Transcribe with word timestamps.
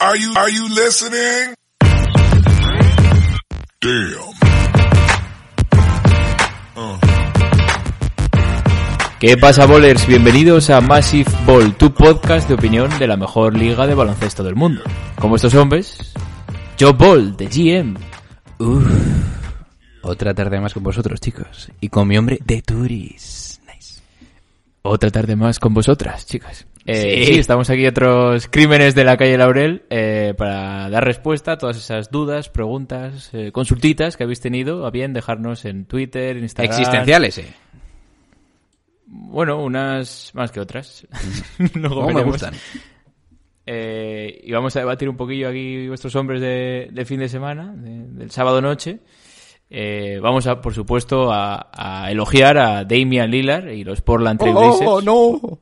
Are 0.00 0.16
you 0.16 0.32
are 0.36 0.48
you 0.48 0.68
listening? 0.68 1.54
Damn. 3.80 4.28
¿Qué 9.18 9.36
pasa, 9.36 9.66
bowlers? 9.66 10.06
Bienvenidos 10.06 10.70
a 10.70 10.80
Massive 10.80 11.28
Ball, 11.44 11.74
tu 11.76 11.92
podcast 11.92 12.46
de 12.46 12.54
opinión 12.54 12.96
de 13.00 13.08
la 13.08 13.16
mejor 13.16 13.58
liga 13.58 13.88
de 13.88 13.94
baloncesto 13.94 14.44
del 14.44 14.54
mundo. 14.54 14.82
Como 15.18 15.34
estos 15.34 15.56
hombres, 15.56 15.98
Joe 16.78 16.92
Ball, 16.92 17.36
de 17.36 17.48
GM. 17.48 17.96
Uf, 18.60 18.86
otra 20.02 20.32
tarde 20.32 20.60
más 20.60 20.74
con 20.74 20.84
vosotros, 20.84 21.20
chicos. 21.20 21.72
Y 21.80 21.88
con 21.88 22.06
mi 22.06 22.16
hombre 22.16 22.38
de 22.44 22.62
Turis. 22.62 23.60
Nice. 23.66 24.00
Otra 24.82 25.10
tarde 25.10 25.34
más 25.34 25.58
con 25.58 25.74
vosotras, 25.74 26.24
chicas. 26.24 26.68
Eh, 26.90 27.24
sí. 27.26 27.38
estamos 27.38 27.68
aquí 27.70 27.86
otros 27.86 28.48
crímenes 28.48 28.94
de 28.94 29.04
la 29.04 29.16
calle 29.16 29.36
Laurel 29.36 29.82
eh, 29.90 30.32
para 30.38 30.88
dar 30.88 31.04
respuesta 31.04 31.52
a 31.52 31.58
todas 31.58 31.76
esas 31.76 32.10
dudas, 32.10 32.48
preguntas, 32.48 33.28
eh, 33.34 33.52
consultitas 33.52 34.16
que 34.16 34.24
habéis 34.24 34.40
tenido 34.40 34.86
a 34.86 34.90
bien 34.90 35.12
dejarnos 35.12 35.64
en 35.66 35.84
Twitter, 35.84 36.36
Instagram. 36.38 36.72
Existenciales, 36.72 37.38
eh. 37.38 37.46
Bueno, 39.06 39.62
unas 39.62 40.30
más 40.34 40.50
que 40.52 40.60
otras. 40.60 41.06
Luego 41.74 42.00
me 42.02 42.14
veremos. 42.14 42.32
gustan. 42.32 42.54
Eh, 43.66 44.40
y 44.44 44.52
vamos 44.52 44.74
a 44.76 44.80
debatir 44.80 45.08
un 45.08 45.16
poquillo 45.16 45.48
aquí 45.48 45.88
vuestros 45.88 46.14
hombres 46.16 46.40
de, 46.40 46.88
de 46.90 47.04
fin 47.04 47.20
de 47.20 47.28
semana, 47.28 47.72
de- 47.76 48.06
del 48.18 48.30
sábado 48.30 48.60
noche. 48.62 49.00
Eh, 49.70 50.18
vamos 50.22 50.46
a, 50.46 50.60
por 50.62 50.72
supuesto, 50.74 51.30
a, 51.30 51.68
a 51.72 52.10
elogiar 52.10 52.56
a 52.56 52.84
Damian 52.84 53.30
Lillard 53.30 53.68
y 53.68 53.84
los 53.84 54.00
Portland 54.00 54.38
Trail 54.40 54.54
Blazers 54.54 54.88
Oh, 54.90 55.00
no! 55.02 55.58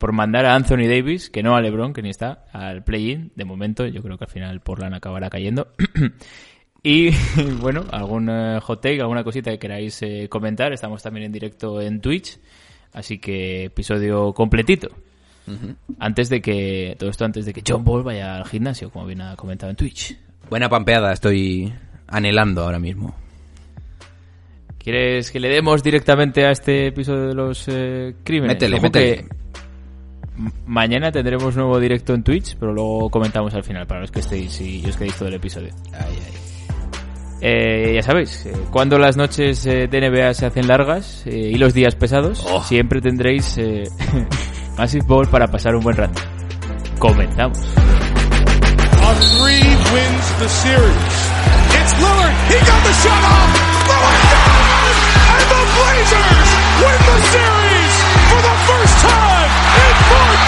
Por 0.00 0.12
mandar 0.12 0.46
a 0.46 0.54
Anthony 0.54 0.88
Davis, 0.88 1.28
que 1.28 1.42
no 1.42 1.54
a 1.54 1.60
LeBron, 1.60 1.92
que 1.92 2.00
ni 2.00 2.08
está, 2.08 2.46
al 2.54 2.82
play-in. 2.82 3.32
De 3.36 3.44
momento, 3.44 3.86
yo 3.86 4.02
creo 4.02 4.16
que 4.16 4.24
al 4.24 4.30
final 4.30 4.60
Portland 4.60 4.94
acabará 4.94 5.28
cayendo. 5.28 5.68
y 6.82 7.10
bueno, 7.60 7.84
algún 7.92 8.30
eh, 8.30 8.58
hot 8.62 8.80
take, 8.80 9.02
alguna 9.02 9.22
cosita 9.22 9.50
que 9.50 9.58
queráis 9.58 10.00
eh, 10.00 10.26
comentar. 10.30 10.72
Estamos 10.72 11.02
también 11.02 11.26
en 11.26 11.32
directo 11.32 11.82
en 11.82 12.00
Twitch, 12.00 12.38
así 12.94 13.18
que 13.18 13.64
episodio 13.64 14.32
completito. 14.32 14.88
Antes 15.98 16.30
de 16.30 16.40
que, 16.40 16.96
todo 16.98 17.10
esto 17.10 17.26
antes 17.26 17.44
de 17.44 17.52
que 17.52 17.62
John 17.66 17.84
Ball 17.84 18.02
vaya 18.02 18.36
al 18.36 18.46
gimnasio, 18.46 18.88
como 18.90 19.04
bien 19.04 19.20
ha 19.20 19.36
comentado 19.36 19.68
en 19.68 19.76
Twitch. 19.76 20.16
Buena 20.48 20.70
pampeada 20.70 21.12
estoy 21.12 21.74
anhelando 22.06 22.62
ahora 22.62 22.78
mismo. 22.78 23.14
¿Quieres 24.78 25.30
que 25.30 25.40
le 25.40 25.48
demos 25.50 25.82
directamente 25.82 26.46
a 26.46 26.52
este 26.52 26.86
episodio 26.86 27.26
de 27.26 27.34
los 27.34 27.68
eh, 27.68 28.14
crímenes? 28.24 28.54
Métele, 28.54 28.80
métele. 28.80 29.16
que 29.16 29.39
mañana 30.66 31.10
tendremos 31.12 31.56
nuevo 31.56 31.78
directo 31.78 32.14
en 32.14 32.22
Twitch, 32.22 32.56
pero 32.58 32.72
luego 32.72 33.10
comentamos 33.10 33.54
al 33.54 33.64
final 33.64 33.86
para 33.86 34.00
los 34.00 34.10
que 34.10 34.20
estéis 34.20 34.60
y 34.60 34.84
os 34.88 34.96
quedéis 34.96 35.16
todo 35.16 35.28
el 35.28 35.34
episodio. 35.34 35.70
Ay, 35.92 36.16
ay. 36.26 36.32
Eh, 37.42 37.92
ya 37.94 38.02
sabéis, 38.02 38.44
eh, 38.46 38.52
cuando 38.70 38.98
las 38.98 39.16
noches 39.16 39.64
eh, 39.64 39.88
de 39.88 40.00
NBA 40.10 40.34
se 40.34 40.44
hacen 40.46 40.66
largas 40.68 41.22
eh, 41.26 41.50
y 41.52 41.54
los 41.54 41.72
días 41.72 41.94
pesados, 41.94 42.44
Oh. 42.46 42.62
siempre 42.62 43.00
tendréis 43.00 43.56
eh, 43.56 43.84
Massive 44.76 45.04
Ball 45.06 45.26
para 45.28 45.46
pasar 45.46 45.74
un 45.74 45.82
buen 45.82 45.96
rato. 45.96 46.20
The 55.50 55.62
Blazers 55.74 56.50
win 56.82 56.98
the 57.08 57.18
series 57.32 57.94
for 58.30 58.40
the 58.42 58.54
first 58.68 58.96
time 59.06 59.29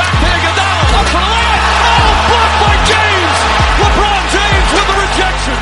Back 0.00 0.16
to 0.16 0.28
Iguodala, 0.32 0.84
up 0.96 1.06
for 1.12 1.20
the 1.20 1.28
layup. 1.28 1.60
Oh, 1.84 2.08
blocked 2.32 2.58
by 2.64 2.74
James. 2.88 3.38
LeBron 3.84 4.22
James 4.32 4.68
with 4.72 4.86
the 4.88 4.96
rejection. 5.04 5.56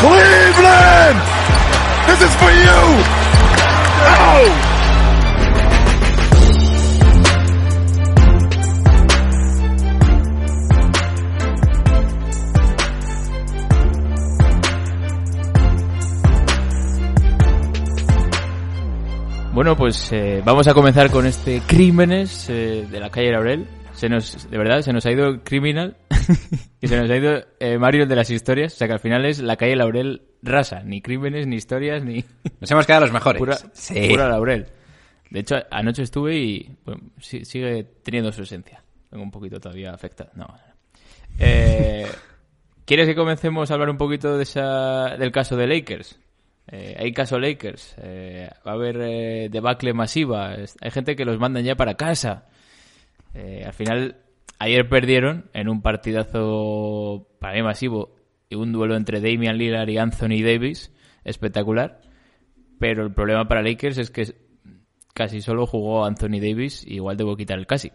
Cleveland! 0.00 1.18
This 2.08 2.20
is 2.24 2.32
for 2.40 2.48
you! 2.48 2.80
Oh! 4.00 4.67
Bueno, 19.68 19.80
pues 19.80 20.10
eh, 20.12 20.40
vamos 20.42 20.66
a 20.66 20.72
comenzar 20.72 21.10
con 21.10 21.26
este 21.26 21.60
Crímenes 21.60 22.48
eh, 22.48 22.88
de 22.90 23.00
la 23.00 23.10
calle 23.10 23.32
Laurel. 23.32 23.66
Se 23.92 24.08
nos, 24.08 24.50
de 24.50 24.56
verdad, 24.56 24.80
se 24.80 24.94
nos 24.94 25.04
ha 25.04 25.12
ido 25.12 25.44
criminal 25.44 25.98
y 26.80 26.88
se 26.88 26.96
nos 26.96 27.10
ha 27.10 27.14
ido 27.14 27.44
eh, 27.60 27.76
Mario 27.76 28.06
de 28.06 28.16
las 28.16 28.30
historias. 28.30 28.72
O 28.72 28.76
sea 28.78 28.86
que 28.86 28.94
al 28.94 28.98
final 28.98 29.26
es 29.26 29.40
la 29.40 29.56
calle 29.56 29.76
Laurel 29.76 30.22
rasa. 30.42 30.82
Ni 30.84 31.02
crímenes, 31.02 31.46
ni 31.46 31.56
historias, 31.56 32.02
ni 32.02 32.24
Nos 32.60 32.70
hemos 32.70 32.86
quedado 32.86 33.02
los 33.02 33.12
mejores. 33.12 33.38
pura, 33.38 33.58
sí. 33.74 34.08
pura 34.08 34.26
Laurel. 34.30 34.68
De 35.28 35.40
hecho, 35.40 35.56
anoche 35.70 36.02
estuve 36.02 36.38
y 36.38 36.74
bueno, 36.86 37.02
sí- 37.20 37.44
sigue 37.44 37.84
teniendo 38.02 38.32
su 38.32 38.44
esencia. 38.44 38.82
Tengo 39.10 39.22
un 39.22 39.30
poquito 39.30 39.60
todavía 39.60 39.92
afectado. 39.92 40.30
No. 40.34 40.46
Eh, 41.38 42.06
¿Quieres 42.86 43.06
que 43.06 43.14
comencemos 43.14 43.70
a 43.70 43.74
hablar 43.74 43.90
un 43.90 43.98
poquito 43.98 44.38
de 44.38 44.44
esa, 44.44 45.14
del 45.18 45.30
caso 45.30 45.58
de 45.58 45.66
Lakers? 45.66 46.18
Eh, 46.70 46.96
hay 46.98 47.12
caso 47.12 47.38
Lakers. 47.38 47.96
Eh, 47.98 48.50
va 48.66 48.72
a 48.72 48.74
haber 48.74 49.00
eh, 49.00 49.48
debacle 49.50 49.94
masiva. 49.94 50.50
Hay 50.52 50.90
gente 50.90 51.16
que 51.16 51.24
los 51.24 51.38
mandan 51.38 51.64
ya 51.64 51.76
para 51.76 51.94
casa. 51.94 52.46
Eh, 53.34 53.62
al 53.64 53.72
final, 53.72 54.16
ayer 54.58 54.88
perdieron 54.88 55.50
en 55.54 55.68
un 55.68 55.80
partidazo 55.82 57.28
para 57.40 57.54
mí 57.54 57.62
masivo 57.62 58.14
y 58.50 58.56
un 58.56 58.72
duelo 58.72 58.96
entre 58.96 59.20
Damian 59.20 59.56
Lillard 59.56 59.88
y 59.88 59.98
Anthony 59.98 60.42
Davis 60.42 60.92
espectacular. 61.24 62.00
Pero 62.78 63.04
el 63.04 63.12
problema 63.12 63.48
para 63.48 63.62
Lakers 63.62 63.98
es 63.98 64.10
que 64.10 64.34
casi 65.14 65.40
solo 65.40 65.66
jugó 65.66 66.04
Anthony 66.04 66.40
Davis, 66.40 66.84
igual 66.86 67.16
debo 67.16 67.36
quitar 67.36 67.58
el 67.58 67.66
casi. 67.66 67.92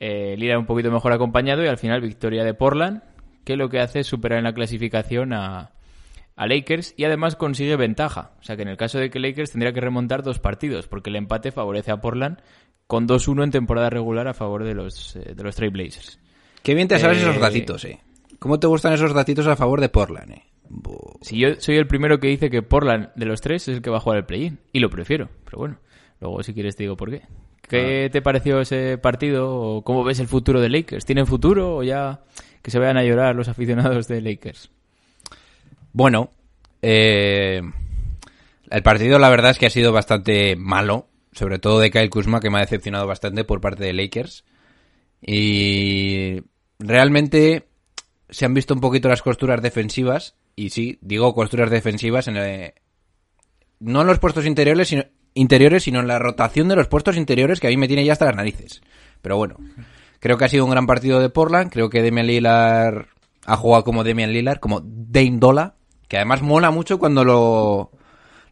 Lillard 0.00 0.58
un 0.58 0.66
poquito 0.66 0.90
mejor 0.90 1.12
acompañado 1.12 1.64
y 1.64 1.68
al 1.68 1.78
final 1.78 2.00
victoria 2.00 2.44
de 2.44 2.54
Portland, 2.54 3.02
que 3.44 3.56
lo 3.56 3.68
que 3.68 3.80
hace 3.80 4.00
es 4.00 4.06
superar 4.06 4.38
en 4.38 4.44
la 4.44 4.52
clasificación 4.52 5.32
a, 5.32 5.72
a 6.38 6.46
Lakers 6.46 6.94
y 6.96 7.04
además 7.04 7.34
consigue 7.34 7.76
ventaja. 7.76 8.30
O 8.40 8.44
sea 8.44 8.56
que 8.56 8.62
en 8.62 8.68
el 8.68 8.76
caso 8.76 8.98
de 8.98 9.10
que 9.10 9.18
Lakers 9.18 9.50
tendría 9.50 9.72
que 9.72 9.80
remontar 9.80 10.22
dos 10.22 10.38
partidos, 10.38 10.86
porque 10.86 11.10
el 11.10 11.16
empate 11.16 11.50
favorece 11.50 11.90
a 11.90 12.00
Portland 12.00 12.38
con 12.86 13.08
2-1 13.08 13.42
en 13.44 13.50
temporada 13.50 13.90
regular 13.90 14.28
a 14.28 14.34
favor 14.34 14.62
de 14.62 14.72
los, 14.72 15.16
eh, 15.16 15.34
de 15.34 15.42
los 15.42 15.56
Trail 15.56 15.72
Blazers. 15.72 16.20
Qué 16.62 16.74
bien 16.74 16.86
te 16.86 16.98
sabes 17.00 17.18
Eh, 17.18 17.22
esos 17.22 17.40
datitos, 17.40 17.84
eh. 17.84 17.98
¿Cómo 18.38 18.60
te 18.60 18.68
gustan 18.68 18.92
esos 18.92 19.12
datitos 19.12 19.48
a 19.48 19.56
favor 19.56 19.80
de 19.80 19.88
Portland, 19.88 20.30
eh? 20.30 20.42
Si 21.22 21.38
yo 21.38 21.56
soy 21.58 21.76
el 21.76 21.88
primero 21.88 22.20
que 22.20 22.28
dice 22.28 22.50
que 22.50 22.62
Portland 22.62 23.10
de 23.16 23.26
los 23.26 23.40
tres 23.40 23.66
es 23.66 23.76
el 23.76 23.82
que 23.82 23.90
va 23.90 23.96
a 23.96 24.00
jugar 24.00 24.18
el 24.18 24.24
play-in, 24.24 24.60
y 24.72 24.78
lo 24.78 24.90
prefiero, 24.90 25.28
pero 25.44 25.58
bueno, 25.58 25.78
luego 26.20 26.42
si 26.44 26.54
quieres 26.54 26.76
te 26.76 26.84
digo 26.84 26.96
por 26.96 27.10
qué. 27.10 27.22
¿Qué 27.62 28.08
te 28.12 28.22
pareció 28.22 28.60
ese 28.60 28.96
partido 28.96 29.50
o 29.50 29.82
cómo 29.82 30.04
ves 30.04 30.20
el 30.20 30.28
futuro 30.28 30.60
de 30.60 30.68
Lakers? 30.68 31.04
¿Tienen 31.04 31.26
futuro 31.26 31.76
o 31.76 31.82
ya 31.82 32.20
que 32.62 32.70
se 32.70 32.78
vayan 32.78 32.96
a 32.96 33.02
llorar 33.02 33.34
los 33.34 33.48
aficionados 33.48 34.06
de 34.06 34.22
Lakers? 34.22 34.70
Bueno, 35.98 36.30
eh, 36.80 37.60
el 38.70 38.82
partido 38.84 39.18
la 39.18 39.30
verdad 39.30 39.50
es 39.50 39.58
que 39.58 39.66
ha 39.66 39.70
sido 39.70 39.90
bastante 39.92 40.54
malo. 40.54 41.08
Sobre 41.32 41.58
todo 41.58 41.80
de 41.80 41.90
Kyle 41.90 42.08
Kuzma, 42.08 42.38
que 42.38 42.50
me 42.50 42.58
ha 42.58 42.60
decepcionado 42.60 43.04
bastante 43.08 43.42
por 43.42 43.60
parte 43.60 43.82
de 43.82 43.92
Lakers. 43.92 44.44
Y 45.20 46.40
realmente 46.78 47.66
se 48.30 48.44
han 48.44 48.54
visto 48.54 48.74
un 48.74 48.80
poquito 48.80 49.08
las 49.08 49.22
costuras 49.22 49.60
defensivas. 49.60 50.36
Y 50.54 50.70
sí, 50.70 51.00
digo 51.00 51.34
costuras 51.34 51.68
defensivas 51.68 52.28
en 52.28 52.36
el- 52.36 52.74
no 53.80 54.02
en 54.02 54.06
los 54.06 54.20
puestos 54.20 54.46
interiores 54.46 54.86
sino, 54.86 55.02
interiores, 55.34 55.82
sino 55.82 55.98
en 55.98 56.06
la 56.06 56.20
rotación 56.20 56.68
de 56.68 56.76
los 56.76 56.86
puestos 56.86 57.16
interiores 57.16 57.58
que 57.58 57.66
a 57.66 57.70
mí 57.70 57.76
me 57.76 57.88
tiene 57.88 58.04
ya 58.04 58.12
hasta 58.12 58.26
las 58.26 58.36
narices. 58.36 58.82
Pero 59.20 59.36
bueno, 59.36 59.56
creo 60.20 60.38
que 60.38 60.44
ha 60.44 60.48
sido 60.48 60.64
un 60.64 60.70
gran 60.70 60.86
partido 60.86 61.18
de 61.18 61.28
Portland. 61.28 61.72
Creo 61.72 61.90
que 61.90 62.04
Damian 62.04 62.28
Lillard 62.28 63.06
ha 63.46 63.56
jugado 63.56 63.82
como 63.82 64.04
Damian 64.04 64.32
Lillard, 64.32 64.60
como 64.60 64.80
Dame 64.84 65.38
Dola, 65.38 65.74
que 66.08 66.16
además 66.16 66.42
mola 66.42 66.70
mucho 66.70 66.98
cuando 66.98 67.22
lo, 67.24 67.90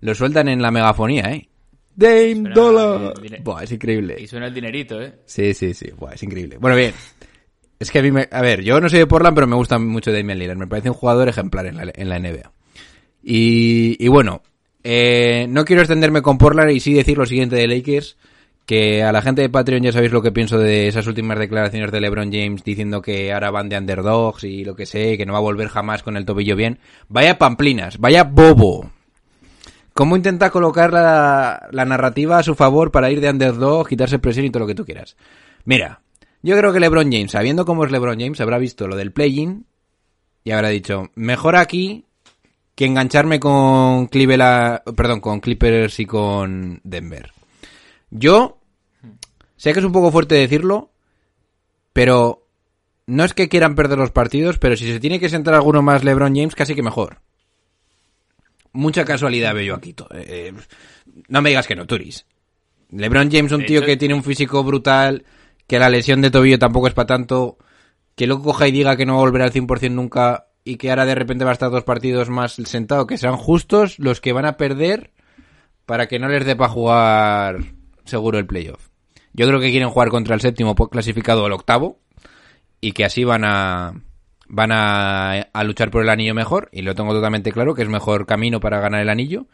lo 0.01 0.15
sueltan 0.15 0.49
en 0.49 0.63
la 0.63 0.71
megafonía, 0.71 1.25
¿eh? 1.33 1.49
Dame 1.95 2.35
Suena 2.35 2.55
Dola. 2.55 3.13
el 3.17 3.23
dine- 3.23 3.41
Buah, 3.43 3.63
es 3.65 3.73
increíble. 3.73 4.17
Y 4.21 4.27
suena 4.27 4.47
el 4.49 4.55
dinerito, 4.55 5.01
¿eh? 5.01 5.15
Sí, 5.25 5.55
sí, 5.55 5.73
sí. 5.75 5.91
Buah, 5.97 6.13
es 6.15 6.23
increíble. 6.23 6.59
Bueno, 6.59 6.77
bien. 6.77 6.93
Es 7.79 7.91
que 7.91 7.99
a 7.99 8.03
mí 8.03 8.11
me... 8.11 8.29
A 8.31 8.43
ver, 8.43 8.63
yo 8.63 8.81
no 8.81 8.89
soy 8.89 8.99
de 9.01 9.07
Portland, 9.07 9.35
pero 9.35 9.47
me 9.47 9.57
gusta 9.57 9.79
mucho 9.79 10.13
Damian 10.13 10.39
Lillard. 10.39 10.59
Me 10.59 10.67
parece 10.67 10.91
un 10.91 10.95
jugador 10.95 11.29
ejemplar 11.29 11.67
en 11.67 11.77
la, 11.77 11.91
en 11.95 12.09
la 12.11 12.19
NBA. 12.19 12.53
Y, 13.23 13.97
y 14.05 14.09
bueno, 14.09 14.43
eh, 14.85 15.47
no 15.49 15.65
quiero 15.65 15.83
extenderme 15.83 16.23
con 16.23 16.39
Portland 16.39 16.71
y 16.71 16.81
sí 16.81 16.93
decir 16.95 17.17
lo 17.19 17.27
siguiente 17.27 17.57
de 17.57 17.67
Lakers. 17.67 18.17
Que 18.67 19.05
a 19.05 19.13
la 19.13 19.23
gente 19.23 19.43
de 19.43 19.49
Patreon 19.49 19.85
ya 19.85 19.93
sabéis 19.93 20.13
lo 20.13 20.23
que 20.23 20.33
pienso 20.33 20.59
de 20.59 20.89
esas 20.89 21.07
últimas 21.07 21.39
declaraciones 21.39 21.93
de 21.93 22.01
LeBron 22.01 22.33
James 22.33 22.65
diciendo 22.65 23.01
que 23.01 23.33
ahora 23.33 23.53
van 23.53 23.69
de 23.69 23.79
underdogs 23.79 24.43
y 24.43 24.65
lo 24.65 24.75
que 24.75 24.87
sé, 24.87 25.17
que 25.17 25.25
no 25.25 25.33
va 25.33 25.39
a 25.39 25.43
volver 25.43 25.69
jamás 25.69 26.03
con 26.03 26.17
el 26.17 26.25
tobillo 26.25 26.57
bien. 26.57 26.81
Vaya 27.09 27.39
pamplinas, 27.39 27.99
vaya 27.99 28.25
bobo. 28.25 28.91
¿Cómo 29.97 30.15
intenta 30.15 30.51
colocar 30.51 30.93
la, 30.93 31.71
narrativa 31.73 32.39
a 32.39 32.43
su 32.43 32.55
favor 32.55 32.91
para 32.91 33.11
ir 33.11 33.23
de 33.23 33.31
underdog, 33.31 33.89
quitarse 33.89 34.19
presión 34.19 34.45
y 34.45 34.51
todo 34.51 34.61
lo 34.61 34.67
que 34.67 34.75
tú 34.75 34.85
quieras? 34.85 35.17
Mira, 35.65 36.03
yo 36.43 36.55
creo 36.59 36.73
que 36.73 36.81
LeBron 36.81 37.11
James, 37.11 37.31
sabiendo 37.31 37.65
cómo 37.65 37.85
es 37.85 37.91
LeBron 37.91 38.21
James, 38.21 38.41
habrá 38.43 38.59
visto 38.59 38.89
lo 38.89 38.97
del 38.97 39.13
play-in 39.13 39.65
y 40.45 40.51
habrá 40.51 40.69
dicho, 40.69 41.11
mejor 41.15 41.57
aquí 41.57 42.05
que 42.75 42.85
engancharme 42.85 43.41
con 43.41 44.09
Cleveland, 44.09 44.81
perdón, 44.95 45.21
con 45.21 45.41
Clippers 45.41 45.99
y 45.99 46.05
con 46.05 46.81
Denver. 46.85 47.36
Yo 48.19 48.59
sé 49.57 49.73
que 49.73 49.79
es 49.81 49.85
un 49.85 49.93
poco 49.93 50.11
fuerte 50.11 50.35
decirlo, 50.35 50.91
pero 51.93 52.47
no 53.07 53.25
es 53.25 53.35
que 53.35 53.49
quieran 53.49 53.75
perder 53.75 53.99
los 53.99 54.11
partidos, 54.11 54.59
pero 54.59 54.77
si 54.77 54.87
se 54.91 55.01
tiene 55.01 55.21
que 55.21 55.29
sentar 55.29 55.55
alguno 55.55 55.83
más 55.83 56.05
LeBron 56.05 56.35
James, 56.35 56.55
casi 56.55 56.75
que 56.75 56.83
mejor. 56.83 57.21
Mucha 58.73 59.05
casualidad 59.05 59.55
veo 59.55 59.63
yo 59.65 59.75
aquí. 59.75 59.93
to- 59.93 60.09
eh, 60.13 60.53
no 61.29 61.41
me 61.43 61.49
digas 61.51 61.67
que 61.67 61.77
no, 61.77 61.87
Turis. 61.87 62.27
LeBron 62.91 63.31
James, 63.31 63.53
un 63.53 63.65
tío 63.67 63.81
que 63.87 63.97
tiene 63.97 64.15
un 64.15 64.23
físico 64.23 64.63
brutal, 64.63 65.25
que 65.67 65.79
la 65.79 65.89
lesión 65.89 66.21
de 66.21 66.31
tobillo 66.31 66.59
tampoco 66.59 66.87
es 66.89 66.95
para 66.95 67.07
tanto, 67.07 67.59
que 68.15 68.27
luego 68.27 68.43
coja 68.45 68.69
y 68.69 68.73
diga 68.73 68.97
que 68.97 69.07
no 69.07 69.15
va 69.15 69.19
a 69.21 69.23
volver 69.25 69.43
al 69.43 69.53
100% 69.53 69.91
nunca 69.95 70.47
y 70.65 70.77
que 70.77 70.91
ahora 70.91 71.07
de 71.07 71.15
repente 71.15 71.45
va 71.45 71.51
a 71.51 71.55
estar 71.55 71.71
dos 71.71 71.85
partidos 71.85 72.29
más 72.29 72.53
sentado, 72.55 73.07
que 73.07 73.19
sean 73.19 73.37
justos 73.37 73.99
los 73.99 74.21
que 74.21 74.33
van 74.33 74.45
a 74.47 74.57
perder 74.57 75.13
para 75.87 76.07
que 76.09 76.19
no 76.19 76.29
les 76.29 76.45
dé 76.45 76.55
para 76.57 76.71
jugar 76.71 77.59
seguro 78.07 78.39
el 78.39 78.47
playoff. 78.47 78.89
Yo 79.33 79.47
creo 79.47 79.61
que 79.61 79.71
quieren 79.71 79.91
jugar 79.91 80.09
contra 80.09 80.35
el 80.35 80.41
séptimo 80.41 80.75
clasificado 80.75 81.45
o 81.45 81.47
el 81.47 81.53
octavo 81.53 81.99
y 82.81 82.93
que 82.93 83.05
así 83.05 83.25
van 83.25 83.45
a 83.45 83.93
van 84.49 84.71
a, 84.73 85.33
a 85.53 85.65
luchar 85.65 85.91
por 85.91 86.03
el 86.03 86.09
anillo 86.09 86.35
mejor 86.35 86.69
y 86.73 86.83
lo 86.83 86.95
tengo 86.95 87.13
totalmente 87.13 87.53
claro 87.53 87.75
que 87.75 87.83
es 87.83 87.89
mejor 87.89 88.27
camino 88.27 88.61
para 88.61 88.81
ganar 88.81 89.01
el 89.01 89.09
anillo. 89.09 89.47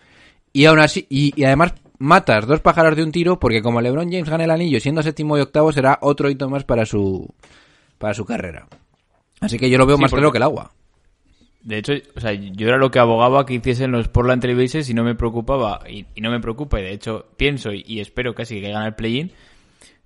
Y 0.52 0.66
aún 0.66 0.80
así 0.80 1.06
y, 1.08 1.32
y 1.34 1.44
además 1.44 1.74
matas 1.98 2.46
dos 2.46 2.60
pájaros 2.60 2.96
de 2.96 3.02
un 3.02 3.12
tiro 3.12 3.38
porque 3.40 3.62
como 3.62 3.80
LeBron 3.80 4.10
James 4.10 4.28
gana 4.28 4.44
el 4.44 4.50
anillo 4.50 4.80
siendo 4.80 5.02
séptimo 5.02 5.36
y 5.38 5.40
octavo 5.40 5.72
será 5.72 5.98
otro 6.02 6.30
hito 6.30 6.48
más 6.48 6.64
para 6.64 6.86
su 6.86 7.34
para 7.98 8.14
su 8.14 8.24
carrera. 8.24 8.68
Así 9.40 9.58
que 9.58 9.68
yo 9.70 9.78
lo 9.78 9.86
veo 9.86 9.96
Sí, 9.96 10.02
más 10.02 10.12
claro 10.12 10.30
que 10.30 10.38
el 10.38 10.44
agua 10.44 10.72
De 11.62 11.78
hecho, 11.78 11.92
o 12.16 12.20
sea, 12.20 12.32
yo 12.32 12.68
era 12.68 12.76
lo 12.76 12.90
que 12.90 12.98
abogaba 12.98 13.46
que 13.46 13.54
hiciesen 13.54 13.92
los 13.92 14.08
Portland 14.08 14.42
Trailblazers 14.42 14.90
y 14.90 14.94
no 14.94 15.04
me 15.04 15.14
preocupaba, 15.14 15.80
y, 15.88 16.06
y 16.14 16.20
no 16.20 16.30
me 16.30 16.40
preocupa, 16.40 16.80
y 16.80 16.82
de 16.82 16.92
hecho 16.92 17.26
pienso 17.36 17.72
y, 17.72 17.84
y 17.86 18.00
espero 18.00 18.34
casi 18.34 18.60
que 18.60 18.70
gane 18.70 18.88
el 18.88 18.94
play-in. 18.94 19.32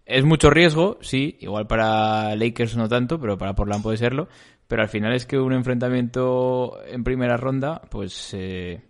Es 0.05 0.25
mucho 0.25 0.51
riesgo, 0.51 0.99
sí, 1.01 1.37
igual 1.41 1.67
para 1.67 2.37
Lakers 2.37 2.77
no 2.77 2.89
tanto, 2.89 3.19
pero 3.21 3.37
para 3.37 3.55
Portland 3.55 3.83
puede 3.83 3.97
serlo. 3.97 4.29
Pero 4.69 4.83
al 4.83 4.89
final 4.89 5.13
es 5.15 5.27
que 5.27 5.39
un 5.39 5.53
enfrentamiento 5.53 6.79
en 6.87 7.05
primera 7.05 7.37
ronda, 7.37 7.83
pues 7.91 8.35
eh, 8.35 8.81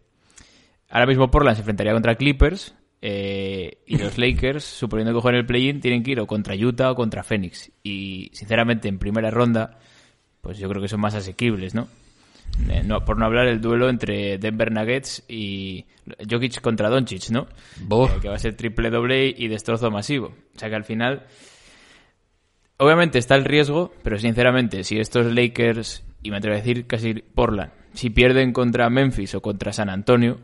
ahora 0.88 1.06
mismo 1.06 1.30
Portland 1.30 1.56
se 1.56 1.62
enfrentaría 1.62 1.92
contra 1.92 2.14
Clippers 2.14 2.74
eh, 3.02 3.78
y 3.86 3.98
los 3.98 4.16
Lakers, 4.18 4.64
suponiendo 4.64 5.12
que 5.12 5.20
jueguen 5.20 5.40
el 5.40 5.46
play-in, 5.46 5.80
tienen 5.80 6.02
que 6.02 6.12
ir 6.12 6.20
o 6.20 6.26
contra 6.26 6.54
Utah 6.54 6.92
o 6.92 6.94
contra 6.94 7.22
Phoenix. 7.22 7.70
Y 7.82 8.30
sinceramente 8.32 8.88
en 8.88 8.98
primera 8.98 9.30
ronda, 9.30 9.78
pues 10.40 10.58
yo 10.58 10.68
creo 10.68 10.80
que 10.80 10.88
son 10.88 11.00
más 11.00 11.14
asequibles, 11.14 11.74
¿no? 11.74 11.88
Eh, 12.69 12.82
no, 12.85 13.05
por 13.05 13.19
no 13.19 13.26
hablar 13.26 13.47
el 13.49 13.61
duelo 13.61 13.88
entre 13.88 14.38
Denver 14.38 14.73
Nuggets 14.73 15.25
y 15.29 15.87
Jokic 16.29 16.61
contra 16.61 16.88
Doncic, 16.88 17.31
¿no? 17.31 17.47
Eh, 17.79 18.19
que 18.20 18.29
va 18.29 18.37
a 18.37 18.38
ser 18.38 18.56
triple 18.56 18.91
doble 18.91 19.35
y 19.37 19.49
destrozo 19.49 19.91
masivo. 19.91 20.29
O 20.55 20.58
sea 20.58 20.69
que 20.69 20.76
al 20.76 20.85
final, 20.85 21.26
obviamente 22.79 23.19
está 23.19 23.35
el 23.35 23.44
riesgo, 23.44 23.93
pero 24.03 24.19
sinceramente, 24.19 24.85
si 24.85 24.99
estos 24.99 25.26
Lakers, 25.26 26.05
y 26.23 26.31
me 26.31 26.38
atrevo 26.38 26.55
a 26.55 26.58
decir 26.58 26.87
casi 26.87 27.14
Portland, 27.14 27.73
si 27.93 28.11
pierden 28.11 28.53
contra 28.53 28.91
Memphis 28.91 29.35
o 29.35 29.43
contra 29.43 29.73
San 29.73 29.88
Antonio, 29.88 30.38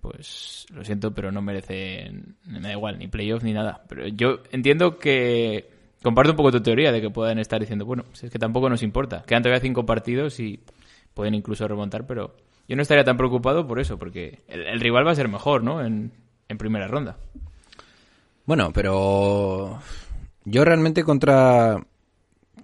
pues 0.00 0.66
lo 0.72 0.84
siento, 0.84 1.14
pero 1.14 1.32
no 1.32 1.42
merecen, 1.42 2.36
me 2.44 2.60
da 2.60 2.72
igual, 2.72 2.98
ni 2.98 3.08
playoff 3.08 3.42
ni 3.42 3.52
nada. 3.52 3.82
Pero 3.88 4.06
yo 4.08 4.40
entiendo 4.52 4.98
que 4.98 5.68
comparto 6.02 6.32
un 6.32 6.36
poco 6.36 6.52
tu 6.52 6.60
teoría 6.60 6.92
de 6.92 7.00
que 7.00 7.10
puedan 7.10 7.38
estar 7.38 7.58
diciendo, 7.58 7.84
bueno, 7.84 8.04
si 8.12 8.26
es 8.26 8.32
que 8.32 8.38
tampoco 8.38 8.68
nos 8.68 8.82
importa. 8.82 9.24
Quedan 9.26 9.42
todavía 9.42 9.60
cinco 9.60 9.84
partidos 9.84 10.38
y 10.38 10.60
pueden 11.16 11.34
incluso 11.34 11.66
remontar, 11.66 12.06
pero 12.06 12.36
yo 12.68 12.76
no 12.76 12.82
estaría 12.82 13.02
tan 13.02 13.16
preocupado 13.16 13.66
por 13.66 13.80
eso, 13.80 13.98
porque 13.98 14.42
el, 14.48 14.66
el 14.66 14.80
rival 14.80 15.06
va 15.06 15.12
a 15.12 15.16
ser 15.16 15.28
mejor, 15.28 15.64
¿no? 15.64 15.82
En, 15.82 16.12
en 16.46 16.58
primera 16.58 16.86
ronda. 16.86 17.16
Bueno, 18.44 18.70
pero 18.74 19.80
yo 20.44 20.64
realmente 20.64 21.04
contra 21.04 21.82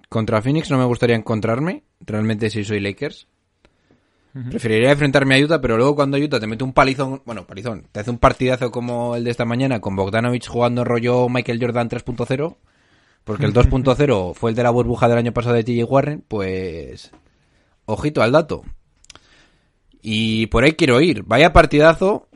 contra 0.07 0.43
Phoenix 0.43 0.69
no 0.69 0.77
me 0.77 0.85
gustaría 0.85 1.15
encontrarme, 1.15 1.83
realmente 1.99 2.51
si 2.51 2.63
soy 2.63 2.79
Lakers. 2.79 3.27
Preferiría 4.49 4.91
enfrentarme 4.91 5.35
a 5.35 5.43
Utah, 5.43 5.61
pero 5.61 5.77
luego 5.77 5.95
cuando 5.95 6.17
Utah 6.17 6.39
te 6.39 6.47
mete 6.47 6.63
un 6.63 6.73
palizón, 6.73 7.21
bueno, 7.25 7.45
palizón, 7.45 7.87
te 7.91 7.99
hace 7.99 8.09
un 8.09 8.17
partidazo 8.17 8.71
como 8.71 9.15
el 9.15 9.23
de 9.23 9.31
esta 9.31 9.45
mañana 9.45 9.79
con 9.79 9.95
Bogdanovich 9.95 10.47
jugando 10.47 10.83
rollo 10.83 11.29
Michael 11.29 11.59
Jordan 11.61 11.89
3.0, 11.89 12.55
porque 13.23 13.45
el 13.45 13.53
2.0 13.55 14.33
fue 14.33 14.51
el 14.51 14.55
de 14.55 14.63
la 14.63 14.71
burbuja 14.71 15.07
del 15.07 15.19
año 15.19 15.33
pasado 15.33 15.55
de 15.55 15.63
TJ 15.63 15.83
Warren, 15.83 16.23
pues 16.27 17.11
ojito 17.85 18.21
al 18.21 18.31
dato. 18.31 18.63
Y 20.01 20.47
por 20.47 20.63
ahí 20.63 20.73
quiero 20.73 20.99
ir. 21.01 21.23
Vaya 21.23 21.53
partidazo 21.53 22.27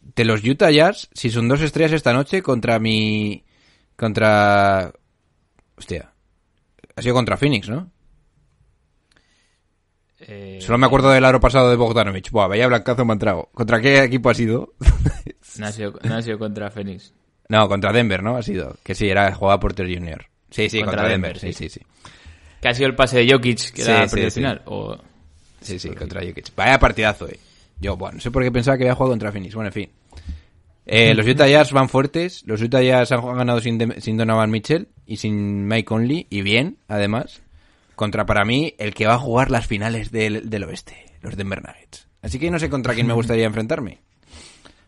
de 0.00 0.24
los 0.24 0.44
Utah 0.44 0.70
Jazz, 0.70 1.08
si 1.12 1.30
son 1.30 1.48
dos 1.48 1.60
estrellas 1.62 1.92
esta 1.92 2.12
noche, 2.12 2.42
contra 2.42 2.78
mi. 2.78 3.44
Contra. 3.96 4.92
Hostia. 5.76 6.12
Ha 6.94 7.02
sido 7.02 7.14
contra 7.14 7.36
Phoenix, 7.36 7.68
¿no? 7.68 7.90
Eh, 10.20 10.58
Solo 10.62 10.78
me 10.78 10.86
acuerdo 10.86 11.10
del 11.10 11.24
aro 11.24 11.40
pasado 11.40 11.70
de 11.70 11.76
Bogdanovich. 11.76 12.30
Buah, 12.30 12.48
vaya 12.48 12.66
blancazo 12.66 13.04
me 13.04 13.12
entrado. 13.12 13.50
¿Contra 13.52 13.80
qué 13.80 14.02
equipo 14.02 14.30
ha 14.30 14.34
sido? 14.34 14.74
No 15.58 15.66
ha 15.66 15.72
sido, 15.72 15.94
no 16.02 16.14
ha 16.14 16.22
sido 16.22 16.38
contra 16.38 16.70
Phoenix. 16.70 17.12
no, 17.48 17.68
contra 17.68 17.92
Denver, 17.92 18.22
¿no? 18.22 18.36
Ha 18.36 18.42
sido. 18.42 18.76
Que 18.82 18.94
sí, 18.94 19.08
era 19.08 19.32
jugada 19.34 19.60
por 19.60 19.74
Terry 19.74 19.96
Jr. 19.96 20.26
Sí, 20.50 20.68
sí, 20.70 20.78
contra, 20.80 20.92
Contra 21.02 21.08
Denver. 21.08 21.38
Denver, 21.38 21.54
Sí, 21.54 21.68
sí, 21.68 21.68
sí. 21.68 21.80
Que 22.60 22.68
ha 22.68 22.74
sido 22.74 22.88
el 22.88 22.94
pase 22.94 23.18
de 23.18 23.30
Jokic, 23.32 23.70
que 23.72 23.82
Sí, 23.82 23.90
era 23.90 24.08
sí, 24.08 24.30
final. 24.30 24.62
O... 24.66 24.96
Sí, 25.60 25.78
sí, 25.78 25.90
contra 25.90 26.20
Jokic. 26.24 26.54
Vaya 26.56 26.78
partidazo, 26.78 27.28
eh. 27.28 27.38
Yo, 27.80 27.96
bueno, 27.96 28.14
no 28.16 28.20
sé 28.20 28.30
por 28.30 28.42
qué 28.42 28.50
pensaba 28.50 28.76
que 28.78 28.84
había 28.84 28.94
jugado 28.94 29.12
contra 29.12 29.32
Phoenix. 29.32 29.54
Bueno, 29.54 29.68
en 29.68 29.72
fin. 29.74 29.90
Eh, 30.86 31.14
los 31.14 31.26
Utah 31.26 31.48
Jazz 31.48 31.72
van 31.72 31.88
fuertes. 31.88 32.42
Los 32.46 32.62
Utah 32.62 32.80
Jazz 32.82 33.12
han 33.12 33.20
ganado 33.36 33.60
sin, 33.60 34.00
sin 34.00 34.16
Donovan 34.16 34.50
Mitchell 34.50 34.88
y 35.04 35.16
sin 35.18 35.66
Mike 35.66 35.84
Conley. 35.84 36.26
Y 36.30 36.42
bien, 36.42 36.78
además. 36.88 37.42
Contra, 37.96 38.24
para 38.26 38.44
mí, 38.44 38.74
el 38.78 38.94
que 38.94 39.06
va 39.06 39.14
a 39.14 39.18
jugar 39.18 39.50
las 39.50 39.66
finales 39.66 40.10
del, 40.10 40.48
del 40.48 40.64
oeste. 40.64 41.04
Los 41.20 41.36
Denver 41.36 41.62
Nuggets. 41.62 42.06
Así 42.22 42.38
que 42.38 42.50
no 42.50 42.58
sé 42.58 42.70
contra 42.70 42.94
quién 42.94 43.06
me 43.06 43.14
gustaría 43.14 43.44
enfrentarme. 43.46 43.98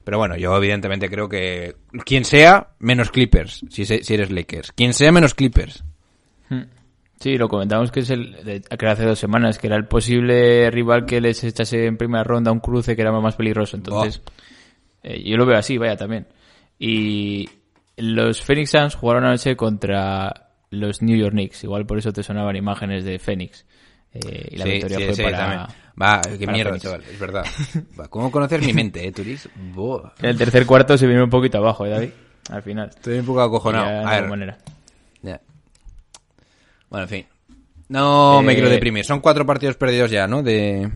Pero 0.04 0.16
bueno, 0.18 0.36
yo 0.36 0.56
evidentemente 0.56 1.10
creo 1.10 1.28
que... 1.28 1.76
Quien 2.06 2.24
sea, 2.24 2.68
menos 2.78 3.10
Clippers. 3.10 3.60
Si, 3.70 3.84
se- 3.84 4.02
si 4.02 4.14
eres 4.14 4.30
Lakers. 4.30 4.72
Quien 4.72 4.94
sea, 4.94 5.12
menos 5.12 5.34
Clippers. 5.34 5.84
Sí, 7.20 7.36
lo 7.36 7.48
comentamos 7.48 7.90
que 7.90 8.00
es 8.00 8.10
el 8.10 8.62
que 8.78 8.86
hace 8.86 9.04
dos 9.04 9.18
semanas, 9.18 9.58
que 9.58 9.66
era 9.66 9.76
el 9.76 9.86
posible 9.86 10.70
rival 10.70 11.04
que 11.04 11.20
les 11.20 11.42
echase 11.42 11.86
en 11.86 11.96
primera 11.96 12.22
ronda 12.22 12.52
un 12.52 12.60
cruce 12.60 12.94
que 12.94 13.02
era 13.02 13.10
más 13.12 13.34
peligroso. 13.34 13.76
Entonces, 13.76 14.22
eh, 15.02 15.22
yo 15.24 15.36
lo 15.36 15.44
veo 15.44 15.58
así, 15.58 15.78
vaya, 15.78 15.96
también. 15.96 16.28
Y 16.78 17.48
los 17.96 18.40
Phoenix 18.42 18.70
Suns 18.70 18.94
jugaron 18.94 19.24
anoche 19.24 19.56
contra 19.56 20.50
los 20.70 21.02
New 21.02 21.16
York 21.16 21.32
Knicks. 21.32 21.64
Igual 21.64 21.86
por 21.86 21.98
eso 21.98 22.12
te 22.12 22.22
sonaban 22.22 22.54
imágenes 22.54 23.04
de 23.04 23.18
Phoenix. 23.18 23.66
Eh, 24.12 24.48
y 24.52 24.56
la 24.56 24.64
Sí, 24.64 24.70
victoria 24.70 24.98
sí, 24.98 25.04
fue 25.06 25.14
sí, 25.14 25.22
para... 25.24 25.36
también. 25.38 25.60
Va, 26.00 26.20
qué 26.22 26.38
para 26.44 26.52
mierda, 26.52 26.70
Phoenix. 26.70 26.82
chaval. 26.84 27.02
Es 27.10 27.18
verdad. 27.18 27.44
Va, 28.00 28.08
¿Cómo 28.08 28.30
conoces 28.30 28.64
mi 28.64 28.72
mente, 28.72 29.04
eh, 29.06 29.10
Turis? 29.12 29.48
En 30.20 30.26
el 30.26 30.38
tercer 30.38 30.64
cuarto 30.66 30.96
se 30.96 31.06
vino 31.08 31.24
un 31.24 31.30
poquito 31.30 31.58
abajo, 31.58 31.84
¿eh, 31.84 31.90
David? 31.90 32.10
al 32.50 32.62
final. 32.62 32.88
Estoy 32.90 33.18
un 33.18 33.26
poco 33.26 33.42
acojonado. 33.42 33.86
A 33.86 33.90
ver, 33.90 34.06
alguna 34.06 34.28
manera. 34.30 34.58
Bueno, 36.90 37.04
en 37.04 37.08
fin. 37.08 37.26
No 37.88 38.42
me 38.42 38.52
Eh, 38.52 38.56
quiero 38.56 38.70
deprimir. 38.70 39.04
Son 39.04 39.20
cuatro 39.20 39.46
partidos 39.46 39.76
perdidos 39.76 40.10
ya, 40.10 40.26
¿no? 40.26 40.42
De... 40.42 40.90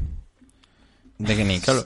De 1.18 1.34
Knicks. 1.34 1.64
Solo. 1.66 1.84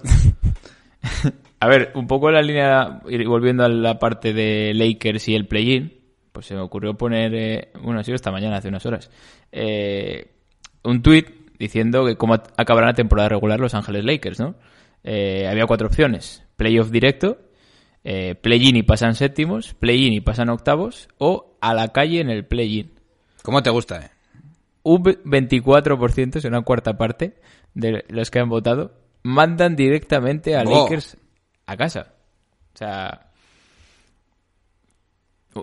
A 1.61 1.69
ver, 1.69 1.93
un 1.95 2.07
poco 2.07 2.31
la 2.31 2.43
línea, 2.43 3.01
volviendo 3.27 3.65
a 3.65 3.69
la 3.69 3.99
parte 3.99 4.33
de 4.33 4.73
Lakers 4.75 5.29
y 5.29 5.35
el 5.35 5.47
play-in, 5.47 5.95
pues 6.33 6.47
se 6.47 6.55
me 6.55 6.61
ocurrió 6.61 6.95
poner, 6.95 7.35
eh, 7.35 7.69
bueno, 7.83 8.01
ha 8.01 8.05
sido 8.05 8.17
esta 8.17 8.31
mañana, 8.31 8.57
hace 8.57 8.69
unas 8.69 8.85
horas, 8.85 9.11
eh, 9.53 10.33
un 10.85 11.03
tweet 11.03 11.25
diciendo 11.59 12.05
que 12.05 12.17
cómo 12.17 12.35
acabará 12.35 12.89
la 12.89 12.95
temporada 12.95 13.31
regular 13.31 13.59
Los 13.59 13.75
Ángeles 13.75 14.05
Lakers, 14.05 14.39
¿no? 14.39 14.57
Eh, 15.03 15.47
había 15.49 15.67
cuatro 15.67 15.87
opciones, 15.87 16.43
playoff 16.57 16.91
directo, 16.91 17.39
eh, 18.05 18.35
play-in 18.35 18.77
y 18.77 18.83
pasan 18.83 19.15
séptimos, 19.15 19.73
play-in 19.75 20.13
y 20.13 20.21
pasan 20.21 20.51
octavos, 20.51 21.09
o 21.19 21.57
a 21.61 21.73
la 21.73 21.89
calle 21.89 22.21
en 22.21 22.29
el 22.29 22.45
play-in. 22.45 22.93
¿Cómo 23.47 23.63
te 23.63 23.71
gusta, 23.71 24.01
eh? 24.01 24.11
Un 24.83 25.05
24%, 25.05 26.35
es 26.35 26.45
una 26.47 26.63
cuarta 26.63 26.99
parte 26.99 27.37
de 27.75 28.05
los 28.09 28.29
que 28.29 28.41
han 28.41 28.49
votado, 28.49 28.95
mandan 29.23 29.77
directamente 29.77 30.57
a 30.57 30.65
Oh. 30.67 30.83
Lakers 30.83 31.17
a 31.65 31.77
casa. 31.77 32.15
O 32.75 32.77
sea. 32.77 33.31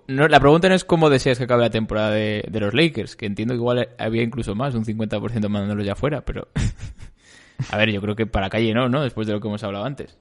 No, 0.07 0.29
la 0.29 0.39
pregunta 0.39 0.69
no 0.69 0.75
es 0.75 0.85
cómo 0.85 1.09
deseas 1.09 1.37
que 1.37 1.43
acabe 1.43 1.63
la 1.63 1.71
temporada 1.71 2.11
de, 2.11 2.45
de 2.49 2.59
los 2.61 2.73
Lakers, 2.73 3.17
que 3.17 3.25
entiendo 3.25 3.53
que 3.53 3.57
igual 3.57 3.89
había 3.97 4.23
incluso 4.23 4.55
más, 4.55 4.75
un 4.75 4.85
50% 4.85 5.49
mandándolos 5.49 5.85
ya 5.85 5.95
fuera, 5.95 6.21
pero. 6.21 6.47
a 7.69 7.77
ver, 7.77 7.91
yo 7.91 7.99
creo 7.99 8.15
que 8.15 8.27
para 8.27 8.49
calle 8.49 8.73
no, 8.73 8.87
¿no? 8.87 9.03
Después 9.03 9.27
de 9.27 9.33
lo 9.33 9.41
que 9.41 9.49
hemos 9.49 9.63
hablado 9.65 9.83
antes. 9.83 10.17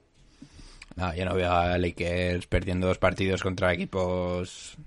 No, 0.97 1.15
yo 1.15 1.23
no 1.23 1.33
veo 1.33 1.49
a 1.49 1.77
Lakers 1.77 2.45
perdiendo 2.47 2.87
dos 2.87 2.97
partidos 2.97 3.41
contra 3.41 3.73
equipos... 3.73 4.77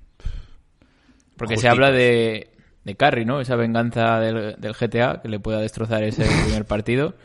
Porque 1.38 1.58
se 1.58 1.68
habla 1.68 1.90
de, 1.90 2.55
de 2.86 2.94
Curry, 2.94 3.24
¿no? 3.24 3.40
Esa 3.40 3.56
venganza 3.56 4.20
del, 4.20 4.54
del 4.58 4.72
GTA 4.72 5.20
que 5.20 5.28
le 5.28 5.40
pueda 5.40 5.58
destrozar 5.58 6.04
ese 6.04 6.24
primer 6.44 6.64
partido. 6.66 7.16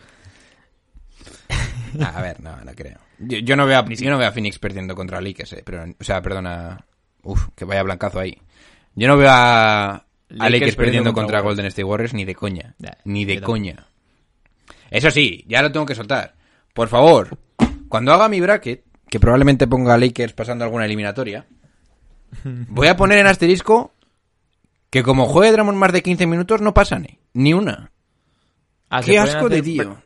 Ah, 2.00 2.14
a 2.16 2.22
ver, 2.22 2.42
no, 2.42 2.58
no 2.66 2.72
creo. 2.74 2.98
Yo, 3.20 3.38
yo 3.38 3.56
no 3.56 3.68
veo 3.68 3.78
a, 3.78 3.86
yo 3.88 4.10
no 4.10 4.18
veo 4.18 4.28
a 4.28 4.32
Phoenix 4.32 4.58
perdiendo 4.58 4.96
contra 4.96 5.22
Lakers, 5.22 5.54
eh, 5.54 5.62
pero, 5.64 5.84
o 5.84 6.04
sea, 6.04 6.20
perdona... 6.22 6.84
Uf, 7.22 7.50
que 7.56 7.66
vaya 7.66 7.84
blancazo 7.84 8.20
ahí. 8.20 8.42
Yo 8.96 9.08
no 9.08 9.18
veo 9.18 9.30
a, 9.30 9.92
a 9.92 10.04
Lakers 10.30 10.52
Lakers, 10.52 10.76
perdiendo 10.76 11.14
contra, 11.14 11.38
contra 11.38 11.42
Golden 11.42 11.66
State 11.68 11.84
Warriors 11.84 12.16
ni 12.16 12.26
de 12.26 12.34
coña. 12.34 12.74
Ni 13.06 13.26
de 13.26 13.40
coña. 13.40 13.86
Eso 14.90 15.12
sí, 15.12 15.46
ya 15.48 15.62
lo 15.62 15.72
tengo 15.72 15.86
que 15.86 15.94
soltar. 15.94 16.34
Por 16.74 16.88
favor, 16.88 17.38
cuando 17.88 18.12
haga 18.12 18.30
mi 18.30 18.42
bracket, 18.42 18.84
que 19.08 19.20
probablemente 19.20 19.68
ponga 19.68 19.94
a 19.94 20.00
Lakers 20.00 20.34
pasando 20.34 20.66
alguna 20.66 20.86
eliminatoria, 20.86 21.46
voy 22.44 22.88
a 22.88 22.98
poner 22.98 23.20
en 23.20 23.28
asterisco 23.28 23.94
que 24.92 25.02
como 25.02 25.26
juegue 25.26 25.52
Drummond 25.54 25.78
más 25.80 25.92
de 25.92 26.04
15 26.04 26.28
minutos 26.28 26.62
no 26.62 26.74
pasan, 26.76 27.06
eh, 27.06 27.20
ni 27.34 27.54
una. 27.54 27.92
Ah, 28.90 29.02
¿se 29.02 29.12
Qué 29.12 29.18
asco 29.20 29.50
de 29.50 29.62
tío. 29.64 29.84
bra- 29.84 30.04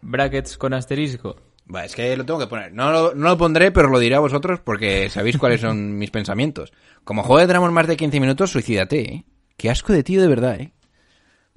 Brackets 0.00 0.56
con 0.58 0.72
asterisco. 0.74 1.36
Va, 1.72 1.84
es 1.84 1.94
que 1.94 2.16
lo 2.16 2.24
tengo 2.24 2.38
que 2.40 2.46
poner. 2.46 2.72
No 2.72 2.90
lo, 2.92 3.14
no 3.14 3.28
lo 3.28 3.36
pondré, 3.38 3.70
pero 3.72 3.88
lo 3.88 3.98
diré 3.98 4.14
a 4.16 4.20
vosotros 4.20 4.60
porque 4.60 5.08
sabéis 5.10 5.36
cuáles 5.36 5.60
son 5.60 5.98
mis 5.98 6.10
pensamientos. 6.10 6.72
Como 7.04 7.22
juegue 7.22 7.46
Drummond 7.46 7.72
más 7.74 7.86
de 7.86 7.96
15 7.96 8.18
minutos, 8.20 8.50
suicídate, 8.50 9.00
¿eh? 9.14 9.24
Qué 9.56 9.70
asco 9.70 9.92
de 9.92 10.02
tío 10.02 10.20
de 10.22 10.28
verdad, 10.28 10.60
¿eh? 10.60 10.72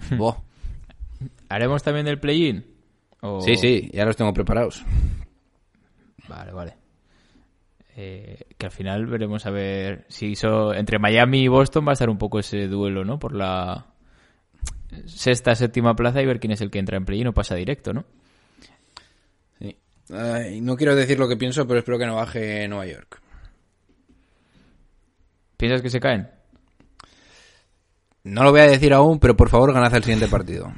¿Haremos 1.50 1.82
también 1.84 2.08
el 2.08 2.20
play-in? 2.20 2.66
O- 3.22 3.42
Sí, 3.42 3.56
sí, 3.56 3.89
ya 3.94 4.06
los 4.06 4.16
tengo 4.18 4.34
preparados. 4.34 4.84
Vale, 6.28 6.51
vale. 6.51 6.74
Eh, 8.01 8.46
que 8.58 8.65
al 8.65 8.72
final 8.72 9.08
veremos 9.08 9.46
a 9.46 9.50
ver 9.50 10.06
si 10.08 10.27
hizo 10.27 10.74
entre 10.74 11.00
Miami 11.00 11.41
y 11.41 11.48
Boston 11.50 11.86
va 11.86 11.91
a 11.91 11.94
estar 11.94 12.10
un 12.10 12.18
poco 12.18 12.39
ese 12.39 12.70
duelo, 12.70 13.03
¿no? 13.03 13.20
Por 13.20 13.36
la 13.36 13.88
sexta, 15.06 15.53
séptima 15.53 15.98
plaza 15.98 16.22
y 16.22 16.25
ver 16.25 16.39
quién 16.39 16.53
es 16.53 16.62
el 16.62 16.72
que 16.72 16.79
entra 16.79 16.96
en 16.96 17.03
play-in 17.03 17.27
o 17.27 17.34
pasa 17.34 17.56
directo, 17.56 17.91
¿no? 17.91 18.06
Sí. 19.60 19.77
Ay, 20.13 20.62
no 20.62 20.77
quiero 20.77 20.96
decir 20.96 21.20
lo 21.20 21.27
que 21.27 21.36
pienso, 21.36 21.68
pero 21.68 21.79
espero 21.79 22.00
que 22.00 22.06
no 22.06 22.15
baje 22.15 22.70
Nueva 22.70 22.86
York. 22.86 23.22
¿Piensas 25.58 25.82
que 25.82 25.89
se 25.89 26.00
caen? 26.00 26.29
No 28.24 28.46
lo 28.46 28.51
voy 28.51 28.62
a 28.62 28.68
decir 28.68 28.94
aún, 28.94 29.20
pero 29.20 29.36
por 29.36 29.50
favor 29.50 29.74
ganad 29.74 29.94
el 29.94 30.03
siguiente 30.03 30.29
partido. 30.29 30.72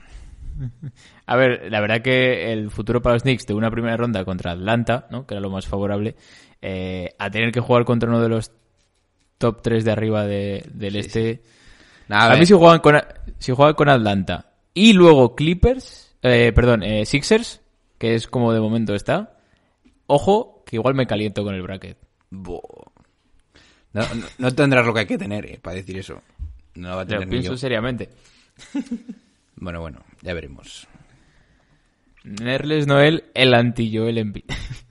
A 1.27 1.35
ver, 1.35 1.71
la 1.71 1.79
verdad 1.79 2.01
que 2.01 2.51
el 2.51 2.71
futuro 2.71 3.01
para 3.01 3.13
los 3.13 3.23
Knicks 3.23 3.45
de 3.47 3.53
una 3.53 3.71
primera 3.71 3.95
ronda 3.95 4.25
contra 4.25 4.51
Atlanta, 4.51 5.07
¿no? 5.11 5.25
que 5.25 5.35
era 5.35 5.41
lo 5.41 5.49
más 5.49 5.65
favorable, 5.67 6.15
eh, 6.61 7.13
a 7.17 7.29
tener 7.31 7.51
que 7.51 7.59
jugar 7.59 7.85
contra 7.85 8.09
uno 8.09 8.21
de 8.21 8.29
los 8.29 8.51
top 9.37 9.61
3 9.61 9.83
de 9.85 9.91
arriba 9.91 10.25
de- 10.25 10.63
del 10.73 10.95
este. 10.95 11.41
Nada, 12.07 12.33
A, 12.33 12.37
mí 12.37 12.45
si 12.45 12.53
juegan, 12.53 12.79
con, 12.79 12.95
si 13.39 13.51
juegan 13.53 13.73
con 13.75 13.89
Atlanta 13.89 14.51
y 14.73 14.93
luego 14.93 15.35
Clippers, 15.35 16.13
eh, 16.21 16.51
perdón, 16.53 16.83
eh, 16.83 17.05
Sixers, 17.05 17.61
que 17.97 18.15
es 18.15 18.27
como 18.27 18.53
de 18.53 18.59
momento 18.59 18.93
está, 18.95 19.37
ojo 20.07 20.63
que 20.65 20.75
igual 20.75 20.93
me 20.93 21.07
caliento 21.07 21.43
con 21.43 21.55
el 21.55 21.61
bracket. 21.61 21.97
No, 22.31 22.59
no- 23.93 24.27
no 24.37 24.51
tendrás 24.53 24.85
lo 24.85 24.93
que 24.93 25.01
hay 25.01 25.05
que 25.07 25.17
tener 25.17 25.45
eh, 25.45 25.59
para 25.61 25.75
decir 25.77 25.97
eso. 25.97 26.21
No 26.75 26.89
lo 26.89 26.95
va 26.95 27.01
a 27.01 27.05
Lo 27.05 27.09
tener 27.09 27.27
ni 27.27 27.31
pienso 27.31 27.51
yo. 27.51 27.57
seriamente. 27.57 28.09
Bueno, 29.55 29.81
bueno, 29.81 29.99
ya 30.21 30.33
veremos. 30.33 30.87
Nerles 32.23 32.87
Noel, 32.87 33.25
el 33.33 33.53
anti-Joel 33.53 34.17
Embiid. 34.17 34.45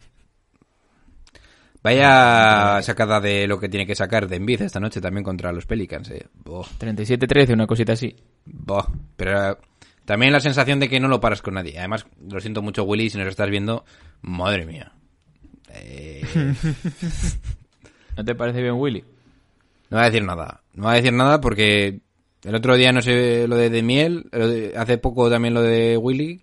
Vaya 1.82 2.82
sacada 2.82 3.20
de 3.20 3.46
lo 3.46 3.58
que 3.58 3.68
tiene 3.68 3.86
que 3.86 3.94
sacar 3.94 4.28
de 4.28 4.36
Embiid 4.36 4.62
esta 4.62 4.80
noche 4.80 5.00
también 5.00 5.24
contra 5.24 5.50
los 5.52 5.64
Pelicans, 5.64 6.10
eh. 6.10 6.26
Buah. 6.44 6.66
37-13, 6.78 7.54
una 7.54 7.66
cosita 7.66 7.94
así. 7.94 8.14
Buah, 8.44 8.86
pero 9.16 9.52
eh, 9.52 9.56
también 10.04 10.32
la 10.32 10.40
sensación 10.40 10.78
de 10.78 10.88
que 10.90 11.00
no 11.00 11.08
lo 11.08 11.20
paras 11.20 11.40
con 11.40 11.54
nadie. 11.54 11.78
Además, 11.78 12.06
lo 12.28 12.38
siento 12.40 12.60
mucho, 12.60 12.84
Willy, 12.84 13.08
si 13.08 13.16
nos 13.16 13.28
estás 13.28 13.48
viendo. 13.48 13.84
Madre 14.20 14.66
mía. 14.66 14.92
Eh, 15.72 16.22
¿No 18.16 18.24
te 18.24 18.34
parece 18.34 18.60
bien, 18.60 18.74
Willy? 18.74 19.04
no 19.88 19.96
voy 19.96 20.02
a 20.02 20.10
decir 20.10 20.24
nada. 20.24 20.60
No 20.74 20.84
voy 20.84 20.92
a 20.92 20.96
decir 20.96 21.12
nada 21.14 21.40
porque 21.40 22.00
el 22.44 22.54
otro 22.54 22.76
día, 22.76 22.92
no 22.92 23.00
sé, 23.00 23.48
lo 23.48 23.56
de, 23.56 23.70
de 23.70 23.82
Miel, 23.82 24.28
hace 24.76 24.98
poco 24.98 25.30
también 25.30 25.54
lo 25.54 25.62
de 25.62 25.96
Willy, 25.96 26.42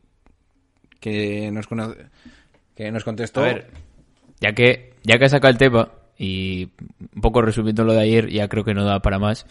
que 0.99 1.51
nos, 1.51 1.67
que 2.75 2.91
nos 2.91 3.03
contestó. 3.03 3.41
A 3.41 3.45
ver, 3.45 3.67
ya 4.39 4.53
que, 4.53 4.93
ya 5.03 5.17
que 5.17 5.25
has 5.25 5.31
sacado 5.31 5.51
el 5.51 5.57
tema, 5.57 5.89
y 6.17 6.71
un 7.15 7.21
poco 7.21 7.41
resumiendo 7.41 7.83
lo 7.83 7.93
de 7.93 8.01
ayer, 8.01 8.29
ya 8.29 8.47
creo 8.47 8.63
que 8.63 8.73
no 8.73 8.83
da 8.83 9.01
para 9.01 9.19
más. 9.19 9.45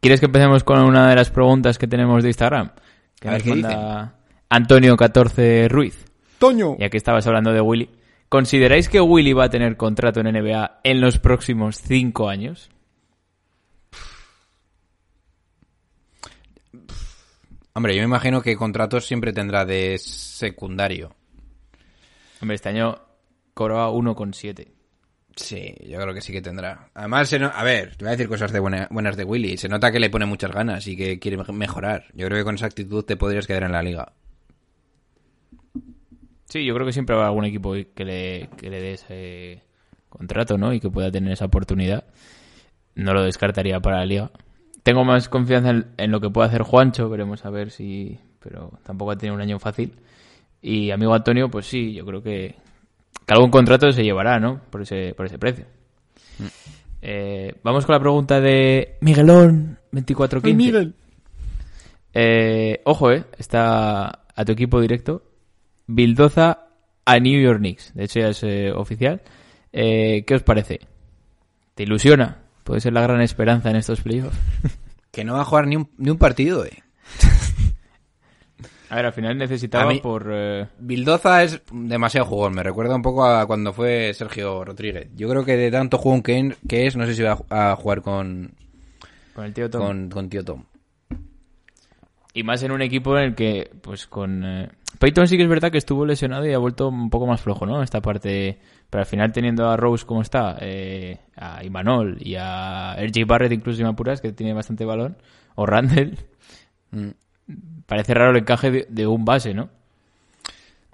¿Quieres 0.00 0.20
que 0.20 0.26
empecemos 0.26 0.64
con 0.64 0.80
una 0.80 1.08
de 1.08 1.16
las 1.16 1.30
preguntas 1.30 1.78
que 1.78 1.86
tenemos 1.86 2.22
de 2.22 2.30
Instagram? 2.30 2.72
Que 3.20 3.28
A 3.28 3.32
ver, 3.32 3.40
nos 3.40 3.44
¿qué 3.44 3.62
manda 3.62 4.14
Antonio14 4.50 5.68
Ruiz. 5.68 6.04
Toño. 6.38 6.76
Ya 6.78 6.90
que 6.90 6.96
estabas 6.96 7.26
hablando 7.26 7.52
de 7.52 7.60
Willy. 7.60 7.88
¿Consideráis 8.28 8.88
que 8.88 9.00
Willy 9.00 9.32
va 9.32 9.44
a 9.44 9.50
tener 9.50 9.76
contrato 9.76 10.20
en 10.20 10.32
NBA 10.32 10.80
en 10.84 11.00
los 11.00 11.18
próximos 11.18 11.76
cinco 11.76 12.28
años? 12.28 12.70
Hombre, 17.74 17.94
yo 17.94 18.00
me 18.00 18.06
imagino 18.06 18.42
que 18.42 18.56
contratos 18.56 19.06
siempre 19.06 19.32
tendrá 19.32 19.64
de 19.64 19.98
secundario. 19.98 21.14
Hombre, 22.40 22.56
este 22.56 22.68
año 22.68 22.98
cobraba 23.54 23.90
1,7. 23.90 24.68
Sí, 25.34 25.74
yo 25.88 25.98
creo 25.98 26.12
que 26.12 26.20
sí 26.20 26.30
que 26.32 26.42
tendrá. 26.42 26.90
Además, 26.94 27.28
se 27.28 27.38
no- 27.38 27.50
a 27.54 27.62
ver, 27.64 27.96
te 27.96 28.04
voy 28.04 28.08
a 28.08 28.16
decir 28.16 28.28
cosas 28.28 28.52
de 28.52 28.60
buena- 28.60 28.86
buenas 28.90 29.16
de 29.16 29.24
Willy. 29.24 29.56
Se 29.56 29.68
nota 29.68 29.90
que 29.90 29.98
le 30.00 30.10
pone 30.10 30.26
muchas 30.26 30.50
ganas 30.52 30.86
y 30.86 30.96
que 30.96 31.18
quiere 31.18 31.38
mej- 31.38 31.52
mejorar. 31.52 32.04
Yo 32.14 32.26
creo 32.26 32.38
que 32.38 32.44
con 32.44 32.54
esa 32.56 32.66
actitud 32.66 33.02
te 33.04 33.16
podrías 33.16 33.46
quedar 33.46 33.62
en 33.62 33.72
la 33.72 33.82
liga. 33.82 34.12
Sí, 36.46 36.64
yo 36.66 36.74
creo 36.74 36.86
que 36.86 36.92
siempre 36.92 37.14
habrá 37.14 37.28
algún 37.28 37.46
equipo 37.46 37.72
que 37.94 38.04
le, 38.04 38.48
que 38.58 38.68
le 38.68 38.80
dé 38.80 38.92
ese 38.92 39.62
contrato, 40.10 40.58
¿no? 40.58 40.72
Y 40.74 40.80
que 40.80 40.90
pueda 40.90 41.10
tener 41.10 41.32
esa 41.32 41.46
oportunidad. 41.46 42.04
No 42.94 43.14
lo 43.14 43.22
descartaría 43.24 43.80
para 43.80 43.98
la 44.00 44.04
liga. 44.06 44.30
Tengo 44.82 45.04
más 45.04 45.30
confianza 45.30 45.70
en, 45.70 45.86
en 45.96 46.10
lo 46.10 46.20
que 46.20 46.28
puede 46.28 46.48
hacer 46.48 46.62
Juancho, 46.62 47.08
veremos 47.08 47.44
a 47.46 47.50
ver 47.50 47.70
si... 47.70 48.18
Pero 48.40 48.78
tampoco 48.82 49.12
ha 49.12 49.16
tenido 49.16 49.34
un 49.36 49.40
año 49.40 49.58
fácil. 49.58 49.94
Y 50.60 50.90
amigo 50.90 51.14
Antonio, 51.14 51.48
pues 51.50 51.66
sí, 51.66 51.94
yo 51.94 52.04
creo 52.04 52.22
que, 52.22 52.56
que 53.32 53.36
algún 53.38 53.50
contrato 53.50 53.90
se 53.92 54.04
llevará, 54.04 54.38
¿no? 54.38 54.60
Por 54.70 54.82
ese, 54.82 55.14
por 55.16 55.26
ese 55.26 55.38
precio. 55.38 55.64
Eh, 57.00 57.54
vamos 57.62 57.86
con 57.86 57.94
la 57.94 58.00
pregunta 58.00 58.40
de 58.40 58.98
Miguelón 59.00 59.78
2415. 59.90 60.92
Eh, 62.14 62.80
ojo, 62.84 63.10
eh, 63.10 63.24
está 63.38 64.24
a 64.34 64.44
tu 64.44 64.52
equipo 64.52 64.80
directo. 64.80 65.22
Bildoza 65.86 66.66
a 67.04 67.18
New 67.18 67.40
York 67.40 67.58
Knicks. 67.58 67.94
De 67.94 68.04
hecho, 68.04 68.20
ya 68.20 68.28
es 68.28 68.42
eh, 68.42 68.70
oficial. 68.70 69.22
Eh, 69.72 70.24
¿Qué 70.26 70.34
os 70.34 70.42
parece? 70.42 70.80
¿Te 71.74 71.84
ilusiona? 71.84 72.42
Puede 72.64 72.80
ser 72.80 72.92
la 72.92 73.00
gran 73.00 73.22
esperanza 73.22 73.70
en 73.70 73.76
estos 73.76 74.00
playoffs. 74.02 74.38
Que 75.10 75.24
no 75.24 75.34
va 75.34 75.42
a 75.42 75.44
jugar 75.44 75.66
ni 75.66 75.76
un, 75.76 75.90
ni 75.98 76.08
un 76.08 76.16
partido, 76.16 76.64
eh. 76.64 76.82
A 78.92 78.96
ver, 78.96 79.06
al 79.06 79.12
final 79.14 79.38
necesitaba 79.38 79.90
mí- 79.90 80.00
por... 80.00 80.28
eh, 80.30 80.66
Bildoza 80.78 81.42
es 81.44 81.62
demasiado 81.72 82.26
jugón, 82.26 82.52
me 82.52 82.62
recuerda 82.62 82.94
un 82.94 83.00
poco 83.00 83.24
a 83.24 83.46
cuando 83.46 83.72
fue 83.72 84.12
Sergio 84.12 84.64
Rodríguez. 84.66 85.08
Yo 85.14 85.30
creo 85.30 85.46
que 85.46 85.56
de 85.56 85.70
tanto 85.70 85.96
jugón 85.96 86.22
que, 86.22 86.54
que 86.68 86.86
es, 86.86 86.94
no 86.94 87.06
sé 87.06 87.14
si 87.14 87.22
va 87.22 87.38
a 87.48 87.74
jugar 87.76 88.02
con, 88.02 88.52
con 89.34 89.44
el 89.46 89.54
tío 89.54 89.70
Tom. 89.70 89.80
con, 89.82 90.10
con 90.10 90.28
tío 90.28 90.44
Tom. 90.44 90.64
Y 92.34 92.42
más 92.42 92.62
en 92.62 92.72
un 92.72 92.82
equipo 92.82 93.16
en 93.16 93.24
el 93.24 93.34
que, 93.34 93.70
pues 93.80 94.06
con... 94.06 94.44
eh, 94.44 94.68
Peyton 94.98 95.26
sí 95.26 95.36
que 95.38 95.42
es 95.44 95.48
verdad 95.48 95.70
que 95.72 95.78
estuvo 95.78 96.04
lesionado 96.04 96.46
y 96.46 96.52
ha 96.52 96.58
vuelto 96.58 96.88
un 96.88 97.08
poco 97.08 97.26
más 97.26 97.40
flojo, 97.40 97.64
¿no? 97.64 97.82
Esta 97.82 98.00
parte... 98.02 98.58
Pero 98.90 99.00
al 99.00 99.06
final 99.06 99.32
teniendo 99.32 99.70
a 99.70 99.76
Rose 99.78 100.04
como 100.04 100.20
está, 100.20 100.58
eh, 100.60 101.18
a 101.36 101.64
Imanol 101.64 102.18
y 102.20 102.34
a 102.38 102.94
RJ 102.98 103.24
Barrett 103.26 103.52
incluso 103.52 103.78
si 103.78 103.84
me 103.84 103.88
apuras, 103.88 104.20
que 104.20 104.32
tiene 104.32 104.52
bastante 104.52 104.84
balón, 104.84 105.16
o 105.54 105.64
Randall, 105.64 106.18
Mm. 106.94 107.08
Parece 107.86 108.14
raro 108.14 108.30
el 108.30 108.38
encaje 108.38 108.70
de, 108.70 108.86
de 108.88 109.06
un 109.06 109.24
base, 109.24 109.54
¿no? 109.54 109.70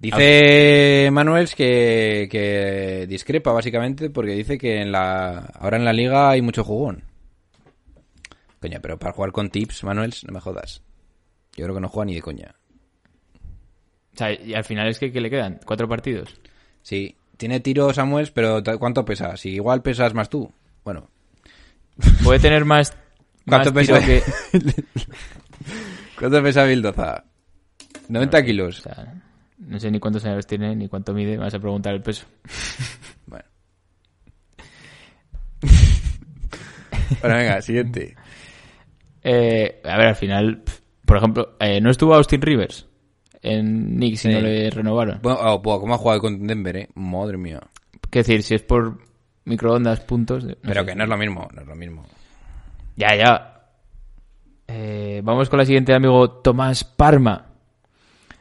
Dice 0.00 1.08
Manuels 1.10 1.56
que, 1.56 2.28
que 2.30 3.06
discrepa 3.08 3.50
básicamente 3.52 4.10
porque 4.10 4.32
dice 4.32 4.56
que 4.56 4.80
en 4.80 4.92
la 4.92 5.38
ahora 5.58 5.76
en 5.76 5.84
la 5.84 5.92
liga 5.92 6.30
hay 6.30 6.40
mucho 6.40 6.62
jugón. 6.62 7.02
Coña, 8.60 8.78
pero 8.80 8.98
para 8.98 9.12
jugar 9.12 9.32
con 9.32 9.50
tips, 9.50 9.82
Manuels, 9.84 10.24
no 10.24 10.32
me 10.32 10.40
jodas. 10.40 10.82
Yo 11.56 11.64
creo 11.64 11.74
que 11.74 11.80
no 11.80 11.88
juega 11.88 12.06
ni 12.06 12.14
de 12.14 12.22
coña. 12.22 12.54
O 14.14 14.16
sea, 14.18 14.32
y 14.32 14.54
al 14.54 14.64
final 14.64 14.88
es 14.88 14.98
que, 14.98 15.10
¿qué 15.10 15.20
le 15.20 15.30
quedan? 15.30 15.60
¿Cuatro 15.64 15.88
partidos? 15.88 16.40
Sí, 16.82 17.16
tiene 17.36 17.60
tiro 17.60 17.92
Samuels, 17.92 18.30
pero 18.30 18.62
¿cuánto 18.78 19.04
pesa? 19.04 19.36
Si 19.36 19.50
igual 19.50 19.82
pesas 19.82 20.14
más 20.14 20.28
tú. 20.28 20.52
Bueno, 20.84 21.08
Puede 22.22 22.38
tener 22.38 22.64
más... 22.64 22.96
¿Cuánto 23.46 23.72
más 23.72 23.86
pesa? 23.86 24.04
que... 24.04 24.22
¿cuánto 26.18 26.42
pesa 26.42 26.64
Bildoza? 26.64 27.24
90 28.08 28.44
kilos. 28.44 28.78
O 28.78 28.82
sea, 28.82 29.14
no 29.58 29.78
sé 29.78 29.90
ni 29.90 29.98
cuántos 30.00 30.24
años 30.24 30.46
tiene, 30.46 30.74
ni 30.76 30.88
cuánto 30.88 31.12
mide. 31.14 31.32
Me 31.32 31.44
vas 31.44 31.54
a 31.54 31.58
preguntar 31.60 31.94
el 31.94 32.02
peso. 32.02 32.26
Bueno. 33.26 33.44
bueno, 37.20 37.36
venga, 37.36 37.60
siguiente. 37.62 38.16
Eh, 39.22 39.80
a 39.84 39.96
ver, 39.98 40.06
al 40.08 40.14
final, 40.16 40.62
por 41.04 41.16
ejemplo, 41.18 41.56
eh, 41.60 41.80
¿no 41.80 41.90
estuvo 41.90 42.14
Austin 42.14 42.40
Rivers 42.40 42.86
en 43.42 43.96
Knicks 43.96 44.20
si 44.20 44.28
Sí. 44.28 44.34
no 44.34 44.40
le 44.40 44.70
renovaron? 44.70 45.18
Bueno, 45.22 45.38
oh, 45.42 45.60
¿cómo 45.80 45.94
ha 45.94 45.98
jugado 45.98 46.20
con 46.20 46.46
Denver, 46.46 46.76
eh? 46.76 46.88
Madre 46.94 47.36
mía. 47.36 47.60
¿Qué 48.10 48.20
decir? 48.20 48.42
Si 48.42 48.54
es 48.54 48.62
por 48.62 48.98
microondas, 49.44 50.00
puntos... 50.00 50.44
no 50.44 50.54
Pero 50.62 50.80
sé. 50.80 50.86
que 50.86 50.94
no 50.94 51.04
es 51.04 51.10
lo 51.10 51.16
mismo, 51.18 51.48
no 51.54 51.60
es 51.62 51.66
lo 51.66 51.74
mismo. 51.74 52.06
Ya, 52.96 53.14
ya. 53.16 53.57
Eh, 54.68 55.22
vamos 55.24 55.48
con 55.48 55.58
la 55.58 55.64
siguiente, 55.64 55.94
amigo 55.94 56.30
Tomás 56.30 56.84
Parma. 56.84 57.46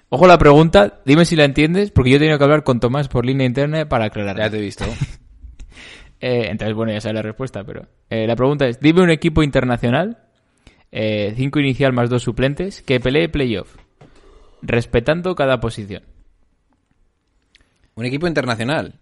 Ojo 0.09 0.27
la 0.27 0.37
pregunta, 0.37 1.01
dime 1.05 1.25
si 1.25 1.35
la 1.35 1.45
entiendes, 1.45 1.91
porque 1.91 2.11
yo 2.11 2.15
he 2.17 2.19
tenido 2.19 2.37
que 2.37 2.43
hablar 2.43 2.63
con 2.63 2.79
Tomás 2.79 3.07
por 3.07 3.25
línea 3.25 3.47
interna 3.47 3.89
para 3.89 4.05
aclararla. 4.05 4.45
Ya 4.45 4.49
te 4.51 4.57
he 4.57 4.61
visto. 4.61 4.85
Eh, 6.19 6.47
entonces, 6.49 6.75
bueno, 6.75 6.91
ya 6.91 6.99
sabes 6.99 7.13
la 7.13 7.21
respuesta, 7.21 7.63
pero... 7.63 7.87
eh, 8.09 8.25
la 8.25 8.35
pregunta 8.35 8.67
es, 8.67 8.79
dime 8.79 9.03
un 9.03 9.11
equipo 9.11 9.43
internacional, 9.43 10.17
eh, 10.91 11.35
cinco 11.37 11.59
inicial 11.59 11.93
más 11.93 12.09
dos 12.09 12.23
suplentes, 12.23 12.81
que 12.81 12.99
pelee 12.99 13.29
playoff, 13.29 13.75
respetando 14.63 15.35
cada 15.35 15.59
posición. 15.59 16.01
Un 17.93 18.05
equipo 18.05 18.25
internacional. 18.25 18.99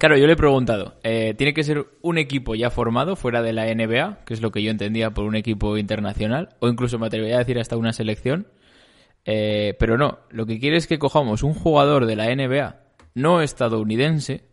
Claro, 0.00 0.16
yo 0.16 0.26
le 0.26 0.32
he 0.32 0.36
preguntado, 0.36 0.94
eh, 1.02 1.34
¿tiene 1.36 1.52
que 1.52 1.62
ser 1.62 1.86
un 2.00 2.16
equipo 2.16 2.54
ya 2.54 2.70
formado 2.70 3.16
fuera 3.16 3.42
de 3.42 3.52
la 3.52 3.66
NBA, 3.66 4.20
que 4.24 4.32
es 4.32 4.40
lo 4.40 4.50
que 4.50 4.62
yo 4.62 4.70
entendía 4.70 5.10
por 5.10 5.26
un 5.26 5.36
equipo 5.36 5.76
internacional, 5.76 6.56
o 6.58 6.70
incluso 6.70 6.98
me 6.98 7.06
atrevería 7.06 7.34
a 7.34 7.40
decir 7.40 7.58
hasta 7.58 7.76
una 7.76 7.92
selección? 7.92 8.48
Eh, 9.26 9.76
pero 9.78 9.98
no, 9.98 10.20
lo 10.30 10.46
que 10.46 10.58
quiere 10.58 10.78
es 10.78 10.86
que 10.86 10.98
cojamos 10.98 11.42
un 11.42 11.52
jugador 11.52 12.06
de 12.06 12.16
la 12.16 12.34
NBA 12.34 12.80
no 13.12 13.42
estadounidense, 13.42 14.46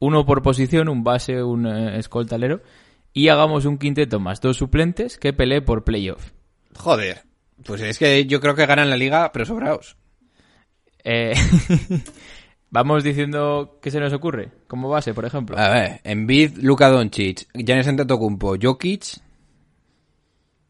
uno 0.00 0.26
por 0.26 0.42
posición, 0.42 0.88
un 0.88 1.04
base, 1.04 1.44
un 1.44 1.64
eh, 1.64 2.00
escoltalero, 2.00 2.60
y 3.12 3.28
hagamos 3.28 3.66
un 3.66 3.78
quinteto 3.78 4.18
más 4.18 4.40
dos 4.40 4.56
suplentes 4.56 5.16
que 5.16 5.32
pelee 5.32 5.62
por 5.62 5.84
playoff. 5.84 6.32
Joder. 6.74 7.22
Pues 7.64 7.82
es 7.82 8.00
que 8.00 8.26
yo 8.26 8.40
creo 8.40 8.56
que 8.56 8.66
ganan 8.66 8.90
la 8.90 8.96
liga, 8.96 9.30
pero 9.30 9.44
sobraos. 9.44 9.96
Eh, 11.04 11.34
Vamos 12.74 13.04
diciendo 13.04 13.78
qué 13.82 13.90
se 13.90 14.00
nos 14.00 14.12
ocurre, 14.14 14.48
como 14.66 14.88
base, 14.88 15.12
por 15.12 15.26
ejemplo. 15.26 15.58
A 15.58 15.68
ver, 15.68 16.00
Embiid, 16.04 16.56
Luka 16.62 16.88
Doncic, 16.88 17.46
Giannis 17.54 17.86
Antetokounmpo, 17.86 18.56
Jokic. 18.60 19.04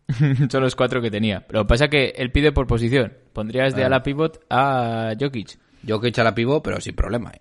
Son 0.51 0.63
los 0.63 0.75
cuatro 0.77 1.01
que 1.01 1.11
tenía. 1.11 1.47
Pero 1.47 1.67
pasa 1.67 1.89
que 1.89 2.13
él 2.17 2.31
pide 2.33 2.53
por 2.53 2.67
posición. 2.67 3.13
Pondrías 3.33 3.75
de 3.75 3.85
Ah. 3.85 3.87
ala 3.87 4.03
pivot 4.03 4.45
a 4.51 5.13
Jokic. 5.19 5.59
Jokic 5.89 6.19
a 6.19 6.25
la 6.25 6.35
pivot, 6.35 6.63
pero 6.63 6.81
sin 6.81 6.95
problema. 6.95 7.31
eh. 7.33 7.41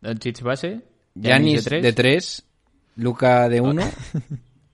Doncic 0.00 0.42
base. 0.42 0.80
Giannis 1.14 1.64
tres. 1.64 1.82
de 1.82 1.92
3, 1.92 2.44
Luka 2.96 3.48
de 3.48 3.60
1. 3.60 3.82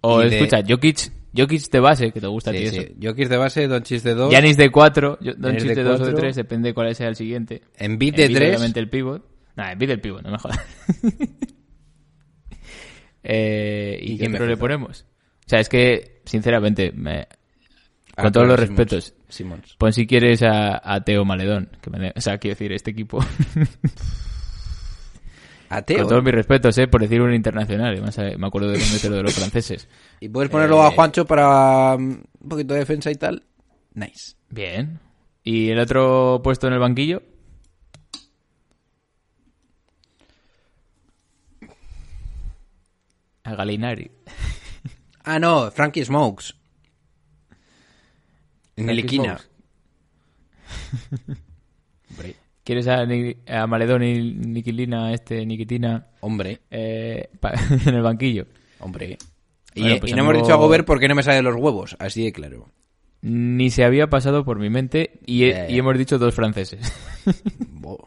O 0.02 0.22
escucha, 0.22 0.58
Jokic, 0.66 1.10
Jokic 1.36 1.70
de 1.70 1.80
base, 1.80 2.12
que 2.12 2.20
te 2.20 2.26
gusta 2.26 2.50
a 2.50 2.52
ti 2.54 2.60
Sí, 2.60 2.64
eso. 2.78 2.82
sí. 2.82 2.94
Jokic 3.02 3.28
de 3.28 3.36
base, 3.36 3.68
Doncic 3.68 4.02
de 4.02 4.14
2. 4.14 4.30
Giannis 4.30 4.56
de 4.56 4.70
4, 4.70 5.18
Doncic 5.36 5.68
de 5.68 5.74
de 5.74 5.82
2 5.82 6.00
o 6.00 6.04
de 6.04 6.10
cuatro. 6.12 6.20
3, 6.20 6.36
depende 6.36 6.68
de 6.70 6.74
cuál 6.74 6.94
sea 6.94 7.08
el 7.08 7.16
siguiente. 7.16 7.62
Embiid 7.76 8.14
de 8.14 8.22
Embiid, 8.24 8.36
3. 8.38 8.50
obviamente 8.56 8.80
el 8.80 8.88
pivot. 8.90 9.24
Nah, 9.56 9.72
Embiid 9.72 9.90
el 9.90 10.00
pivot, 10.00 10.22
no 10.22 10.30
me 10.32 10.38
jodas. 10.38 10.58
eh, 13.22 13.98
¿Y, 14.02 14.12
¿Y 14.14 14.18
qué 14.18 14.28
otro 14.28 14.46
le 14.46 14.56
ponemos? 14.56 15.04
O 15.46 15.48
sea, 15.48 15.60
es 15.60 15.68
que, 15.68 16.22
sinceramente, 16.24 16.92
me- 16.92 17.26
Ah, 18.18 18.22
con 18.22 18.32
todos 18.32 18.46
claro, 18.46 18.62
los 18.62 18.68
Simmons. 18.68 18.78
respetos, 18.78 19.14
Simmons. 19.28 19.74
pon 19.76 19.92
si 19.92 20.06
quieres 20.06 20.42
a, 20.42 20.80
a 20.82 21.04
Teo 21.04 21.26
Maledón. 21.26 21.68
Que 21.82 21.90
me, 21.90 22.12
o 22.16 22.20
sea, 22.22 22.38
quiero 22.38 22.54
decir, 22.54 22.72
este 22.72 22.92
equipo, 22.92 23.18
Ateo. 25.68 25.98
con 26.00 26.08
todos 26.08 26.22
mis 26.24 26.34
respetos, 26.34 26.76
eh, 26.78 26.88
por 26.88 27.00
decir 27.00 27.20
un 27.20 27.34
internacional. 27.34 27.92
Además, 27.92 28.16
eh, 28.18 28.36
me 28.38 28.46
acuerdo 28.46 28.68
de 28.70 28.78
lo 29.10 29.16
de 29.16 29.22
los 29.22 29.34
franceses. 29.34 29.88
Y 30.20 30.28
puedes 30.28 30.50
ponerlo 30.50 30.82
a 30.82 30.88
Eh, 30.88 30.94
Juancho 30.94 31.24
para 31.26 31.96
mm, 31.98 32.02
un 32.40 32.48
poquito 32.48 32.74
de 32.74 32.80
defensa 32.80 33.10
y 33.10 33.16
tal. 33.16 33.44
Nice. 33.94 34.34
Bien. 34.50 35.00
¿Y 35.42 35.70
el 35.70 35.78
otro 35.78 36.40
puesto 36.42 36.66
en 36.66 36.72
el 36.74 36.78
banquillo? 36.78 37.22
A 43.44 43.54
Galinari. 43.54 44.10
Ah, 45.28 45.40
no, 45.40 45.72
Frankie 45.72 46.04
Smokes. 46.04 46.54
En 48.76 48.88
el. 48.88 49.08
Smokes. 49.08 49.48
¿Quieres 52.66 52.88
a, 52.88 53.06
a 53.62 53.66
Maledón 53.68 54.02
y 54.02 54.32
Niquilina, 54.34 55.12
este, 55.12 55.46
Niquitina, 55.46 56.08
Hombre, 56.20 56.62
eh, 56.68 57.28
en 57.86 57.94
el 57.94 58.02
banquillo? 58.02 58.46
hombre. 58.80 59.16
Y, 59.72 59.82
Bueno, 59.82 59.96
pues, 60.00 60.10
y 60.10 60.14
no 60.16 60.22
hemos 60.22 60.34
dicho 60.42 60.52
a 60.52 60.56
Gobert 60.56 60.84
porque 60.84 61.06
no 61.06 61.14
me 61.14 61.22
sale 61.22 61.36
de 61.36 61.42
los 61.44 61.54
huevos, 61.54 61.94
así 62.00 62.24
de 62.24 62.32
claro. 62.32 62.66
Ni 63.22 63.70
se 63.70 63.84
había 63.84 64.08
pasado 64.10 64.44
por 64.44 64.58
mi 64.58 64.68
mente 64.68 65.20
y, 65.26 65.44
Eh. 65.44 65.66
y 65.70 65.78
hemos 65.78 65.96
dicho 65.96 66.18
dos 66.18 66.34
franceses. 66.34 66.92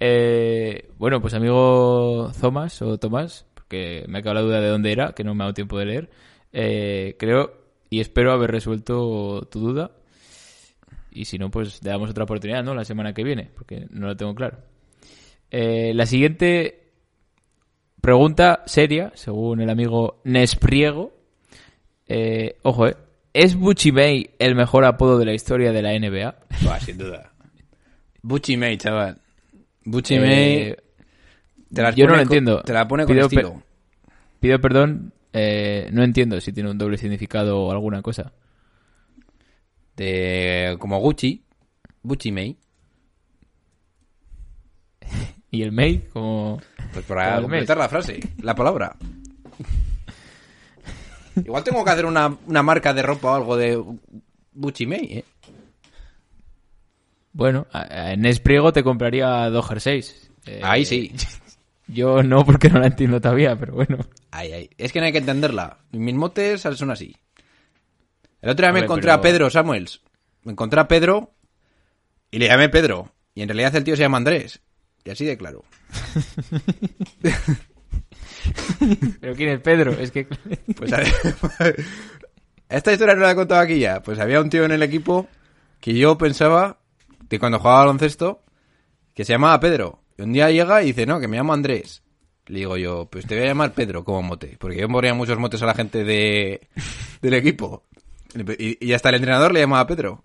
Eh, 0.00 0.90
bueno, 0.98 1.20
pues 1.20 1.34
amigo 1.34 2.30
Thomas 2.40 2.80
o 2.82 2.98
Tomás, 2.98 3.46
porque 3.54 4.04
me 4.08 4.18
ha 4.18 4.22
quedado 4.22 4.34
la 4.34 4.42
duda 4.42 4.60
de 4.60 4.68
dónde 4.68 4.92
era, 4.92 5.12
que 5.12 5.24
no 5.24 5.34
me 5.34 5.42
ha 5.42 5.46
dado 5.46 5.54
tiempo 5.54 5.78
de 5.78 5.86
leer. 5.86 6.10
Eh, 6.52 7.16
creo 7.18 7.52
y 7.90 8.00
espero 8.00 8.32
haber 8.32 8.50
resuelto 8.50 9.48
tu 9.50 9.60
duda. 9.60 9.90
Y 11.10 11.24
si 11.24 11.38
no, 11.38 11.50
pues 11.50 11.82
le 11.82 11.90
damos 11.90 12.10
otra 12.10 12.24
oportunidad, 12.24 12.62
¿no? 12.62 12.74
La 12.74 12.84
semana 12.84 13.12
que 13.12 13.24
viene, 13.24 13.50
porque 13.54 13.86
no 13.90 14.06
lo 14.08 14.16
tengo 14.16 14.34
claro. 14.34 14.58
Eh, 15.50 15.92
la 15.94 16.06
siguiente 16.06 16.90
pregunta 18.00 18.62
seria, 18.66 19.10
según 19.14 19.60
el 19.60 19.70
amigo 19.70 20.20
Nespriego. 20.24 21.12
Eh, 22.06 22.56
ojo, 22.62 22.86
¿eh? 22.88 22.96
¿Es 23.32 23.54
Buchimei 23.56 24.30
el 24.38 24.54
mejor 24.54 24.84
apodo 24.84 25.18
de 25.18 25.26
la 25.26 25.34
historia 25.34 25.72
de 25.72 25.82
la 25.82 25.92
NBA? 25.98 26.34
Sin 26.80 26.98
duda. 26.98 27.32
Bucci 28.22 28.56
May, 28.56 28.76
chaval. 28.78 29.18
Bucci 29.84 30.14
Eh, 30.16 30.20
May. 30.20 30.76
te 31.72 31.82
las 31.82 31.94
yo 31.94 32.06
no 32.06 32.16
lo 32.16 32.22
entiendo. 32.22 32.62
Te 32.62 32.72
la 32.72 32.88
pone 32.88 33.04
con 33.04 33.14
Pido 33.14 33.26
estilo. 33.26 33.62
Pido 34.40 34.60
perdón, 34.60 35.12
eh, 35.32 35.88
no 35.92 36.02
entiendo 36.02 36.40
si 36.40 36.52
tiene 36.52 36.70
un 36.70 36.78
doble 36.78 36.96
significado 36.96 37.60
o 37.60 37.70
alguna 37.70 38.02
cosa. 38.02 38.32
De, 39.98 40.76
como 40.78 40.98
Gucci. 41.00 41.44
Bucci 42.02 42.32
May. 42.32 42.56
Y 45.50 45.62
el 45.62 45.72
May, 45.72 46.00
como... 46.12 46.60
Pues 46.92 47.06
para 47.06 47.40
completar 47.40 47.78
la 47.78 47.88
frase, 47.88 48.20
la 48.42 48.54
palabra. 48.54 48.96
Igual 51.36 51.64
tengo 51.64 51.82
que 51.82 51.90
hacer 51.90 52.04
una, 52.04 52.36
una 52.46 52.62
marca 52.62 52.92
de 52.92 53.00
ropa 53.00 53.32
o 53.32 53.34
algo 53.34 53.56
de 53.56 53.82
Bucci 54.52 54.86
May, 54.86 55.04
¿eh? 55.10 55.24
Bueno, 57.32 57.66
en 57.72 58.26
Espriego 58.26 58.74
te 58.74 58.84
compraría 58.84 59.48
dos 59.48 59.66
jerseys. 59.68 60.30
Eh, 60.44 60.60
Ahí 60.62 60.84
sí. 60.84 61.12
Yo 61.86 62.22
no, 62.22 62.44
porque 62.44 62.68
no 62.68 62.80
la 62.80 62.88
entiendo 62.88 63.18
todavía, 63.18 63.56
pero 63.56 63.72
bueno. 63.72 63.98
Ay, 64.30 64.52
ay. 64.52 64.70
Es 64.76 64.92
que 64.92 65.00
no 65.00 65.06
hay 65.06 65.12
que 65.12 65.18
entenderla. 65.18 65.78
Mis 65.92 66.14
motes 66.14 66.60
son 66.60 66.90
así. 66.90 67.16
El 68.40 68.50
otro 68.50 68.64
día 68.64 68.72
me 68.72 68.80
Hombre, 68.80 68.84
encontré 68.84 69.06
pero- 69.08 69.14
a 69.14 69.20
Pedro 69.20 69.50
Samuels. 69.50 70.00
me 70.44 70.52
encontré 70.52 70.80
a 70.80 70.88
Pedro 70.88 71.34
y 72.30 72.38
le 72.38 72.46
llamé 72.48 72.68
Pedro. 72.68 73.12
Y 73.34 73.42
en 73.42 73.48
realidad 73.48 73.74
el 73.76 73.84
tío 73.84 73.96
se 73.96 74.02
llama 74.02 74.16
Andrés. 74.18 74.60
Y 75.04 75.10
así 75.10 75.24
de 75.24 75.36
claro. 75.36 75.64
¿Pero 79.20 79.34
quién 79.34 79.50
es 79.50 79.60
Pedro? 79.60 79.92
Es 79.92 80.10
que... 80.10 80.26
Pues 80.76 80.92
a 80.92 80.98
ver, 80.98 81.08
esta 82.68 82.92
historia 82.92 83.14
no 83.14 83.22
la 83.22 83.32
he 83.32 83.34
contado 83.34 83.60
aquí 83.60 83.78
ya. 83.78 84.02
Pues 84.02 84.18
había 84.18 84.40
un 84.40 84.50
tío 84.50 84.64
en 84.64 84.72
el 84.72 84.82
equipo 84.82 85.28
que 85.80 85.94
yo 85.94 86.18
pensaba 86.18 86.78
que 87.28 87.38
cuando 87.38 87.58
jugaba 87.58 87.80
al 87.80 87.86
baloncesto 87.86 88.42
que 89.14 89.24
se 89.24 89.32
llamaba 89.32 89.60
Pedro. 89.60 90.02
Y 90.16 90.22
un 90.22 90.32
día 90.32 90.50
llega 90.50 90.82
y 90.82 90.86
dice, 90.86 91.06
no, 91.06 91.20
que 91.20 91.28
me 91.28 91.36
llamo 91.36 91.52
Andrés. 91.52 92.02
Le 92.46 92.60
digo 92.60 92.76
yo, 92.76 93.06
pues 93.10 93.26
te 93.26 93.34
voy 93.36 93.44
a 93.44 93.48
llamar 93.48 93.72
Pedro 93.72 94.04
como 94.04 94.22
mote. 94.22 94.56
Porque 94.58 94.78
yo 94.80 94.88
ponía 94.88 95.14
muchos 95.14 95.38
motes 95.38 95.62
a 95.62 95.66
la 95.66 95.74
gente 95.74 96.04
de, 96.04 96.68
del 97.20 97.34
equipo. 97.34 97.84
Y, 98.58 98.86
y 98.88 98.92
hasta 98.92 99.08
el 99.10 99.16
entrenador 99.16 99.52
le 99.52 99.60
llamaba 99.60 99.86
Pedro. 99.86 100.24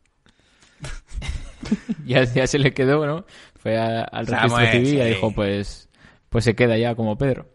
ya, 2.05 2.23
ya 2.23 2.47
se 2.47 2.59
le 2.59 2.73
quedó, 2.73 3.05
¿no? 3.05 3.25
Fue 3.59 3.77
a- 3.77 4.03
al 4.03 4.27
registro 4.27 4.49
Samuel, 4.49 4.71
civil 4.85 5.01
y 5.01 5.05
dijo, 5.09 5.31
pues, 5.33 5.89
pues 6.29 6.43
se 6.43 6.55
queda 6.55 6.77
ya 6.77 6.95
como 6.95 7.17
Pedro. 7.17 7.47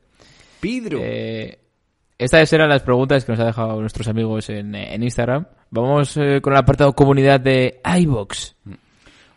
Pedro. 0.60 0.98
Eh, 1.02 1.58
estas 2.16 2.52
eran 2.52 2.68
las 2.68 2.82
preguntas 2.82 3.24
que 3.24 3.32
nos 3.32 3.40
ha 3.40 3.44
dejado 3.46 3.80
nuestros 3.80 4.08
amigos 4.08 4.48
en, 4.50 4.74
en 4.74 5.02
Instagram. 5.02 5.46
Vamos 5.70 6.16
eh, 6.16 6.40
con 6.40 6.52
el 6.54 6.58
apartado 6.58 6.94
comunidad 6.94 7.40
de 7.40 7.80
iVox. 8.00 8.56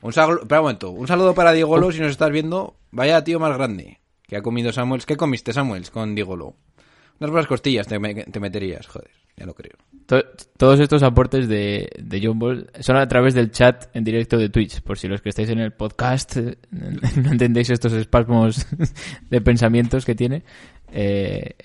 Un 0.01 0.13
saludo, 0.13 0.41
un 0.41 0.47
momento. 0.63 0.89
Un 0.91 1.07
saludo 1.07 1.35
para 1.35 1.51
si 1.91 1.99
nos 1.99 2.11
estás 2.11 2.31
viendo. 2.31 2.75
Vaya 2.91 3.23
tío 3.23 3.39
más 3.39 3.55
grande 3.55 3.99
que 4.23 4.37
ha 4.37 4.41
comido 4.41 4.71
Samuels. 4.71 5.05
¿Qué 5.05 5.15
comiste, 5.15 5.53
Samuels, 5.53 5.91
con 5.91 6.15
Diego 6.15 6.35
Lo? 7.21 7.25
Unas 7.25 7.31
buenas 7.31 7.47
costillas 7.47 7.87
te, 7.87 7.99
me- 7.99 8.15
te 8.25 8.39
meterías, 8.39 8.87
joder. 8.87 9.09
Ya 9.37 9.45
lo 9.45 9.53
creo. 9.53 9.73
To- 10.07 10.23
todos 10.57 10.79
estos 10.79 11.03
aportes 11.03 11.47
de, 11.47 11.89
de 11.97 12.21
John 12.21 12.37
Ball 12.37 12.69
son 12.81 12.97
a 12.97 13.07
través 13.07 13.33
del 13.33 13.49
chat 13.51 13.85
en 13.95 14.03
directo 14.03 14.37
de 14.37 14.49
Twitch. 14.49 14.81
Por 14.81 14.97
si 14.99 15.07
los 15.07 15.21
que 15.21 15.29
estáis 15.29 15.49
en 15.49 15.59
el 15.59 15.71
podcast 15.71 16.35
eh, 16.37 16.57
no 16.71 17.31
entendéis 17.31 17.69
estos 17.69 17.93
espasmos 17.93 18.65
de 19.29 19.41
pensamientos 19.41 20.05
que 20.05 20.15
tiene. 20.15 20.43
Eh, 20.91 21.55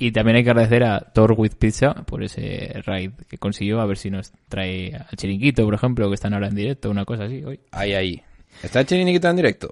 y 0.00 0.10
también 0.10 0.36
hay 0.36 0.44
que 0.44 0.50
agradecer 0.50 0.82
a 0.82 0.98
Thor 1.00 1.34
with 1.36 1.52
Pizza 1.58 1.94
por 1.94 2.24
ese 2.24 2.82
raid 2.84 3.12
que 3.28 3.38
consiguió. 3.38 3.80
A 3.80 3.86
ver 3.86 3.96
si 3.96 4.10
nos 4.10 4.32
trae 4.48 4.94
al 4.94 5.16
chiringuito, 5.16 5.64
por 5.64 5.74
ejemplo, 5.74 6.08
que 6.08 6.14
están 6.14 6.34
ahora 6.34 6.48
en 6.48 6.56
directo, 6.56 6.90
una 6.90 7.04
cosa 7.04 7.24
así 7.24 7.44
hoy. 7.44 7.60
Ahí, 7.70 7.94
ahí. 7.94 8.22
¿Está 8.62 8.80
el 8.80 8.86
chiriniquito 8.86 9.28
en 9.30 9.36
directo? 9.36 9.70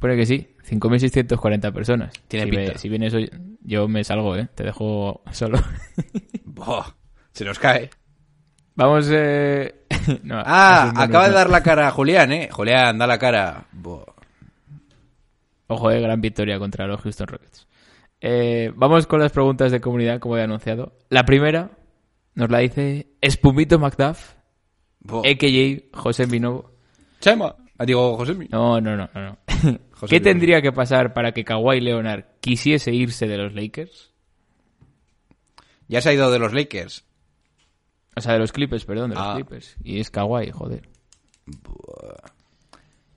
Pone 0.00 0.16
que 0.16 0.26
sí, 0.26 0.46
5.640 0.68 1.72
personas. 1.72 2.12
Tiene 2.28 2.44
si, 2.46 2.50
pinta. 2.50 2.72
ve- 2.72 2.78
si 2.78 2.88
vienes 2.88 3.14
hoy, 3.14 3.30
yo 3.62 3.88
me 3.88 4.04
salgo, 4.04 4.36
¿eh? 4.36 4.48
Te 4.54 4.64
dejo 4.64 5.22
solo. 5.32 5.58
Buah. 6.44 6.86
Se 7.32 7.44
nos 7.44 7.58
cae. 7.58 7.90
Vamos, 8.74 9.08
eh... 9.12 9.84
no, 10.22 10.40
Ah, 10.44 10.92
acaba 10.96 11.28
de 11.28 11.34
dar 11.34 11.50
la 11.50 11.62
cara 11.62 11.88
a 11.88 11.90
Julián, 11.90 12.32
¿eh? 12.32 12.48
Julián, 12.52 12.98
da 12.98 13.06
la 13.06 13.18
cara. 13.18 13.66
Buah. 13.72 14.04
Ojo, 15.68 15.90
eh, 15.90 16.00
gran 16.00 16.20
victoria 16.20 16.58
contra 16.58 16.86
los 16.86 17.00
Houston 17.02 17.26
Rockets. 17.28 17.66
Eh, 18.20 18.72
vamos 18.74 19.06
con 19.06 19.20
las 19.20 19.32
preguntas 19.32 19.70
de 19.70 19.80
comunidad, 19.80 20.18
como 20.18 20.36
he 20.36 20.42
anunciado. 20.42 20.92
La 21.08 21.24
primera 21.24 21.70
nos 22.34 22.50
la 22.50 22.58
dice 22.58 23.08
Espumito 23.20 23.78
McDuff, 23.78 24.32
Buah. 25.00 25.20
a.k.a. 25.28 25.96
José 26.00 26.26
Minovo. 26.26 26.72
Chema. 27.20 27.54
Ah, 27.80 27.84
digo, 27.84 28.16
Josemi. 28.16 28.48
No, 28.50 28.80
no, 28.80 28.96
no, 28.96 29.08
no. 29.14 29.20
no. 29.20 29.38
José 29.98 30.14
¿Qué 30.16 30.20
tendría 30.20 30.62
que 30.62 30.72
pasar 30.72 31.12
para 31.12 31.32
que 31.32 31.44
Kawhi 31.44 31.80
Leonard 31.80 32.24
quisiese 32.40 32.92
irse 32.92 33.26
de 33.26 33.36
los 33.36 33.54
Lakers? 33.54 34.12
Ya 35.88 36.00
se 36.00 36.10
ha 36.10 36.12
ido 36.14 36.30
de 36.30 36.38
los 36.38 36.52
Lakers. 36.52 37.04
O 38.16 38.20
sea, 38.20 38.32
de 38.34 38.38
los 38.38 38.52
Clippers, 38.52 38.84
perdón, 38.84 39.10
de 39.10 39.16
los 39.16 39.24
Ah. 39.26 39.34
Clippers. 39.34 39.76
Y 39.82 40.00
es 40.00 40.10
Kawhi, 40.10 40.50
joder. 40.50 40.88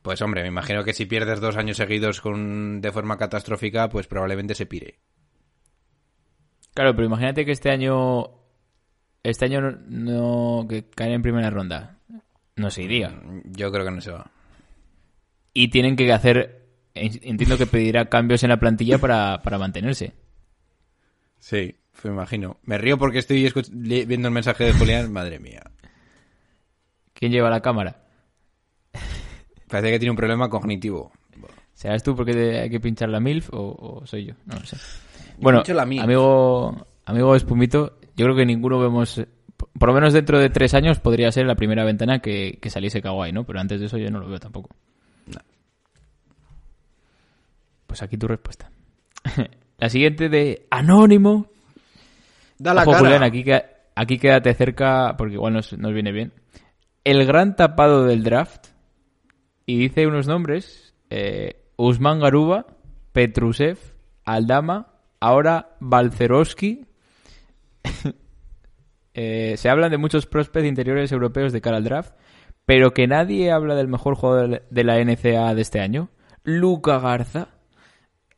Pues 0.01 0.21
hombre, 0.21 0.41
me 0.41 0.47
imagino 0.47 0.83
que 0.83 0.93
si 0.93 1.05
pierdes 1.05 1.39
dos 1.39 1.57
años 1.57 1.77
seguidos 1.77 2.21
con 2.21 2.81
de 2.81 2.91
forma 2.91 3.17
catastrófica, 3.17 3.87
pues 3.89 4.07
probablemente 4.07 4.55
se 4.55 4.65
pire. 4.65 4.99
Claro, 6.73 6.95
pero 6.95 7.05
imagínate 7.07 7.45
que 7.45 7.51
este 7.51 7.69
año. 7.69 8.31
Este 9.23 9.45
año 9.45 9.61
no. 9.61 9.77
no- 10.61 10.67
que 10.67 10.89
caen 10.89 11.11
en 11.13 11.21
primera 11.21 11.49
ronda. 11.51 11.99
No 12.55 12.71
se 12.71 12.81
iría. 12.83 13.21
Yo 13.45 13.71
creo 13.71 13.85
que 13.85 13.91
no 13.91 14.01
se 14.01 14.11
va. 14.11 14.31
Y 15.53 15.67
tienen 15.69 15.95
que 15.95 16.11
hacer. 16.11 16.60
Entiendo 16.93 17.57
que 17.57 17.65
pedirá 17.67 18.09
cambios 18.09 18.43
en 18.43 18.49
la 18.49 18.59
plantilla 18.59 18.97
para, 18.97 19.41
para 19.41 19.57
mantenerse. 19.57 20.13
Sí, 21.39 21.75
me 22.03 22.11
imagino. 22.11 22.57
Me 22.63 22.77
río 22.77 22.97
porque 22.97 23.19
estoy 23.19 23.51
viendo 23.71 24.27
el 24.27 24.33
mensaje 24.33 24.65
de 24.65 24.73
Julián. 24.73 25.11
Madre 25.11 25.39
mía. 25.39 25.63
¿Quién 27.13 27.31
lleva 27.31 27.49
la 27.49 27.61
cámara? 27.61 28.03
Parece 29.67 29.91
que 29.91 29.99
tiene 29.99 30.11
un 30.11 30.17
problema 30.17 30.49
cognitivo. 30.49 31.11
¿Serás 31.73 32.03
tú 32.03 32.15
porque 32.15 32.59
hay 32.59 32.69
que 32.69 32.79
pinchar 32.79 33.09
la 33.09 33.19
MILF 33.19 33.49
o, 33.53 34.01
o 34.01 34.05
soy 34.05 34.25
yo? 34.25 34.33
No 34.45 34.59
lo 34.59 34.65
sé. 34.65 34.77
Bueno, 35.39 35.63
la 35.65 35.81
amigo, 35.81 36.87
amigo 37.05 37.35
Espumito, 37.35 37.97
yo 38.15 38.25
creo 38.25 38.35
que 38.35 38.45
ninguno 38.45 38.79
vemos... 38.79 39.21
Por 39.79 39.89
lo 39.89 39.95
menos 39.95 40.13
dentro 40.13 40.39
de 40.39 40.49
tres 40.49 40.73
años 40.73 40.99
podría 40.99 41.31
ser 41.31 41.45
la 41.45 41.55
primera 41.55 41.83
ventana 41.83 42.19
que, 42.19 42.59
que 42.61 42.69
saliese 42.69 43.01
Kawhi, 43.01 43.31
¿no? 43.31 43.45
Pero 43.45 43.59
antes 43.59 43.79
de 43.79 43.85
eso 43.85 43.97
yo 43.97 44.09
no 44.11 44.19
lo 44.19 44.27
veo 44.27 44.39
tampoco. 44.39 44.75
Pues 47.91 48.03
aquí 48.03 48.15
tu 48.15 48.25
respuesta. 48.25 48.71
la 49.77 49.89
siguiente 49.89 50.29
de 50.29 50.65
Anónimo. 50.69 51.47
Da 52.57 52.73
la 52.73 52.83
Ojo, 52.83 52.91
cara. 52.91 53.03
Julián, 53.03 53.23
aquí, 53.23 53.43
aquí 53.95 54.17
quédate 54.17 54.53
cerca 54.53 55.15
porque 55.17 55.33
igual 55.33 55.51
nos, 55.51 55.77
nos 55.77 55.93
viene 55.93 56.13
bien. 56.13 56.31
El 57.03 57.25
gran 57.25 57.57
tapado 57.57 58.05
del 58.05 58.23
draft. 58.23 58.67
Y 59.65 59.77
dice 59.77 60.07
unos 60.07 60.25
nombres. 60.25 60.93
Eh, 61.09 61.65
Usman 61.75 62.21
Garuba, 62.21 62.65
Petrusev, 63.11 63.77
Aldama, 64.23 64.93
ahora 65.19 65.75
Balcerowski. 65.81 66.85
Eh, 69.13 69.55
se 69.57 69.67
hablan 69.67 69.91
de 69.91 69.97
muchos 69.97 70.25
prospects 70.25 70.69
interiores 70.69 71.11
europeos 71.11 71.51
de 71.51 71.59
cara 71.59 71.75
al 71.75 71.83
draft, 71.83 72.13
pero 72.65 72.93
que 72.93 73.07
nadie 73.07 73.51
habla 73.51 73.75
del 73.75 73.89
mejor 73.89 74.15
jugador 74.15 74.63
de 74.69 74.83
la 74.85 75.03
NCAA 75.03 75.53
de 75.53 75.61
este 75.61 75.81
año. 75.81 76.07
Luca 76.45 76.97
Garza. 76.97 77.49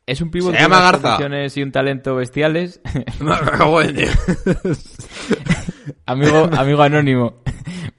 Es 0.06 0.20
un 0.20 0.30
pívot 0.30 0.54
con 0.54 0.66
unas 0.66 1.00
condiciones 1.00 1.56
y 1.56 1.62
un 1.62 1.72
talento 1.72 2.14
bestiales. 2.14 2.82
Amigo, 6.06 6.50
amigo 6.52 6.82
anónimo. 6.82 7.42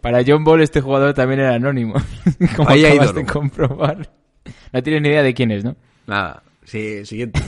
Para 0.01 0.23
John 0.25 0.43
Ball 0.43 0.61
este 0.61 0.81
jugador 0.81 1.15
también 1.15 1.39
era 1.39 1.55
anónimo. 1.55 1.95
Como 2.55 2.69
acabas 2.69 3.15
de 3.15 3.25
comprobar. 3.25 4.07
No 4.71 4.83
tienes 4.83 5.01
ni 5.01 5.09
idea 5.09 5.23
de 5.23 5.33
quién 5.33 5.49
es, 5.49 5.63
¿no? 5.63 5.75
Nada. 6.05 6.43
Sí, 6.63 7.03
siguiente. 7.05 7.41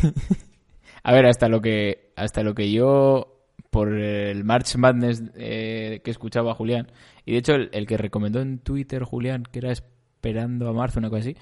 A 1.04 1.14
ver, 1.14 1.28
hasta 1.28 1.50
lo 1.50 1.62
que, 1.62 2.14
hasta 2.16 2.42
lo 2.42 2.56
que 2.56 2.72
yo, 2.72 3.44
por 3.70 3.94
el 3.94 4.44
March 4.44 4.76
Madness 4.76 5.22
eh, 5.36 6.02
que 6.04 6.10
escuchaba 6.10 6.52
a 6.52 6.56
Julián, 6.56 6.92
y 7.26 7.34
de 7.34 7.38
hecho 7.38 7.54
el, 7.54 7.70
el 7.74 7.86
que 7.86 7.98
recomendó 7.98 8.42
en 8.42 8.58
Twitter 8.60 9.04
Julián, 9.04 9.44
que 9.52 9.60
era 9.60 9.72
esperando 9.72 10.68
a 10.68 10.74
marzo, 10.74 11.00
una 11.00 11.10
cosa 11.10 11.22
así, 11.22 11.38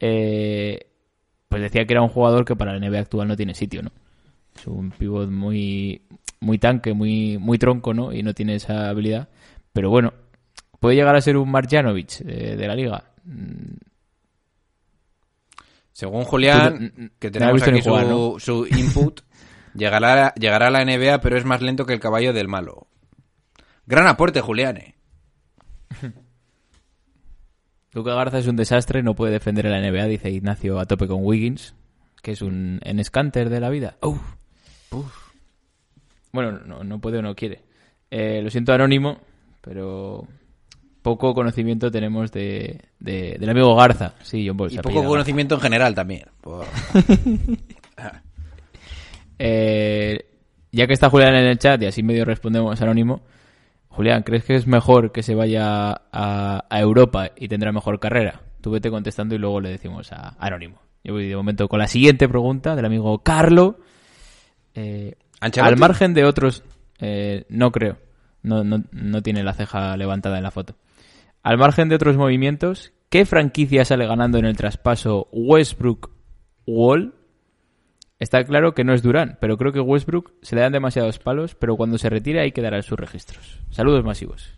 eh, 0.00 0.87
pues 1.48 1.62
decía 1.62 1.84
que 1.86 1.94
era 1.94 2.02
un 2.02 2.08
jugador 2.08 2.44
que 2.44 2.56
para 2.56 2.72
la 2.76 2.88
NBA 2.88 3.00
actual 3.00 3.28
no 3.28 3.36
tiene 3.36 3.54
sitio, 3.54 3.82
¿no? 3.82 3.90
Es 4.56 4.66
un 4.66 4.90
pivot 4.90 5.30
muy, 5.30 6.02
muy 6.40 6.58
tanque, 6.58 6.92
muy, 6.94 7.38
muy 7.38 7.58
tronco, 7.58 7.94
¿no? 7.94 8.12
Y 8.12 8.22
no 8.22 8.34
tiene 8.34 8.54
esa 8.56 8.88
habilidad. 8.88 9.28
Pero 9.72 9.88
bueno, 9.90 10.12
puede 10.80 10.96
llegar 10.96 11.14
a 11.16 11.20
ser 11.20 11.36
un 11.36 11.50
Marjanovic 11.50 12.20
eh, 12.26 12.56
de 12.56 12.66
la 12.68 12.74
liga. 12.74 13.04
Mm, 13.24 13.76
Según 15.92 16.24
Julián, 16.24 16.92
no- 16.96 17.08
que 17.18 17.30
tenemos 17.30 17.60
aquí 17.62 17.80
jugar, 17.80 18.04
su, 18.06 18.10
¿no? 18.10 18.38
su 18.38 18.66
input, 18.66 19.20
llegará, 19.74 20.32
llegará 20.34 20.68
a 20.68 20.70
la 20.70 20.84
NBA, 20.84 21.20
pero 21.20 21.36
es 21.36 21.44
más 21.44 21.60
lento 21.60 21.86
que 21.86 21.92
el 21.94 22.00
caballo 22.00 22.32
del 22.32 22.46
malo. 22.48 22.86
Gran 23.86 24.06
aporte, 24.06 24.40
Julián. 24.40 24.76
eh. 24.76 24.94
Luca 27.98 28.14
Garza 28.14 28.38
es 28.38 28.46
un 28.46 28.54
desastre, 28.56 29.02
no 29.02 29.14
puede 29.14 29.32
defender 29.32 29.66
a 29.66 29.70
la 29.70 29.80
NBA, 29.80 30.04
dice 30.06 30.30
Ignacio 30.30 30.78
a 30.78 30.86
tope 30.86 31.06
con 31.08 31.18
Wiggins, 31.24 31.74
que 32.22 32.30
es 32.30 32.42
un 32.42 32.78
en 32.84 33.00
escanter 33.00 33.50
de 33.50 33.58
la 33.60 33.70
vida. 33.70 33.96
Uf. 34.02 34.20
Uf. 34.92 35.12
Bueno, 36.32 36.52
no, 36.64 36.84
no 36.84 37.00
puede 37.00 37.18
o 37.18 37.22
no 37.22 37.34
quiere. 37.34 37.62
Eh, 38.10 38.40
lo 38.42 38.50
siento 38.50 38.72
anónimo, 38.72 39.18
pero 39.60 40.26
poco 41.02 41.34
conocimiento 41.34 41.90
tenemos 41.90 42.30
de, 42.30 42.80
de- 43.00 43.36
del 43.38 43.50
amigo 43.50 43.74
Garza. 43.74 44.14
Sí, 44.22 44.46
John 44.46 44.56
Ball. 44.56 44.72
Y 44.72 44.76
poco 44.76 44.90
Garza. 44.96 45.08
conocimiento 45.08 45.54
en 45.56 45.60
general 45.60 45.94
también. 45.94 46.26
Eh, 49.38 50.24
ya 50.72 50.86
que 50.86 50.92
está 50.92 51.10
Julián 51.10 51.34
en 51.34 51.46
el 51.46 51.58
chat 51.58 51.80
y 51.82 51.86
así 51.86 52.02
medio 52.02 52.24
respondemos 52.24 52.80
anónimo, 52.82 53.22
Julián, 53.98 54.22
¿crees 54.22 54.44
que 54.44 54.54
es 54.54 54.68
mejor 54.68 55.10
que 55.10 55.24
se 55.24 55.34
vaya 55.34 55.90
a, 56.12 56.64
a 56.70 56.80
Europa 56.80 57.32
y 57.34 57.48
tendrá 57.48 57.72
mejor 57.72 57.98
carrera? 57.98 58.42
Tú 58.60 58.70
vete 58.70 58.90
contestando 58.90 59.34
y 59.34 59.38
luego 59.38 59.60
le 59.60 59.70
decimos 59.70 60.12
a 60.12 60.36
Anónimo. 60.38 60.80
Yo 61.02 61.14
voy 61.14 61.28
de 61.28 61.34
momento 61.34 61.66
con 61.66 61.80
la 61.80 61.88
siguiente 61.88 62.28
pregunta 62.28 62.76
del 62.76 62.84
amigo 62.84 63.18
Carlo. 63.24 63.80
Eh, 64.76 65.16
al 65.40 65.76
margen 65.78 66.14
de 66.14 66.24
otros, 66.24 66.62
eh, 67.00 67.44
no 67.48 67.72
creo. 67.72 67.98
No, 68.44 68.62
no, 68.62 68.84
no 68.92 69.20
tiene 69.22 69.42
la 69.42 69.52
ceja 69.52 69.96
levantada 69.96 70.36
en 70.36 70.44
la 70.44 70.52
foto. 70.52 70.76
Al 71.42 71.58
margen 71.58 71.88
de 71.88 71.96
otros 71.96 72.16
movimientos, 72.16 72.92
¿qué 73.08 73.26
franquicia 73.26 73.84
sale 73.84 74.06
ganando 74.06 74.38
en 74.38 74.44
el 74.44 74.56
traspaso 74.56 75.26
Westbrook-Wall? 75.32 77.14
Está 78.18 78.44
claro 78.44 78.74
que 78.74 78.82
no 78.84 78.94
es 78.94 79.02
Durán, 79.02 79.38
pero 79.40 79.56
creo 79.56 79.72
que 79.72 79.80
Westbrook 79.80 80.32
se 80.42 80.56
le 80.56 80.62
dan 80.62 80.72
demasiados 80.72 81.18
palos, 81.20 81.54
pero 81.54 81.76
cuando 81.76 81.98
se 81.98 82.10
retire 82.10 82.40
hay 82.40 82.50
que 82.52 82.62
dar 82.62 82.82
sus 82.82 82.98
registros. 82.98 83.60
Saludos 83.70 84.04
masivos. 84.04 84.54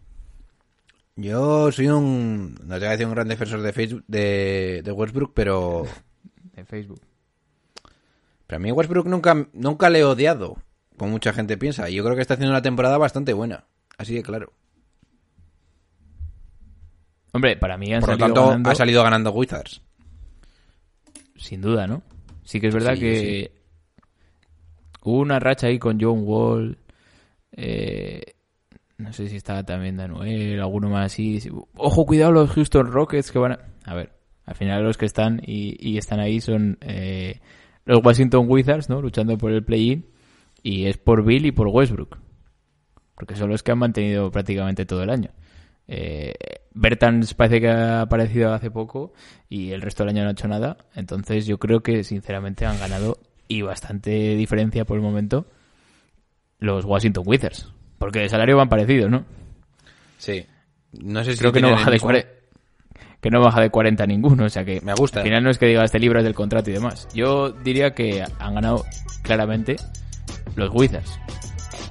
Yo 1.16 1.70
soy 1.70 1.88
un. 1.88 2.55
No 2.64 2.75
te 2.75 2.81
voy 2.81 2.88
a 2.88 2.90
decir 2.92 3.07
un 3.07 3.12
gran 3.12 3.29
defensor 3.29 3.61
de 3.61 3.73
Facebook 3.75 4.05
de, 4.07 4.81
de 4.83 4.92
Westbrook, 4.92 5.33
pero. 5.35 5.85
En 6.57 6.66
Facebook. 6.66 7.01
Pero 8.46 8.57
a 8.57 8.59
mí 8.59 8.70
Westbrook 8.73 9.07
nunca, 9.07 9.46
nunca 9.55 9.88
le 9.88 10.01
he 10.01 10.05
odiado, 10.05 10.57
como 10.96 11.12
mucha 11.12 11.33
gente 11.33 11.57
piensa. 11.57 11.88
Y 11.88 11.94
yo 11.94 12.05
creo 12.05 12.16
que 12.16 12.23
está 12.23 12.35
haciendo 12.35 12.51
una 12.53 12.61
temporada 12.62 12.99
bastante 12.99 13.33
buena. 13.33 13.64
Así 13.96 14.14
de 14.14 14.23
claro. 14.23 14.53
Hombre, 17.33 17.57
para 17.57 17.77
mí 17.79 17.92
han 17.94 18.01
Por 18.01 18.11
lo 18.11 18.14
salido 18.16 18.27
tanto, 18.27 18.46
ganando- 18.49 18.70
ha 18.70 18.75
salido 18.75 19.03
ganando 19.03 19.31
Wizards. 19.31 19.81
Sin 21.37 21.61
duda, 21.62 21.87
¿no? 21.87 22.03
Sí 22.50 22.60
que 22.60 22.66
es 22.66 22.74
verdad 22.74 22.94
Sí, 22.94 23.00
que 23.00 23.52
hubo 25.04 25.20
una 25.20 25.38
racha 25.38 25.68
ahí 25.68 25.78
con 25.78 26.00
John 26.00 26.22
Wall. 26.24 26.78
eh, 27.52 28.22
no 28.98 29.12
sé 29.12 29.28
si 29.28 29.36
estaba 29.36 29.62
también 29.62 29.96
Daniel, 29.96 30.58
alguno 30.58 30.90
más 30.90 31.12
así. 31.12 31.38
Ojo, 31.76 32.04
cuidado 32.04 32.32
los 32.32 32.50
Houston 32.50 32.90
Rockets 32.90 33.30
que 33.30 33.38
van 33.38 33.52
a... 33.52 33.58
A 33.84 33.94
ver, 33.94 34.10
al 34.46 34.56
final 34.56 34.82
los 34.82 34.98
que 34.98 35.06
están 35.06 35.40
y, 35.46 35.76
y 35.78 35.96
están 35.96 36.18
ahí 36.18 36.40
son 36.40 36.76
eh, 36.80 37.38
los 37.84 38.04
Washington 38.04 38.46
Wizards, 38.48 38.90
¿no? 38.90 39.00
Luchando 39.00 39.38
por 39.38 39.52
el 39.52 39.62
play-in. 39.62 40.06
Y 40.64 40.86
es 40.86 40.98
por 40.98 41.24
Bill 41.24 41.46
y 41.46 41.52
por 41.52 41.68
Westbrook. 41.68 42.18
Porque 43.14 43.36
son 43.36 43.50
los 43.50 43.62
que 43.62 43.70
han 43.70 43.78
mantenido 43.78 44.28
prácticamente 44.32 44.86
todo 44.86 45.04
el 45.04 45.10
año. 45.10 45.30
Eh, 45.92 46.35
Bertans 46.72 47.35
parece 47.35 47.61
que 47.61 47.68
ha 47.68 48.03
aparecido 48.03 48.55
hace 48.55 48.70
poco 48.70 49.12
y 49.48 49.72
el 49.72 49.83
resto 49.83 50.05
del 50.05 50.11
año 50.14 50.22
no 50.22 50.29
ha 50.29 50.33
hecho 50.33 50.46
nada. 50.46 50.76
Entonces 50.94 51.46
yo 51.46 51.59
creo 51.59 51.81
que 51.81 52.05
sinceramente 52.05 52.64
han 52.64 52.79
ganado 52.79 53.18
y 53.48 53.62
bastante 53.62 54.11
diferencia 54.37 54.85
por 54.85 54.96
el 54.96 55.03
momento 55.03 55.46
los 56.61 56.85
Washington 56.85 57.24
Wizards. 57.26 57.72
Porque 57.98 58.20
de 58.20 58.29
salario 58.29 58.57
van 58.57 58.68
parecidos, 58.68 59.11
¿no? 59.11 59.24
Sí. 60.18 60.46
No 60.92 61.24
sé 61.24 61.33
si 61.33 61.38
Creo 61.40 61.53
que 61.53 61.61
no, 61.61 61.70
baja 61.72 61.90
de 61.90 61.96
mismo- 61.96 62.07
40, 62.07 62.29
que 63.20 63.31
no 63.31 63.40
baja 63.40 63.61
de 63.61 63.70
40 63.70 64.07
ninguno. 64.07 64.44
O 64.44 64.48
sea 64.48 64.64
que 64.64 64.81
Me 64.83 64.94
gusta. 64.94 65.20
al 65.20 65.24
final 65.24 65.42
no 65.42 65.50
es 65.50 65.59
que 65.59 65.66
diga 65.66 65.85
este 65.85 65.98
libro 65.98 66.18
es 66.20 66.24
del 66.24 66.35
contrato 66.35 66.70
y 66.70 66.74
demás. 66.74 67.09
Yo 67.14 67.50
diría 67.50 67.94
que 67.94 68.24
han 68.38 68.55
ganado 68.55 68.85
claramente 69.22 69.76
los 70.55 70.70
Wizards. 70.72 71.18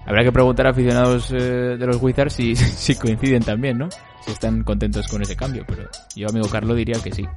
Habrá 0.10 0.24
que 0.24 0.32
preguntar 0.32 0.66
a 0.66 0.72
aficionados 0.72 1.30
eh, 1.32 1.78
de 1.78 1.86
los 1.86 2.02
Wizards 2.02 2.34
si, 2.34 2.56
si 2.56 2.96
coinciden 2.96 3.44
también, 3.44 3.78
¿no? 3.78 3.90
Si 4.26 4.32
están 4.32 4.64
contentos 4.64 5.08
con 5.08 5.22
ese 5.22 5.36
cambio, 5.36 5.64
pero 5.68 5.88
yo, 6.16 6.28
amigo 6.28 6.50
Carlos, 6.50 6.76
diría 6.76 7.00
que 7.00 7.12
sí. 7.12 7.28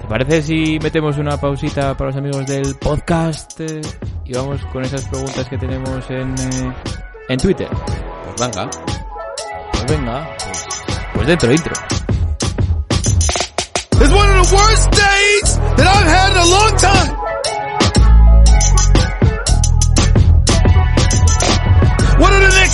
¿Te 0.00 0.06
parece 0.08 0.42
si 0.42 0.78
metemos 0.80 1.18
una 1.18 1.36
pausita 1.38 1.96
para 1.96 2.10
los 2.10 2.16
amigos 2.18 2.46
del 2.46 2.76
podcast 2.76 3.58
eh, 3.60 3.80
y 4.24 4.32
vamos 4.32 4.64
con 4.66 4.84
esas 4.84 5.08
preguntas 5.08 5.48
que 5.48 5.58
tenemos 5.58 6.08
en, 6.08 6.34
eh, 6.38 6.72
en 7.28 7.38
Twitter? 7.40 7.68
Pues 7.68 8.48
venga. 8.48 8.70
Pues 9.72 9.86
venga, 9.88 10.36
pues, 10.38 10.68
pues 11.14 11.26
dentro 11.26 11.50
intro. 11.50 11.74
It's 14.00 14.12
one 14.12 14.38
of 14.38 14.48
the 14.48 14.54
worst 14.54 14.90
days 14.92 15.58
that 15.76 15.86
I've 15.88 16.06
had 16.06 16.30
in 16.30 16.38
a 16.38 16.46
long 16.46 16.76
time. 16.76 17.21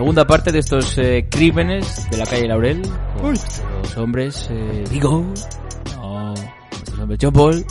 Segunda 0.00 0.26
parte 0.26 0.50
de 0.50 0.60
estos 0.60 0.96
eh, 0.96 1.26
crímenes 1.30 2.08
de 2.10 2.16
la 2.16 2.24
calle 2.24 2.48
Laurel. 2.48 2.80
Con 3.20 3.34
los 3.34 3.96
hombres 3.98 4.48
eh, 4.50 4.82
Vigo, 4.90 5.26
o 6.00 6.34
nuestros 6.72 6.98
hombres 6.98 7.18
John 7.20 7.34
Paul 7.34 7.66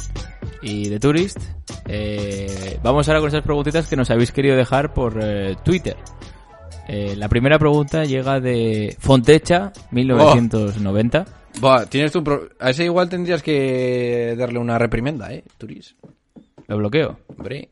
y 0.61 0.89
The 0.89 0.99
Tourist. 0.99 1.39
Eh, 1.87 2.77
vamos 2.83 3.07
ahora 3.07 3.21
con 3.21 3.29
esas 3.29 3.41
preguntitas 3.41 3.87
que 3.87 3.95
nos 3.95 4.11
habéis 4.11 4.31
querido 4.31 4.55
dejar 4.55 4.93
por 4.93 5.17
eh, 5.19 5.55
Twitter. 5.65 5.97
Eh, 6.87 7.15
la 7.17 7.27
primera 7.29 7.57
pregunta 7.57 8.03
llega 8.05 8.39
de 8.39 8.95
Fontecha, 8.99 9.71
1990. 9.89 11.25
Buah, 11.59 11.87
tienes 11.87 12.11
tu 12.11 12.23
pro- 12.23 12.47
A 12.59 12.69
ese 12.69 12.83
igual 12.85 13.09
tendrías 13.09 13.41
que 13.41 14.35
darle 14.37 14.59
una 14.59 14.77
reprimenda, 14.77 15.33
¿eh? 15.33 15.43
Turis. 15.57 15.95
Lo 16.67 16.77
bloqueo. 16.77 17.17
Hombre. 17.35 17.69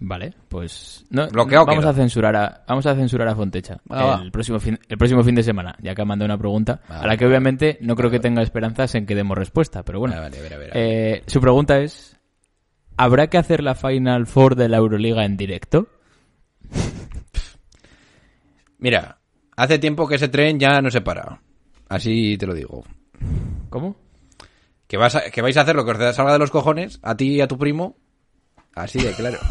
Vale, 0.00 0.32
pues 0.48 1.04
no, 1.10 1.26
Bloqueado 1.28 1.66
vamos 1.66 1.82
queda. 1.82 1.90
a 1.90 1.94
censurar 1.94 2.36
a 2.36 2.64
vamos 2.68 2.86
a 2.86 2.94
censurar 2.94 3.26
a 3.28 3.34
Fontecha 3.34 3.78
Ah, 3.90 4.20
el 4.22 4.30
próximo 4.30 4.60
fin 4.60 4.78
el 4.88 4.96
próximo 4.96 5.24
fin 5.24 5.34
de 5.34 5.42
semana, 5.42 5.74
ya 5.82 5.92
que 5.94 6.02
ha 6.02 6.04
mandado 6.04 6.26
una 6.26 6.38
pregunta 6.38 6.80
Ah, 6.88 7.00
a 7.00 7.06
la 7.08 7.16
que 7.16 7.26
obviamente 7.26 7.78
no 7.80 7.96
creo 7.96 8.08
que 8.10 8.20
tenga 8.20 8.42
esperanzas 8.42 8.94
en 8.94 9.06
que 9.06 9.16
demos 9.16 9.36
respuesta, 9.36 9.82
pero 9.82 9.98
bueno. 9.98 10.14
Ah, 10.16 10.20
vale, 10.20 10.38
a 10.38 10.42
ver, 10.42 10.54
a 10.54 10.58
ver, 10.58 10.70
a 10.70 10.74
ver. 10.74 10.86
Eh, 10.86 11.22
su 11.26 11.40
pregunta 11.40 11.80
es 11.80 12.16
¿Habrá 12.96 13.28
que 13.28 13.38
hacer 13.38 13.62
la 13.62 13.74
Final 13.74 14.26
Four 14.26 14.54
de 14.56 14.68
la 14.68 14.76
Euroliga 14.78 15.24
en 15.24 15.36
directo? 15.36 15.88
Mira, 18.78 19.18
hace 19.56 19.78
tiempo 19.78 20.06
que 20.06 20.16
ese 20.16 20.28
tren 20.28 20.58
ya 20.58 20.80
no 20.80 20.90
se 20.90 21.00
para. 21.00 21.40
Así 21.88 22.36
te 22.38 22.46
lo 22.46 22.54
digo. 22.54 22.84
¿Cómo? 23.70 23.96
Que, 24.86 24.96
vas 24.96 25.14
a- 25.16 25.30
que 25.30 25.42
vais 25.42 25.56
a 25.56 25.62
hacer 25.62 25.76
lo 25.76 25.84
que 25.84 25.90
os 25.92 26.16
salga 26.16 26.32
de 26.32 26.38
los 26.38 26.50
cojones, 26.50 26.98
a 27.02 27.16
ti 27.16 27.36
y 27.36 27.40
a 27.40 27.48
tu 27.48 27.58
primo. 27.58 27.96
Así 28.74 29.00
de 29.00 29.12
claro. 29.12 29.38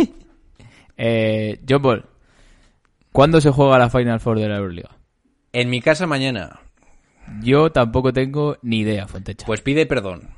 Eh, 0.98 1.62
John 1.68 1.82
Ball, 1.82 2.06
¿cuándo 3.12 3.40
se 3.42 3.52
juega 3.52 3.78
la 3.78 3.90
Final 3.90 4.20
Four 4.20 4.40
de 4.40 4.50
la 4.50 4.58
Euroliga? 4.58 4.90
en 5.54 5.70
mi 5.70 5.82
casa 5.82 6.06
mañana. 6.06 6.60
Yo 7.42 7.72
tampoco 7.72 8.14
tengo 8.14 8.58
ni 8.62 8.80
idea, 8.80 9.08
Fontecha. 9.08 9.46
Pues 9.46 9.62
pide 9.62 9.86
perdón. 9.88 10.30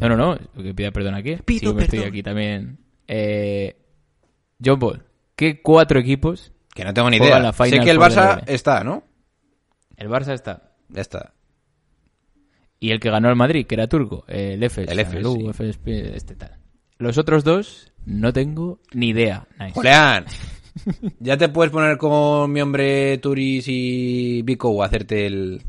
No, 0.00 0.08
no, 0.08 0.16
no, 0.16 0.38
que 0.62 0.74
pida 0.74 0.90
perdón 0.90 1.14
aquí. 1.14 1.36
Pido 1.44 1.70
Sí, 1.70 1.76
que 1.78 1.84
estoy 1.84 1.98
perdón. 2.00 2.12
aquí 2.12 2.22
también. 2.22 2.78
Eh, 3.06 3.76
John 4.62 4.78
Ball, 4.78 5.02
¿qué 5.34 5.62
cuatro 5.62 5.98
equipos? 5.98 6.52
Que 6.74 6.84
no 6.84 6.92
tengo 6.92 7.08
ni 7.08 7.16
idea. 7.16 7.38
la 7.38 7.52
Final 7.54 7.70
sé 7.70 7.80
que 7.80 7.90
el 7.90 7.96
Four 7.98 8.10
Barça 8.10 8.42
está, 8.46 8.84
¿no? 8.84 9.02
El 9.96 10.08
Barça 10.08 10.34
está. 10.34 10.72
Ya 10.90 11.00
está. 11.00 11.32
Y 12.80 12.90
el 12.90 13.00
que 13.00 13.10
ganó 13.10 13.30
el 13.30 13.36
Madrid, 13.36 13.66
que 13.66 13.74
era 13.76 13.86
turco, 13.88 14.24
el 14.28 14.62
Efes. 14.62 14.88
El 14.90 14.98
Efes, 15.00 15.14
Anadolu, 15.14 15.40
sí. 15.40 15.48
Efes, 15.48 15.78
este 16.14 16.36
tal. 16.36 16.58
Los 16.98 17.16
otros 17.18 17.44
dos, 17.44 17.92
no 18.06 18.32
tengo 18.32 18.80
ni 18.92 19.08
idea. 19.10 19.46
Nice. 19.58 19.72
Julián, 19.74 20.24
ya 21.20 21.36
te 21.36 21.48
puedes 21.48 21.72
poner 21.72 21.96
con 21.98 22.50
mi 22.52 22.60
hombre 22.60 23.18
Turis 23.18 23.64
y 23.68 24.42
Vico 24.42 24.82
a 24.82 24.86
hacerte 24.86 25.26
el, 25.26 25.62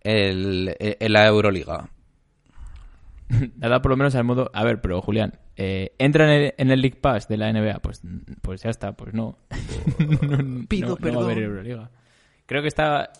el, 0.00 0.76
el- 0.98 1.12
la 1.12 1.26
Euroliga. 1.26 1.88
Nada, 3.56 3.82
por 3.82 3.90
lo 3.90 3.96
menos 3.96 4.14
al 4.14 4.24
modo. 4.24 4.50
A 4.54 4.64
ver, 4.64 4.80
pero 4.80 5.00
Julián, 5.02 5.38
eh, 5.56 5.92
¿entra 5.98 6.24
en 6.34 6.42
el, 6.42 6.54
en 6.58 6.70
el 6.70 6.80
League 6.80 6.98
Pass 7.00 7.28
de 7.28 7.36
la 7.36 7.52
NBA? 7.52 7.78
Pues, 7.80 8.00
pues 8.42 8.62
ya 8.62 8.70
está, 8.70 8.92
pues 8.92 9.12
no. 9.14 9.38
no, 9.98 10.66
Pido 10.68 10.88
no- 10.88 10.94
no 10.94 10.94
va 10.94 10.94
a 10.94 10.96
perdón. 11.02 11.24
haber 11.24 11.38
Euroliga. 11.38 11.90
Creo 12.46 12.62
que 12.62 12.68
está 12.68 13.12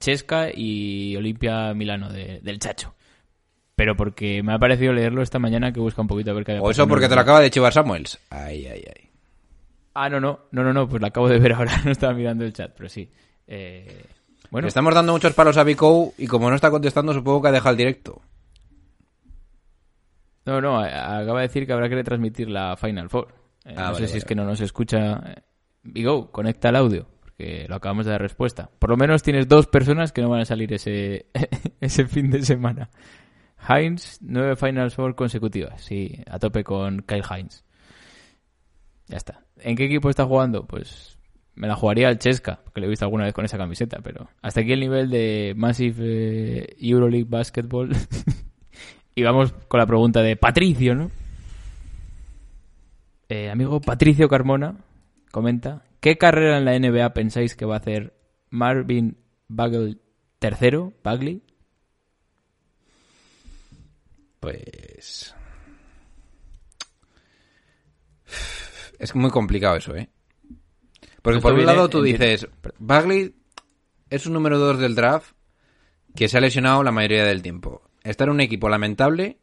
Chesca 0.00 0.48
y 0.52 1.14
Olimpia 1.16 1.72
Milano 1.74 2.10
de- 2.12 2.40
del 2.42 2.58
Chacho. 2.58 2.94
Pero 3.80 3.96
porque 3.96 4.42
me 4.42 4.52
ha 4.52 4.58
parecido 4.58 4.92
leerlo 4.92 5.22
esta 5.22 5.38
mañana 5.38 5.72
que 5.72 5.80
busca 5.80 6.02
un 6.02 6.06
poquito 6.06 6.32
a 6.32 6.34
ver 6.34 6.44
qué 6.44 6.52
había 6.52 6.60
O 6.62 6.70
eso 6.70 6.86
porque 6.86 7.08
te 7.08 7.14
lo 7.14 7.22
acaba 7.22 7.40
de 7.40 7.50
chivar 7.50 7.72
Samuels. 7.72 8.18
Ay, 8.28 8.66
ay, 8.66 8.84
ay. 8.94 9.08
Ah, 9.94 10.10
no, 10.10 10.20
no, 10.20 10.40
no, 10.50 10.62
no, 10.62 10.74
no, 10.74 10.86
pues 10.86 11.00
lo 11.00 11.06
acabo 11.06 11.30
de 11.30 11.38
ver 11.38 11.54
ahora, 11.54 11.72
no 11.86 11.90
estaba 11.90 12.12
mirando 12.12 12.44
el 12.44 12.52
chat, 12.52 12.74
pero 12.76 12.90
sí. 12.90 13.10
Eh, 13.46 14.04
bueno, 14.50 14.66
Le 14.66 14.68
estamos 14.68 14.94
dando 14.94 15.12
muchos 15.12 15.32
palos 15.32 15.56
a 15.56 15.64
Vico 15.64 16.12
y 16.18 16.26
como 16.26 16.50
no 16.50 16.56
está 16.56 16.70
contestando, 16.70 17.14
supongo 17.14 17.40
que 17.40 17.48
ha 17.48 17.52
dejado 17.52 17.70
el 17.70 17.76
directo. 17.78 18.20
no, 20.44 20.60
no, 20.60 20.78
acaba 20.78 21.40
de 21.40 21.46
decir 21.48 21.66
que 21.66 21.72
habrá 21.72 21.88
que 21.88 21.94
retransmitir 21.94 22.50
la 22.50 22.76
Final 22.76 23.08
Four. 23.08 23.28
Eh, 23.64 23.74
Ah, 23.78 23.84
no 23.88 23.92
vale, 23.92 23.94
sé 24.00 24.06
si 24.08 24.12
vale, 24.12 24.18
es 24.18 24.24
que 24.26 24.34
no 24.34 24.44
nos 24.44 24.60
escucha. 24.60 25.14
eh, 25.26 25.42
Vigo, 25.84 26.30
conecta 26.30 26.68
el 26.68 26.76
audio, 26.76 27.06
porque 27.20 27.64
lo 27.66 27.76
acabamos 27.76 28.04
de 28.04 28.12
dar 28.12 28.20
respuesta. 28.20 28.68
Por 28.78 28.90
lo 28.90 28.98
menos 28.98 29.22
tienes 29.22 29.48
dos 29.48 29.66
personas 29.68 30.12
que 30.12 30.20
no 30.20 30.28
van 30.28 30.40
a 30.42 30.44
salir 30.44 30.70
ese, 30.74 31.26
ese 31.80 32.06
fin 32.06 32.30
de 32.30 32.42
semana. 32.42 32.90
Heinz, 33.68 34.18
nueve 34.20 34.56
Final 34.56 34.90
Four 34.90 35.14
consecutivas, 35.14 35.82
sí, 35.82 36.22
a 36.28 36.38
tope 36.38 36.64
con 36.64 37.02
Kyle 37.02 37.24
Heinz. 37.28 37.64
Ya 39.06 39.16
está. 39.16 39.44
¿En 39.58 39.76
qué 39.76 39.84
equipo 39.84 40.08
está 40.08 40.24
jugando? 40.24 40.66
Pues 40.66 41.18
me 41.54 41.68
la 41.68 41.74
jugaría 41.74 42.08
al 42.08 42.18
Chesca, 42.18 42.60
porque 42.64 42.80
lo 42.80 42.86
he 42.86 42.90
visto 42.90 43.04
alguna 43.04 43.24
vez 43.24 43.34
con 43.34 43.44
esa 43.44 43.58
camiseta, 43.58 44.00
pero 44.02 44.30
hasta 44.40 44.60
aquí 44.60 44.72
el 44.72 44.80
nivel 44.80 45.10
de 45.10 45.52
Massive 45.56 45.96
eh, 46.62 46.76
Euroleague 46.78 47.26
Basketball. 47.28 47.90
y 49.14 49.22
vamos 49.22 49.52
con 49.68 49.78
la 49.78 49.86
pregunta 49.86 50.22
de 50.22 50.36
Patricio, 50.36 50.94
¿no? 50.94 51.10
Eh, 53.28 53.50
amigo 53.50 53.80
Patricio 53.80 54.28
Carmona 54.28 54.76
comenta, 55.30 55.84
¿qué 56.00 56.18
carrera 56.18 56.58
en 56.58 56.64
la 56.64 56.78
NBA 56.78 57.12
pensáis 57.12 57.54
que 57.54 57.64
va 57.64 57.74
a 57.74 57.78
hacer 57.78 58.14
Marvin 58.48 59.18
Bagley 59.48 59.98
tercero, 60.38 60.92
Bagley? 61.04 61.42
Pues. 64.40 65.34
Es 68.98 69.14
muy 69.14 69.30
complicado 69.30 69.76
eso, 69.76 69.94
¿eh? 69.94 70.10
Porque 71.22 71.38
Esto 71.38 71.48
por 71.48 71.58
un 71.58 71.66
lado 71.66 71.88
tú 71.88 72.02
dices, 72.02 72.46
Bagley 72.78 73.34
es 74.08 74.26
un 74.26 74.32
número 74.32 74.58
2 74.58 74.78
del 74.78 74.94
draft 74.94 75.32
que 76.14 76.28
se 76.28 76.38
ha 76.38 76.40
lesionado 76.40 76.82
la 76.82 76.92
mayoría 76.92 77.24
del 77.24 77.42
tiempo. 77.42 77.82
Está 78.02 78.24
en 78.24 78.30
un 78.30 78.40
equipo 78.40 78.68
lamentable 78.68 79.38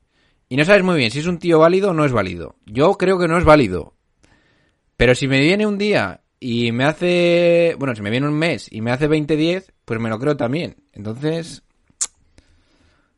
y 0.50 0.58
no 0.58 0.66
sabes 0.66 0.84
muy 0.84 0.98
bien 0.98 1.12
si 1.12 1.20
es 1.20 1.28
un 1.28 1.40
tío 1.40 1.60
válido 1.60 1.92
o 1.92 1.94
no 1.94 2.06
es 2.06 2.12
válido. 2.12 2.56
Yo 2.66 2.94
creo 2.94 3.20
que 3.20 3.28
no 3.28 3.38
es 3.38 3.46
válido. 3.46 3.94
Pero 4.96 5.14
si 5.14 5.28
me 5.28 5.40
viene 5.40 5.68
un 5.68 5.78
día 5.78 6.22
y 6.40 6.72
me 6.72 6.86
hace... 6.86 7.76
Bueno, 7.78 7.96
si 7.96 8.02
me 8.02 8.10
viene 8.10 8.28
un 8.28 8.38
mes 8.38 8.68
y 8.72 8.82
me 8.82 8.92
hace 8.92 9.10
20-10, 9.10 9.72
pues 9.86 10.00
me 10.00 10.10
lo 10.10 10.20
creo 10.20 10.36
también. 10.36 10.78
Entonces... 10.94 11.64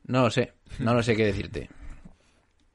No 0.06 0.24
lo 0.24 0.32
sé. 0.32 0.54
No 0.80 0.94
lo 0.94 1.04
sé 1.04 1.16
qué 1.16 1.26
decirte. 1.26 1.70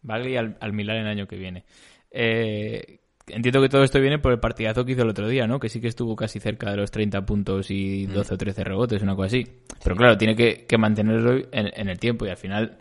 Bagley 0.03 0.37
al, 0.37 0.57
al 0.61 0.73
Milan 0.73 0.99
el 0.99 1.07
año 1.07 1.27
que 1.27 1.37
viene. 1.37 1.65
Eh, 2.11 3.01
entiendo 3.27 3.61
que 3.61 3.69
todo 3.69 3.83
esto 3.83 4.01
viene 4.01 4.19
por 4.19 4.33
el 4.33 4.41
partidazo 4.41 4.85
que 4.85 4.93
hizo 4.93 5.03
el 5.03 5.09
otro 5.09 5.29
día, 5.29 5.47
¿no? 5.47 5.59
Que 5.59 5.69
sí 5.69 5.81
que 5.81 5.89
estuvo 5.89 6.15
casi 6.15 6.41
cerca 6.41 6.71
de 6.71 6.77
los 6.77 6.91
30 6.91 7.25
puntos 7.25 7.71
y 7.71 8.07
12 8.07 8.35
o 8.35 8.37
13 8.37 8.65
rebotes, 8.65 9.03
una 9.03 9.17
cosa 9.17 9.27
así. 9.27 9.47
Pero 9.83 9.97
claro, 9.97 10.19
tiene 10.19 10.37
que, 10.37 10.67
que 10.67 10.79
mantenerlo 10.79 11.37
en, 11.51 11.71
en 11.75 11.89
el 11.89 11.99
tiempo 11.99 12.27
y 12.27 12.31
al 12.31 12.37
final... 12.37 12.79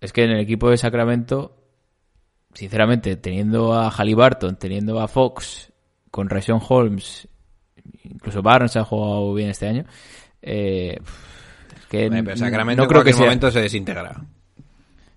Es 0.00 0.12
que 0.12 0.24
en 0.24 0.32
el 0.32 0.40
equipo 0.40 0.68
de 0.68 0.76
Sacramento, 0.76 1.56
sinceramente, 2.52 3.14
teniendo 3.16 3.72
a 3.72 3.88
Halliburton, 3.88 4.56
teniendo 4.56 5.00
a 5.00 5.06
Fox, 5.06 5.72
con 6.10 6.28
Rayson 6.28 6.60
Holmes, 6.68 7.28
incluso 8.02 8.42
Barnes 8.42 8.76
ha 8.76 8.84
jugado 8.84 9.32
bien 9.32 9.50
este 9.50 9.68
año, 9.68 9.84
eh, 10.42 10.98
que 11.92 12.08
pero 12.10 12.36
Sacramento 12.36 12.82
no 12.82 12.88
creo 12.88 13.04
que 13.04 13.10
en 13.10 13.14
cualquier 13.14 13.14
sea... 13.14 13.26
momento 13.26 13.50
se 13.50 13.60
desintegra. 13.60 14.22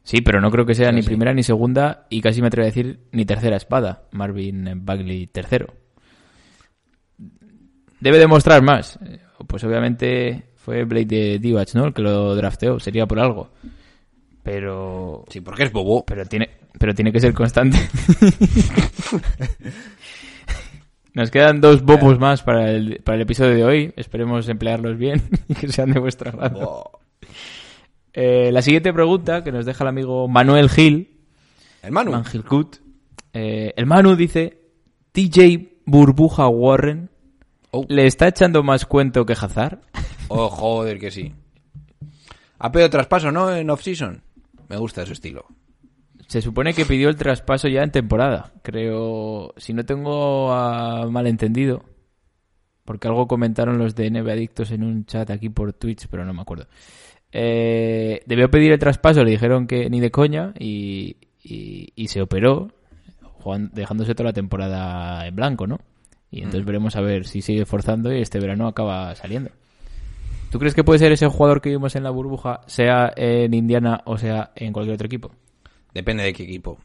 Sí, 0.04 0.22
pero 0.22 0.42
no 0.42 0.52
creo 0.52 0.66
que 0.66 0.76
sea 0.76 0.90
Sí, 0.90 0.96
ni 0.96 1.02
sí. 1.02 1.08
primera 1.08 1.34
ni 1.34 1.42
segunda 1.42 2.06
y 2.10 2.22
casi 2.22 2.42
me 2.42 2.48
atrevo 2.48 2.64
a 2.66 2.68
decir 2.68 3.00
ni 3.12 3.26
tercera 3.26 3.56
espada. 3.56 4.04
Marvin 4.12 4.86
Bagley 4.86 5.28
tercero. 5.28 5.74
Debe 8.00 8.20
demostrar 8.20 8.62
más. 8.62 9.00
Pues 9.48 9.64
obviamente 9.64 10.50
fue 10.58 10.84
Blade 10.84 11.06
de 11.06 11.40
Divac, 11.40 11.74
¿no? 11.74 11.86
El 11.86 11.94
que 11.94 12.02
lo 12.02 12.36
drafteó. 12.36 12.80
Sería 12.80 13.08
por 13.08 13.20
algo. 13.20 13.52
Pero... 14.44 15.26
Sí, 15.30 15.42
porque 15.42 15.64
es 15.64 15.72
bobo. 15.72 16.06
Pero 16.06 16.26
tiene, 16.26 16.50
pero 16.78 16.94
tiene 16.94 17.12
que 17.12 17.20
ser 17.20 17.34
constante. 17.34 17.78
Nos 21.16 21.32
quedan 21.32 21.62
dos 21.62 21.82
bobos 21.84 22.20
más 22.20 22.44
para 22.44 22.70
el, 22.72 23.02
para 23.04 23.16
el 23.16 23.22
episodio 23.24 23.56
de 23.56 23.64
hoy. 23.64 23.94
Esperemos 23.96 24.48
emplearlos 24.50 24.98
bien 24.98 25.22
y 25.48 25.56
que 25.56 25.70
sean 25.70 25.92
de 25.92 26.00
vuestro 26.00 26.30
agrado. 26.30 26.92
Eh, 28.14 28.52
la 28.52 28.62
siguiente 28.62 28.94
pregunta 28.94 29.44
que 29.44 29.52
nos 29.52 29.66
deja 29.66 29.84
el 29.84 29.88
amigo 29.88 30.28
Manuel 30.28 30.70
Gil, 30.70 31.18
El 31.82 31.92
Manu. 31.92 32.12
Mangil 32.12 32.44
Kut. 32.44 32.78
Eh, 33.34 33.74
el 33.76 33.86
Manu 33.86 34.16
dice, 34.16 34.60
TJ 35.12 35.82
Burbuja 35.86 36.48
Warren 36.48 37.10
Oh. 37.72 37.86
le 37.90 38.08
está 38.08 38.30
echando 38.30 38.64
más 38.64 38.86
cuento 38.86 39.26
que 39.26 39.34
Hazard. 39.34 39.80
Oh, 40.28 40.50
joder, 40.50 40.98
que 40.98 41.12
sí. 41.12 41.34
Ha 42.58 42.72
pedido 42.72 42.90
traspaso, 42.90 43.32
¿no? 43.32 43.54
En 43.56 43.70
off-season. 43.70 44.24
Me 44.70 44.76
gusta 44.78 45.06
su 45.06 45.14
estilo. 45.14 45.46
Se 46.28 46.42
supone 46.42 46.74
que 46.74 46.86
pidió 46.86 47.10
el 47.10 47.16
traspaso 47.16 47.68
ya 47.68 47.84
en 47.84 47.92
temporada. 47.92 48.52
Creo, 48.64 49.54
si 49.58 49.74
no 49.74 49.86
tengo 49.86 50.52
ah, 50.52 51.08
malentendido, 51.10 51.84
porque 52.84 53.08
algo 53.08 53.28
comentaron 53.28 53.78
los 53.78 53.96
de 53.96 54.10
NB 54.10 54.30
Adictos 54.30 54.72
en 54.72 54.84
un 54.84 55.06
chat 55.06 55.30
aquí 55.30 55.50
por 55.50 55.74
Twitch, 55.74 56.08
pero 56.10 56.26
no 56.26 56.34
me 56.34 56.42
acuerdo. 56.42 56.68
Eh, 57.32 58.22
debió 58.26 58.50
pedir 58.50 58.72
el 58.72 58.80
traspaso, 58.80 59.24
le 59.24 59.32
dijeron 59.32 59.68
que 59.68 59.90
ni 59.90 60.00
de 60.00 60.12
coña 60.12 60.54
y, 60.58 61.18
y- 61.44 61.90
y 61.96 62.08
se 62.08 62.22
operó, 62.22 62.72
dejándose 63.74 64.16
toda 64.16 64.30
la 64.30 64.34
temporada 64.34 65.28
en 65.28 65.36
blanco, 65.36 65.68
¿no? 65.68 65.80
Y 66.32 66.40
entonces 66.40 66.66
veremos 66.66 66.96
a 66.96 67.02
ver 67.02 67.28
si 67.28 67.42
sigue 67.42 67.66
forzando 67.66 68.12
y 68.14 68.22
este 68.22 68.40
verano 68.40 68.68
acaba 68.68 69.14
saliendo. 69.16 69.52
¿Tú 70.52 70.60
crees 70.60 70.74
que 70.74 70.84
puede 70.84 71.00
ser 71.00 71.12
ese 71.12 71.28
jugador 71.28 71.62
que 71.62 71.70
vimos 71.70 71.96
en 71.96 72.04
la 72.04 72.10
burbuja, 72.10 72.62
sea 72.68 73.12
en 73.16 73.54
Indiana 73.54 74.02
o 74.06 74.18
sea 74.18 74.52
en 74.56 74.74
cualquier 74.74 74.96
otro 74.96 75.06
equipo? 75.06 75.32
Depende 75.96 76.24
de 76.24 76.34
qué 76.34 76.44
equipo. 76.44 76.78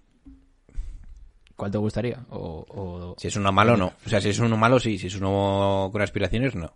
¿Cuál 1.56 1.70
te 1.70 1.76
gustaría? 1.78 2.24
O, 2.30 2.64
o- 2.68 3.14
Si 3.18 3.28
es 3.28 3.36
uno 3.36 3.52
malo, 3.52 3.76
no. 3.76 3.92
O 4.06 4.08
sea, 4.08 4.20
si 4.20 4.30
es 4.30 4.38
uno 4.38 4.56
malo, 4.56 4.80
sí. 4.80 4.96
Si 4.98 5.08
es 5.08 5.14
uno 5.16 5.90
con 5.92 6.00
aspiraciones, 6.00 6.54
no. 6.54 6.72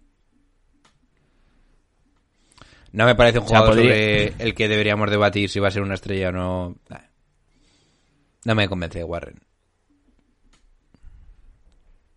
No 2.93 3.07
me 3.07 3.15
parece 3.15 3.39
un 3.39 3.45
O 3.47 3.49
sea, 3.49 3.59
jugador 3.61 3.77
podría- 3.77 3.95
sobre 4.29 4.45
el 4.45 4.55
que 4.55 4.69
deberíamos 4.69 5.11
debatir 5.11 5.49
si 5.49 5.59
va 5.61 5.69
a 5.69 5.71
ser 5.71 5.83
una 5.83 5.95
estrella 5.95 6.29
o 6.29 6.33
no. 6.33 6.77
No 8.45 8.55
me 8.55 8.69
convence 8.69 8.99
de 8.99 9.05
Warren. 9.05 9.41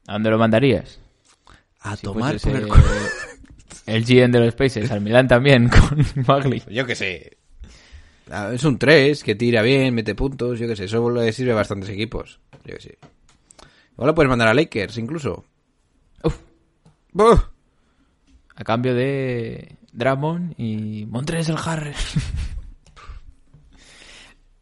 ¿A 0.08 0.14
dónde 0.14 0.30
lo 0.30 0.38
mandarías? 0.38 1.00
A 1.80 1.96
Si 1.96 2.04
tomar 2.04 2.40
por 2.40 2.56
el 2.56 2.68
el 3.86 4.04
GM 4.06 4.32
de 4.32 4.40
los 4.46 4.56
Pacers, 4.56 4.92
al 4.92 5.02
Milan 5.02 5.28
también, 5.28 5.70
con 5.70 6.06
Bagley. 6.26 6.62
Yo 6.70 6.86
qué 6.86 6.96
sé. 6.96 7.38
Es 8.54 8.64
un 8.64 8.78
3 8.78 9.24
que 9.24 9.36
tira 9.36 9.62
bien, 9.62 9.94
mete 9.96 10.16
puntos, 10.16 10.60
yo 10.60 10.68
qué 10.68 10.76
sé. 10.76 10.86
Eso 10.86 11.10
le 11.10 11.32
sirve 11.32 11.54
a 11.54 11.56
bastantes 11.56 11.90
equipos. 11.90 12.40
Yo 12.66 12.76
qué 12.76 12.82
sé. 12.82 12.98
Igual 13.94 14.08
lo 14.08 14.16
puedes 14.16 14.30
mandar 14.30 14.48
a 14.50 14.54
Lakers, 14.54 14.98
incluso. 14.98 15.46
Uf. 16.24 16.38
Buh. 17.14 17.40
A 18.56 18.64
cambio 18.64 18.94
de 18.96 19.78
Dramon 19.94 20.56
y 20.58 21.06
Montres 21.06 21.48
el 21.50 21.58
Harris. 21.64 22.14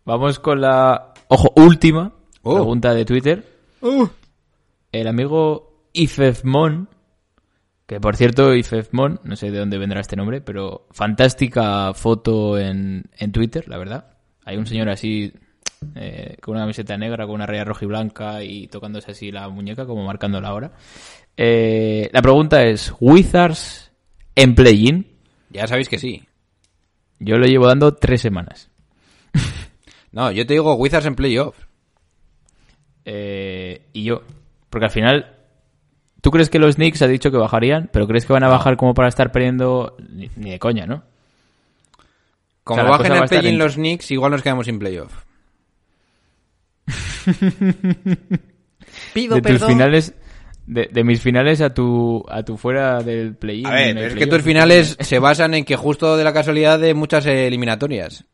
Vamos 0.05 0.39
con 0.39 0.61
la, 0.61 1.13
ojo, 1.29 1.51
última 1.55 2.13
Oh. 2.43 2.53
pregunta 2.53 2.93
de 2.93 3.05
Twitter. 3.05 3.43
Uh. 3.81 4.07
El 4.91 5.07
amigo 5.07 5.87
Ifefmon, 5.93 6.87
que 7.85 7.99
por 7.99 8.15
cierto, 8.15 8.55
Ifefmon, 8.55 9.19
no 9.23 9.35
sé 9.35 9.51
de 9.51 9.59
dónde 9.59 9.77
vendrá 9.77 10.01
este 10.01 10.15
nombre, 10.15 10.41
pero 10.41 10.87
fantástica 10.91 11.93
foto 11.93 12.57
en, 12.57 13.05
en 13.17 13.31
Twitter, 13.31 13.67
la 13.67 13.77
verdad. 13.77 14.17
Hay 14.43 14.57
un 14.57 14.65
señor 14.65 14.89
así, 14.89 15.33
eh, 15.95 16.37
con 16.41 16.55
una 16.55 16.63
camiseta 16.63 16.97
negra, 16.97 17.25
con 17.25 17.35
una 17.35 17.45
raya 17.45 17.63
roja 17.63 17.85
y 17.85 17.87
blanca 17.87 18.43
y 18.43 18.67
tocándose 18.67 19.11
así 19.11 19.31
la 19.31 19.49
muñeca, 19.49 19.85
como 19.85 20.05
marcando 20.05 20.41
la 20.41 20.53
hora. 20.53 20.71
Eh, 21.37 22.09
la 22.11 22.21
pregunta 22.21 22.63
es, 22.63 22.93
¿Wizards 22.99 23.91
en 24.35 24.55
play-in? 24.55 25.07
Ya 25.49 25.67
sabéis 25.67 25.89
que 25.89 25.99
sí. 25.99 26.23
Yo 27.19 27.37
lo 27.37 27.45
llevo 27.45 27.67
dando 27.67 27.93
tres 27.93 28.21
semanas. 28.21 28.69
No, 30.15 30.31
yo 30.31 30.45
te 30.45 30.53
digo 30.53 30.75
Wizards 30.75 31.07
en 31.07 31.15
playoff. 31.15 31.57
Eh, 33.03 33.85
y 33.91 34.05
yo, 34.05 34.21
porque 34.69 34.85
al 34.85 34.91
final, 34.91 35.34
¿tú 36.25 36.31
crees 36.31 36.49
que 36.49 36.57
los 36.57 36.77
Knicks 36.77 37.03
ha 37.03 37.07
dicho 37.07 37.29
que 37.29 37.37
bajarían? 37.37 37.87
Pero 37.93 38.07
crees 38.07 38.25
que 38.25 38.33
van 38.33 38.43
a 38.43 38.47
bajar 38.47 38.77
como 38.77 38.95
para 38.95 39.09
estar 39.09 39.31
perdiendo 39.31 39.95
ni, 40.09 40.27
ni 40.35 40.49
de 40.49 40.57
coña, 40.57 40.87
¿no? 40.87 41.03
Como 42.63 42.81
O 42.81 42.83
sea, 42.83 42.89
bajen 42.97 43.13
el 43.13 43.29
play-in 43.29 43.53
en- 43.53 43.59
los 43.59 43.75
Knicks, 43.75 44.09
igual 44.09 44.31
nos 44.31 44.41
quedamos 44.41 44.65
sin 44.65 44.79
playoff. 44.79 45.23
Pido 49.13 49.35
de 49.35 49.41
tus 49.43 49.63
finales, 49.65 50.15
de, 50.65 50.89
de 50.91 51.03
mis 51.03 51.21
finales 51.21 51.61
a 51.61 51.75
tu 51.75 52.25
a 52.27 52.41
tu 52.41 52.57
fuera 52.57 53.03
del 53.03 53.35
play-in. 53.35 53.67
A 53.67 53.71
ver, 53.71 53.93
pero 53.93 54.07
es 54.07 54.15
que 54.15 54.25
tus 54.25 54.41
finales 54.41 54.97
se 55.01 55.19
basan 55.19 55.53
en 55.53 55.63
que 55.63 55.75
justo 55.75 56.17
de 56.17 56.23
la 56.23 56.33
casualidad 56.33 56.79
de 56.79 56.95
muchas 56.95 57.27
eliminatorias. 57.27 58.25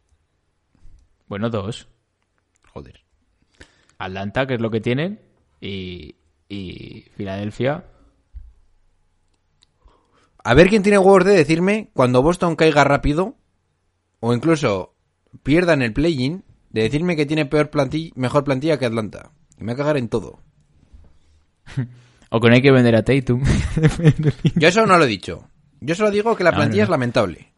Bueno, 1.27 1.49
dos. 1.49 1.89
Joder. 2.71 3.01
Atlanta, 3.97 4.47
que 4.47 4.53
es 4.53 4.61
lo 4.61 4.71
que 4.71 4.79
tienen, 4.79 5.19
y, 5.59 6.15
y 6.51 7.05
Filadelfia. 7.15 7.85
A 10.43 10.53
ver 10.53 10.67
quién 10.67 10.83
tiene 10.83 10.97
huevos 10.97 11.23
de 11.23 11.33
decirme 11.33 11.89
cuando 11.93 12.21
Boston 12.21 12.55
caiga 12.55 12.83
rápido 12.83 13.37
o 14.19 14.33
incluso 14.33 14.95
pierda 15.43 15.73
en 15.73 15.81
el 15.81 15.93
play-in 15.93 16.43
de 16.71 16.83
decirme 16.83 17.15
que 17.15 17.25
tiene 17.25 17.45
peor 17.45 17.69
plantilla, 17.69 18.11
mejor 18.15 18.43
plantilla 18.43 18.77
que 18.77 18.85
Atlanta. 18.85 19.31
Y 19.57 19.63
me 19.63 19.73
va 19.73 19.75
a 19.75 19.77
cagar 19.77 19.97
en 19.97 20.09
todo. 20.09 20.39
O 22.33 22.39
no 22.39 22.53
hay 22.53 22.61
que 22.61 22.71
vender 22.71 22.95
a 22.95 23.03
Tatum. 23.03 23.43
Yo 24.55 24.69
eso 24.69 24.85
no 24.85 24.97
lo 24.97 25.03
he 25.03 25.07
dicho. 25.07 25.49
Yo 25.81 25.95
solo 25.95 26.11
digo 26.11 26.33
que 26.33 26.45
la 26.45 26.51
No, 26.51 26.59
plantilla 26.59 26.83
no, 26.83 26.85
es 26.85 26.89
lamentable. 26.89 27.51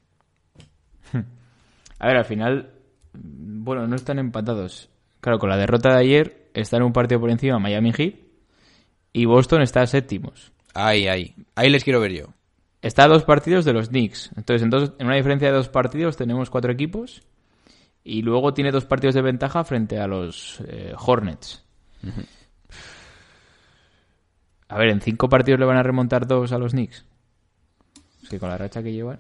A 1.99 2.07
ver, 2.07 2.17
al 2.17 2.25
final, 2.25 2.73
bueno, 3.13 3.85
no 3.85 3.95
están 3.95 4.17
empatados. 4.17 4.89
Claro, 5.21 5.37
con 5.37 5.51
la 5.51 5.57
derrota 5.57 5.93
de 5.93 5.99
ayer, 5.99 6.49
están 6.55 6.81
un 6.81 6.91
partido 6.91 7.21
por 7.21 7.29
encima 7.29 7.59
Miami 7.59 7.93
Heat 7.93 8.22
y 9.14 9.26
Boston 9.26 9.61
está 9.61 9.86
séptimos. 9.86 10.51
Ahí, 10.74 11.07
ahí. 11.07 11.36
Ahí 11.55 11.70
les 11.70 11.84
quiero 11.84 11.99
ver 11.99 12.11
yo. 12.11 12.26
Está 12.82 13.05
a 13.05 13.07
dos 13.07 13.24
partidos 13.24 13.64
de 13.64 13.74
los 13.74 13.89
Knicks. 13.89 14.32
Entonces, 14.36 14.91
en, 14.99 15.05
una 15.05 15.16
diferencia 15.16 15.47
de 15.47 15.53
dos 15.53 15.70
partidos 15.70 16.18
tenemos 16.18 16.49
cuatro 16.49 16.72
equipos. 16.72 17.22
Y 18.03 18.24
luego 18.24 18.53
tiene 18.53 18.72
dos 18.72 18.86
partidos 18.86 19.16
de 19.16 19.22
ventaja 19.22 19.64
frente 19.64 19.99
a 19.99 20.07
los 20.07 20.61
eh, 20.68 20.93
Hornets. 20.97 21.64
A 24.68 24.78
ver, 24.78 24.89
en 24.89 24.99
cinco 24.99 25.30
partidos 25.30 25.59
le 25.59 25.66
van 25.66 25.78
a 25.78 25.84
remontar 25.84 26.28
dos 26.28 26.51
a 26.51 26.57
los 26.57 26.72
Knicks. 26.72 27.05
Es 28.24 28.30
que 28.30 28.39
con 28.39 28.49
la 28.49 28.57
racha 28.57 28.84
que 28.84 28.91
llevan. 28.91 29.20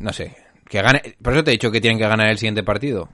No 0.00 0.12
sé. 0.12 0.36
Que 0.68 0.82
gane... 0.82 1.00
Por 1.22 1.32
eso 1.32 1.44
te 1.44 1.52
he 1.52 1.52
dicho 1.52 1.70
que 1.70 1.80
tienen 1.80 1.98
que 1.98 2.08
ganar 2.08 2.28
el 2.28 2.36
siguiente 2.36 2.64
partido. 2.64 3.08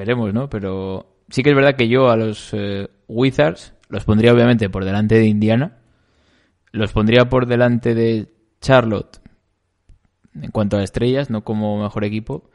Veremos, 0.00 0.32
¿no? 0.32 0.48
Pero 0.48 1.18
sí 1.28 1.42
que 1.42 1.50
es 1.50 1.54
verdad 1.54 1.76
que 1.76 1.86
yo 1.86 2.08
a 2.08 2.16
los 2.16 2.54
eh, 2.54 2.88
Wizards 3.06 3.74
los 3.90 4.06
pondría 4.06 4.32
obviamente 4.32 4.70
por 4.70 4.86
delante 4.86 5.16
de 5.16 5.26
Indiana. 5.26 5.76
Los 6.72 6.94
pondría 6.94 7.28
por 7.28 7.44
delante 7.44 7.94
de 7.94 8.32
Charlotte 8.62 9.20
en 10.34 10.50
cuanto 10.52 10.78
a 10.78 10.82
estrellas, 10.82 11.28
no 11.28 11.44
como 11.44 11.82
mejor 11.82 12.04
equipo. 12.04 12.48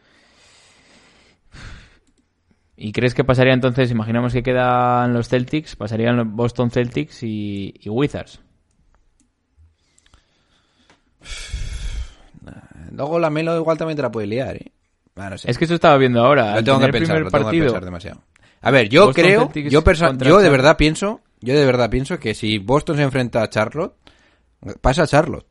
¿Y 2.76 2.92
crees 2.94 3.14
que 3.14 3.24
pasaría 3.24 3.54
entonces? 3.54 3.92
Imaginamos 3.92 4.34
que 4.34 4.42
quedan 4.42 5.14
los 5.14 5.30
Celtics, 5.30 5.76
pasarían 5.76 6.18
los 6.18 6.28
Boston 6.32 6.72
Celtics 6.72 7.22
y, 7.22 7.76
y 7.80 7.90
Wizards. 7.90 8.42
Luego 12.92 13.20
la 13.20 13.30
Melo 13.30 13.56
igual 13.56 13.78
también 13.78 13.98
te 13.98 14.02
la 14.02 14.12
puede 14.12 14.26
liar, 14.26 14.56
¿eh? 14.56 14.72
Ah, 15.16 15.30
no 15.30 15.38
sé. 15.38 15.50
Es 15.50 15.58
que 15.58 15.66
eso 15.66 15.76
estaba 15.76 15.98
viendo 15.98 16.22
ahora. 16.24 16.56
Lo 16.56 16.64
tengo 16.64 16.80
que 16.80 16.88
pensar, 16.92 17.22
lo 17.22 17.30
tengo 17.32 17.50
que 17.52 17.60
pensar 17.62 17.86
demasiado. 17.86 18.22
A 18.62 18.72
ver, 18.72 18.90
yo 18.90 19.06
Boston 19.08 19.24
creo, 19.24 19.42
Celtics 19.42 19.72
yo, 19.72 19.82
yo 20.24 20.40
de 20.40 20.50
verdad 20.50 20.76
pienso, 20.76 21.22
yo 21.40 21.54
de 21.56 21.66
verdad 21.66 21.90
pienso 21.90 22.20
que 22.20 22.34
si 22.34 22.58
Boston 22.58 22.98
se 22.98 23.04
enfrenta 23.04 23.42
a 23.44 23.50
Charlotte, 23.50 23.94
pasa 24.82 25.04
a 25.04 25.08
Charlotte 25.08 25.46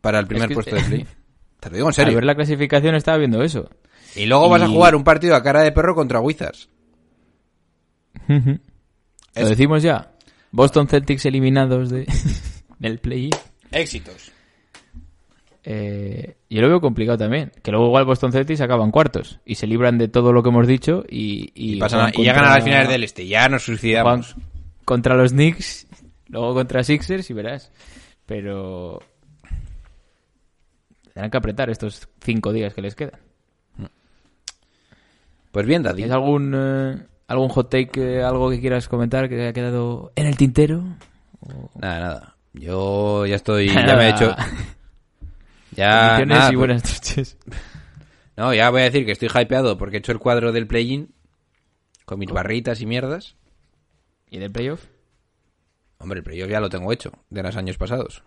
para 0.00 0.18
el 0.20 0.26
primer 0.26 0.48
que- 0.48 0.54
puesto 0.54 0.74
de 0.76 0.82
play. 0.82 1.06
Te 1.60 1.70
lo 1.70 1.76
digo 1.76 1.88
en 1.88 1.94
serio. 1.94 2.14
ver 2.14 2.24
la 2.24 2.34
clasificación 2.34 2.94
estaba 2.94 3.18
viendo 3.18 3.42
eso. 3.42 3.68
Y 4.16 4.26
luego 4.26 4.48
vas 4.48 4.62
a 4.62 4.66
y- 4.66 4.72
jugar 4.74 4.94
un 4.96 5.04
partido 5.04 5.34
a 5.36 5.42
cara 5.42 5.62
de 5.62 5.72
perro 5.72 5.94
contra 5.94 6.20
Wizards. 6.20 6.68
Lo 8.28 8.58
Es- 9.34 9.48
decimos 9.48 9.82
ya. 9.82 10.12
Boston 10.50 10.86
Celtics 10.88 11.24
eliminados 11.26 11.88
de, 11.90 12.06
del 12.78 12.98
play 12.98 13.30
Éxitos. 13.70 14.30
Eh, 15.64 16.36
yo 16.50 16.60
lo 16.60 16.68
veo 16.68 16.80
complicado 16.80 17.18
también. 17.18 17.52
Que 17.62 17.70
luego 17.70 17.86
igual 17.86 18.04
Boston 18.04 18.32
Celtics 18.32 18.60
acaban 18.60 18.90
cuartos 18.90 19.38
y 19.44 19.54
se 19.54 19.66
libran 19.66 19.96
de 19.98 20.08
todo 20.08 20.32
lo 20.32 20.42
que 20.42 20.48
hemos 20.48 20.66
dicho 20.66 21.04
y, 21.08 21.50
y, 21.54 21.76
Y, 21.76 21.78
pasan 21.78 22.00
a- 22.00 22.02
juegan 22.04 22.20
y 22.20 22.24
llegan 22.24 22.36
a 22.36 22.40
contra- 22.40 22.54
las 22.56 22.64
finales 22.64 22.88
del 22.88 23.04
este. 23.04 23.26
Ya 23.26 23.48
nos 23.48 23.62
suicidamos. 23.62 24.34
contra 24.84 25.14
los 25.16 25.32
Knicks, 25.32 25.86
luego 26.28 26.54
contra 26.54 26.82
Sixers 26.82 27.30
y 27.30 27.32
verás. 27.34 27.70
Pero 28.26 29.00
tendrán 31.12 31.30
que 31.30 31.36
apretar 31.36 31.70
estos 31.70 32.08
cinco 32.20 32.52
días 32.52 32.74
que 32.74 32.82
les 32.82 32.94
quedan. 32.94 33.20
Pues 35.52 35.66
bien, 35.66 35.82
Daddy. 35.82 35.96
¿Tienes 35.96 36.14
algún, 36.14 36.54
eh, 36.56 36.96
algún 37.28 37.48
hot 37.50 37.68
take, 37.70 37.90
eh, 38.18 38.22
algo 38.22 38.48
que 38.50 38.58
quieras 38.60 38.88
comentar 38.88 39.28
que 39.28 39.40
haya 39.40 39.52
quedado 39.52 40.10
en 40.16 40.26
el 40.26 40.36
tintero? 40.36 40.82
Nada, 41.74 42.00
nada. 42.00 42.36
Yo 42.54 43.26
ya 43.26 43.36
estoy, 43.36 43.68
ya 43.72 43.96
me 43.96 44.06
he 44.06 44.10
hecho... 44.10 44.34
Ya, 45.76 46.24
nada, 46.26 46.44
y 46.52 46.56
pues- 46.56 46.58
buenas 46.58 46.82
noches. 46.84 47.36
No, 48.34 48.54
ya 48.54 48.70
voy 48.70 48.80
a 48.80 48.84
decir 48.84 49.04
que 49.04 49.12
estoy 49.12 49.28
hypeado 49.28 49.76
porque 49.76 49.96
he 49.96 49.98
hecho 49.98 50.10
el 50.10 50.18
cuadro 50.18 50.52
del 50.52 50.66
play-in 50.66 51.12
con 52.06 52.18
mis 52.18 52.30
barritas 52.30 52.80
y 52.80 52.86
mierdas. 52.86 53.36
¿Y 54.30 54.38
del 54.38 54.50
playoff? 54.50 54.86
Hombre, 55.98 56.20
el 56.20 56.24
playoff 56.24 56.50
ya 56.50 56.58
lo 56.58 56.70
tengo 56.70 56.90
hecho 56.92 57.12
de 57.28 57.42
los 57.42 57.54
años 57.56 57.76
pasados. 57.76 58.22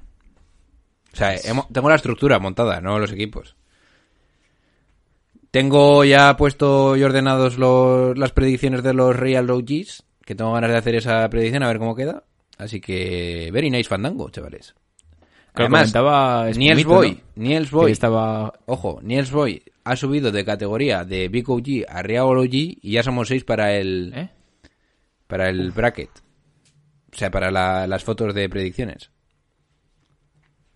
O 1.11 1.15
sea, 1.17 1.35
tengo 1.73 1.89
la 1.89 1.95
estructura 1.95 2.37
montada, 2.37 2.81
no 2.81 2.99
los 2.99 3.11
equipos. 3.11 3.55
Tengo 5.49 6.03
ya 6.03 6.37
puesto 6.37 6.95
y 6.95 7.03
ordenados 7.03 7.57
los- 7.57 8.17
las 8.17 8.31
predicciones 8.31 8.83
de 8.83 8.93
los 8.93 9.15
Real 9.15 9.49
OGs, 9.49 10.03
que 10.23 10.35
tengo 10.35 10.53
ganas 10.53 10.69
de 10.69 10.77
hacer 10.77 10.95
esa 10.95 11.27
predicción 11.29 11.63
a 11.63 11.67
ver 11.67 11.79
cómo 11.79 11.95
queda. 11.95 12.23
Así 12.57 12.79
que, 12.79 13.49
very 13.51 13.71
nice 13.71 13.89
fandango, 13.89 14.29
chavales. 14.29 14.75
Además, 15.55 15.81
comentaba 15.93 16.49
Niels 16.51 16.85
Boy, 16.85 17.11
¿no? 17.35 17.43
Niels 17.43 17.71
Boy, 17.71 17.91
estaba 17.91 18.53
ojo, 18.65 18.99
Niels 19.03 19.31
Boy 19.31 19.61
ha 19.83 19.95
subido 19.95 20.31
de 20.31 20.43
categoría 20.45 21.03
de 21.03 21.27
Big 21.29 21.49
OG 21.49 21.85
a 21.87 22.01
Real 22.01 22.25
OG 22.37 22.53
y 22.53 22.91
ya 22.91 23.03
somos 23.03 23.27
seis 23.27 23.43
para 23.43 23.73
el, 23.73 24.11
¿Eh? 24.15 24.29
para 25.27 25.49
el 25.49 25.71
bracket. 25.71 26.09
O 27.13 27.17
sea, 27.17 27.29
para 27.31 27.51
la- 27.51 27.87
las 27.87 28.03
fotos 28.03 28.33
de 28.33 28.49
predicciones. 28.49 29.11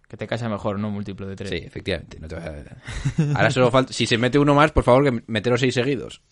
Que 0.08 0.18
te 0.18 0.26
casa 0.26 0.48
mejor, 0.50 0.80
¿no? 0.80 0.90
Múltiplo 0.90 1.28
de 1.28 1.36
tres. 1.36 1.50
Sí, 1.50 1.58
efectivamente. 1.58 2.18
no 2.20 2.28
te 2.28 2.36
vas 2.36 2.46
a- 2.46 3.34
Ahora 3.36 3.52
solo 3.52 3.70
falta... 3.70 3.94
Si 3.94 4.06
se 4.08 4.18
mete 4.18 4.40
uno 4.40 4.56
más, 4.56 4.72
por 4.72 4.84
favor, 4.84 5.04
que 5.04 5.24
meteros 5.28 5.60
seis 5.60 5.74
seguidos. 5.74 6.22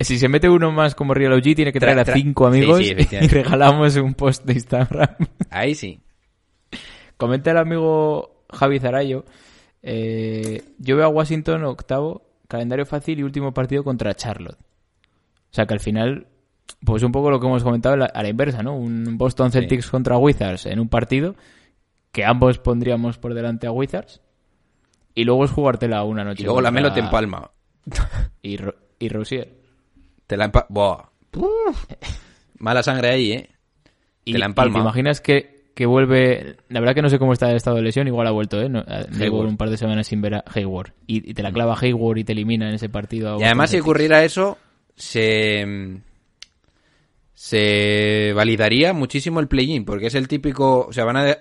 Si 0.00 0.18
se 0.18 0.28
mete 0.28 0.48
uno 0.48 0.70
más 0.70 0.94
como 0.94 1.14
Real 1.14 1.32
OG, 1.32 1.42
tiene 1.56 1.72
que 1.72 1.80
traer 1.80 1.96
Tra- 1.98 2.10
a 2.10 2.14
cinco 2.14 2.46
amigos 2.46 2.78
Sí, 2.78 2.94
sí, 2.96 3.16
y 3.20 3.26
regalamos 3.28 3.96
un 3.96 4.14
post 4.14 4.44
de 4.44 4.52
Instagram. 4.54 5.08
Ahí 5.50 5.74
sí. 5.74 6.00
Comenta 7.18 7.50
el 7.50 7.58
amigo 7.58 8.44
Javi 8.50 8.78
Zarayo. 8.80 9.24
eh, 9.82 10.62
yo 10.78 10.96
veo 10.96 11.04
a 11.04 11.08
Washington 11.08 11.64
octavo, 11.64 12.22
calendario 12.48 12.86
fácil 12.86 13.18
y 13.18 13.22
último 13.22 13.52
partido 13.52 13.84
contra 13.84 14.14
Charlotte. 14.14 14.56
O 14.56 15.54
sea 15.54 15.66
que 15.66 15.74
al 15.74 15.80
final, 15.80 16.26
pues 16.84 17.02
un 17.02 17.12
poco 17.12 17.30
lo 17.30 17.38
que 17.40 17.46
hemos 17.46 17.62
comentado 17.62 17.94
a 17.94 17.98
la, 17.98 18.12
la 18.14 18.28
inversa, 18.28 18.62
¿no? 18.62 18.74
Un 18.76 19.18
Boston 19.18 19.50
Celtics 19.52 19.90
contra 19.90 20.16
Wizards 20.18 20.64
en 20.66 20.78
un 20.80 20.88
partido 20.88 21.34
que 22.12 22.24
ambos 22.24 22.58
pondríamos 22.58 23.18
por 23.18 23.34
delante 23.34 23.66
a 23.66 23.72
Wizards. 23.72 24.20
Y 25.14 25.24
luego 25.24 25.44
es 25.44 25.50
jugártela 25.50 26.04
una 26.04 26.24
noche. 26.24 26.42
Y 26.42 26.44
luego 26.44 26.60
la 26.60 26.70
Melo 26.70 26.92
te 26.92 27.00
empalma. 27.00 27.50
Y, 28.42 28.56
Ro- 28.58 28.74
y 28.98 29.08
Rosier. 29.08 29.52
Te 30.26 30.36
la 30.36 30.44
empa... 30.46 30.66
Buah. 30.68 31.04
Mala 32.58 32.82
sangre 32.82 33.10
ahí, 33.10 33.32
¿eh? 33.32 33.50
Y, 34.24 34.32
Te 34.32 34.38
la 34.38 34.46
y 34.46 34.48
empalma. 34.48 34.74
te 34.74 34.80
imaginas 34.80 35.20
que, 35.20 35.57
que 35.78 35.86
vuelve. 35.86 36.56
La 36.68 36.80
verdad 36.80 36.92
que 36.96 37.02
no 37.02 37.08
sé 37.08 37.20
cómo 37.20 37.32
está 37.32 37.48
el 37.50 37.56
estado 37.56 37.76
de 37.76 37.82
lesión, 37.82 38.08
igual 38.08 38.26
ha 38.26 38.32
vuelto, 38.32 38.60
¿eh? 38.60 38.68
No, 38.68 38.80
eh, 38.80 39.06
Hayward. 39.20 39.46
un 39.46 39.56
par 39.56 39.70
de 39.70 39.76
semanas 39.76 40.08
sin 40.08 40.20
ver 40.20 40.34
a 40.34 40.44
Hayward. 40.52 40.92
Y, 41.06 41.30
y 41.30 41.34
te 41.34 41.42
la 41.44 41.52
clava 41.52 41.78
Hayward 41.80 42.18
y 42.18 42.24
te 42.24 42.32
elimina 42.32 42.68
en 42.68 42.74
ese 42.74 42.88
partido. 42.88 43.38
Y 43.38 43.44
además, 43.44 43.70
si 43.70 43.78
ocurriera 43.78 44.24
eso, 44.24 44.58
se... 44.96 46.00
Se 47.34 48.32
validaría 48.34 48.92
muchísimo 48.92 49.38
el 49.38 49.46
play-in, 49.46 49.84
porque 49.84 50.08
es 50.08 50.16
el 50.16 50.26
típico... 50.26 50.86
O 50.88 50.92
sea, 50.92 51.04
van 51.04 51.16
a... 51.16 51.36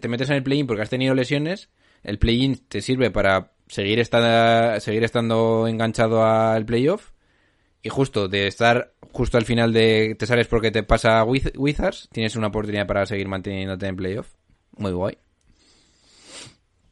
Te 0.00 0.08
metes 0.08 0.28
en 0.30 0.34
el 0.36 0.42
play-in 0.42 0.66
porque 0.66 0.82
has 0.82 0.90
tenido 0.90 1.14
lesiones, 1.14 1.68
el 2.02 2.18
play-in 2.18 2.56
te 2.68 2.80
sirve 2.80 3.12
para 3.12 3.52
seguir, 3.68 4.00
esta- 4.00 4.80
seguir 4.80 5.04
estando 5.04 5.68
enganchado 5.68 6.24
al 6.26 6.64
playoff, 6.64 7.10
y 7.82 7.88
justo 7.88 8.28
de 8.28 8.46
estar 8.46 8.92
justo 9.12 9.38
al 9.38 9.44
final 9.44 9.72
de... 9.72 10.14
Te 10.18 10.26
sales 10.26 10.46
porque 10.48 10.70
te 10.70 10.82
pasa 10.82 11.24
Wiz- 11.24 11.52
Wizards, 11.56 12.08
tienes 12.12 12.36
una 12.36 12.48
oportunidad 12.48 12.86
para 12.86 13.06
seguir 13.06 13.28
manteniéndote 13.28 13.86
en 13.86 13.96
playoff. 13.96 14.28
Muy 14.76 14.92
guay. 14.92 15.16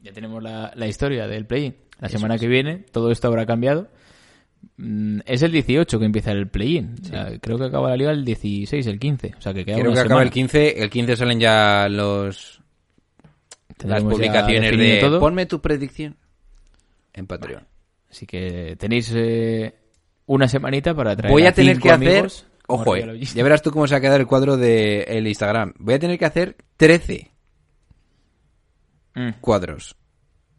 Ya 0.01 0.11
tenemos 0.13 0.41
la, 0.41 0.71
la 0.75 0.87
historia 0.87 1.27
del 1.27 1.45
play-in. 1.45 1.75
La 1.99 2.09
semana 2.09 2.37
que 2.37 2.47
viene 2.47 2.85
todo 2.91 3.11
esto 3.11 3.27
habrá 3.27 3.45
cambiado. 3.45 3.89
Mm, 4.77 5.19
Es 5.25 5.41
el 5.41 5.51
18 5.51 5.99
que 5.99 6.05
empieza 6.05 6.31
el 6.31 6.47
play-in. 6.47 6.95
O 7.01 7.05
sea, 7.05 7.37
creo 7.39 7.57
que 7.57 7.65
acaba 7.65 7.89
la 7.89 7.97
liga 7.97 8.11
el 8.11 8.23
16, 8.23 8.85
el 8.87 8.99
15. 8.99 9.33
O 9.37 9.41
sea, 9.41 9.53
que 9.53 9.65
queda 9.65 9.75
Creo 9.77 9.91
una 9.91 10.01
que 10.01 10.05
acaba 10.07 10.21
semana. 10.21 10.23
el 10.27 10.31
15, 10.31 10.83
el 10.83 10.89
15 10.89 11.15
salen 11.15 11.39
ya 11.39 11.87
los... 11.89 12.61
las 13.83 14.03
publicaciones 14.03 14.77
de 14.77 14.97
todo. 15.01 15.19
ponme 15.19 15.45
tu 15.45 15.59
predicción 15.61 16.15
en 17.13 17.27
Patreon. 17.27 17.67
Así 18.09 18.25
que 18.25 18.75
tenéis 18.77 19.11
eh, 19.15 19.73
una 20.27 20.47
semanita 20.47 20.93
para 20.93 21.15
traer 21.15 21.31
Voy 21.31 21.45
a 21.45 21.53
tener 21.53 21.75
cinco 21.77 21.87
que 21.87 21.93
hacer, 21.93 22.31
ojo, 22.67 22.95
eh, 22.95 23.19
ya 23.19 23.43
verás 23.43 23.61
tú 23.63 23.71
cómo 23.71 23.87
se 23.87 23.95
va 23.95 23.97
a 23.97 24.01
quedar 24.01 24.21
el 24.21 24.27
cuadro 24.27 24.55
de 24.57 25.01
el 25.03 25.25
Instagram. 25.27 25.73
Voy 25.79 25.95
a 25.95 25.99
tener 25.99 26.19
que 26.19 26.25
hacer 26.25 26.55
13 26.77 27.31
Mm, 29.15 29.39
cuadros. 29.41 29.95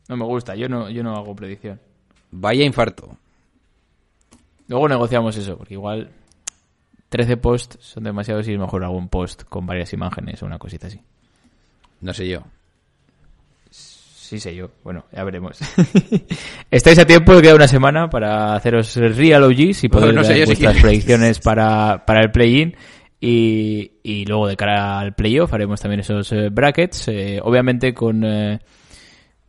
no 0.08 0.16
me 0.16 0.24
gusta, 0.24 0.56
yo 0.56 0.68
no, 0.68 0.90
yo 0.90 1.04
no 1.04 1.14
hago 1.14 1.36
predicción. 1.36 1.80
Vaya 2.32 2.64
infarto. 2.64 3.16
Luego 4.66 4.88
negociamos 4.88 5.36
eso, 5.36 5.56
porque 5.56 5.74
igual 5.74 6.10
13 7.08 7.36
posts 7.36 7.78
son 7.80 8.02
demasiados 8.02 8.48
y 8.48 8.54
es 8.54 8.58
mejor 8.58 8.82
algún 8.82 9.08
post 9.08 9.44
con 9.44 9.64
varias 9.64 9.92
imágenes 9.92 10.42
o 10.42 10.46
una 10.46 10.58
cosita 10.58 10.88
así. 10.88 11.00
No 12.00 12.12
sé 12.12 12.28
yo. 12.28 12.42
Sí 14.28 14.38
sé 14.38 14.54
yo, 14.54 14.68
bueno, 14.84 15.06
ya 15.10 15.24
veremos. 15.24 15.58
Estáis 16.70 16.98
a 16.98 17.06
tiempo, 17.06 17.40
queda 17.40 17.54
una 17.54 17.66
semana 17.66 18.10
para 18.10 18.54
haceros 18.54 18.94
real 18.96 19.42
OGs 19.44 19.84
y 19.84 19.88
poder 19.88 20.14
no 20.14 20.22
sé 20.22 20.30
dar 20.30 20.38
yo 20.40 20.44
si 20.44 20.48
vuestras 20.48 20.74
predicciones 20.82 21.38
para, 21.40 22.04
para 22.04 22.20
el 22.20 22.30
play-in. 22.30 22.76
Y, 23.20 23.92
y 24.02 24.26
luego 24.26 24.46
de 24.46 24.56
cara 24.56 24.98
al 25.00 25.14
playoff 25.14 25.52
haremos 25.54 25.80
también 25.80 26.00
esos 26.00 26.30
eh, 26.32 26.50
brackets, 26.50 27.08
eh, 27.08 27.40
obviamente 27.42 27.94
con, 27.94 28.22
eh, 28.22 28.58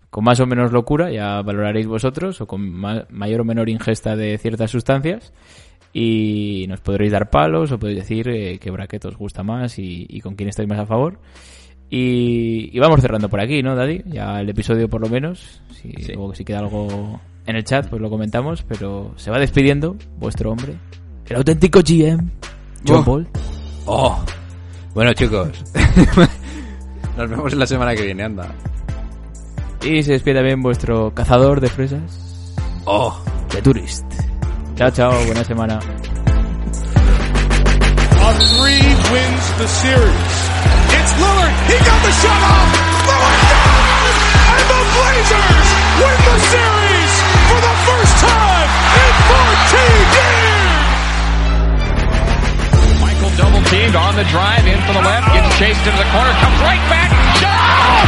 con 0.10 0.24
más 0.24 0.40
o 0.40 0.48
menos 0.48 0.72
locura, 0.72 1.12
ya 1.12 1.42
valoraréis 1.42 1.86
vosotros, 1.86 2.40
o 2.40 2.48
con 2.48 2.62
ma- 2.68 3.06
mayor 3.10 3.42
o 3.42 3.44
menor 3.44 3.68
ingesta 3.70 4.16
de 4.16 4.38
ciertas 4.38 4.72
sustancias. 4.72 5.34
Y 5.92 6.66
nos 6.70 6.80
podréis 6.80 7.12
dar 7.12 7.30
palos 7.30 7.72
o 7.74 7.80
podéis 7.80 8.00
decir 8.00 8.30
eh, 8.30 8.60
qué 8.60 8.72
bracket 8.72 9.04
os 9.06 9.18
gusta 9.18 9.44
más 9.44 9.78
y, 9.78 10.06
y 10.10 10.22
con 10.22 10.36
quién 10.36 10.48
estáis 10.48 10.70
más 10.70 10.80
a 10.80 10.86
favor. 10.86 11.20
Y, 11.90 12.70
y 12.76 12.80
vamos 12.80 13.02
cerrando 13.02 13.30
por 13.30 13.40
aquí, 13.42 13.64
¿no, 13.64 13.76
Daddy? 13.76 14.04
Ya 14.06 14.40
el 14.40 14.50
episodio 14.50 14.88
por 14.90 15.02
lo 15.02 15.10
menos. 15.10 15.62
Si, 15.82 15.92
Luego 16.14 16.36
si 16.36 16.46
queda 16.46 16.60
algo 16.60 17.20
en 17.48 17.56
el 17.56 17.64
chat, 17.64 17.88
pues 17.90 18.02
lo 18.02 18.10
comentamos. 18.10 18.64
Pero 18.64 19.14
se 19.16 19.32
va 19.32 19.40
despidiendo 19.40 19.96
vuestro 20.18 20.52
hombre, 20.52 20.76
el 21.28 21.36
auténtico 21.38 21.80
GM, 21.82 22.30
John 22.88 22.98
Oh. 23.00 23.04
Paul. 23.06 23.28
Oh. 23.86 24.24
Bueno, 24.94 25.14
chicos. 25.14 25.50
Nos 27.18 27.30
vemos 27.30 27.54
la 27.56 27.66
semana 27.66 27.96
que 27.96 28.04
viene, 28.06 28.24
anda. 28.24 28.54
Y 29.84 30.04
se 30.04 30.12
despide 30.14 30.36
también 30.36 30.62
vuestro 30.62 31.14
cazador 31.14 31.60
de 31.62 31.70
fresas, 31.70 32.56
Oh. 32.86 33.18
The 33.50 33.62
Tourist. 33.62 34.06
Chao, 34.76 34.92
chao, 34.92 35.12
buena 35.26 35.44
semana. 35.44 35.80
A 38.22 38.34
three 38.34 38.86
wins 39.12 39.58
the 39.58 39.68
series. 39.68 40.39
Lillard. 41.20 41.54
He 41.68 41.78
got 41.84 42.00
the 42.02 42.14
shot 42.16 42.42
off. 42.42 42.70
Lillard 43.04 43.44
does! 43.52 44.18
And 44.56 44.66
the 44.72 44.82
Blazers 44.96 45.70
win 46.00 46.18
the 46.26 46.38
series 46.48 47.14
for 47.52 47.60
the 47.60 47.76
first 47.86 48.16
time 48.24 48.70
in 48.98 49.12
14 49.28 50.16
years. 50.16 50.90
Michael 53.04 53.32
double 53.36 53.64
teamed 53.68 53.96
on 53.96 54.16
the 54.16 54.24
drive 54.32 54.66
in 54.66 54.80
for 54.88 54.94
the 54.96 55.04
left, 55.04 55.28
gets 55.36 55.52
chased 55.60 55.84
into 55.84 56.00
the 56.00 56.10
corner, 56.16 56.32
comes 56.40 56.60
right 56.64 56.84
back. 56.88 57.12
Shot! 57.38 58.08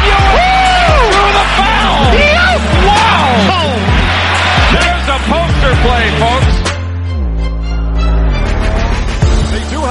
Through 1.12 1.36
the 1.36 1.47
foul! 1.59 2.16
Wow! 2.88 3.76
There's 4.72 5.07
a 5.12 5.20
poster 5.28 5.76
play, 5.84 6.07
folks. 6.18 6.61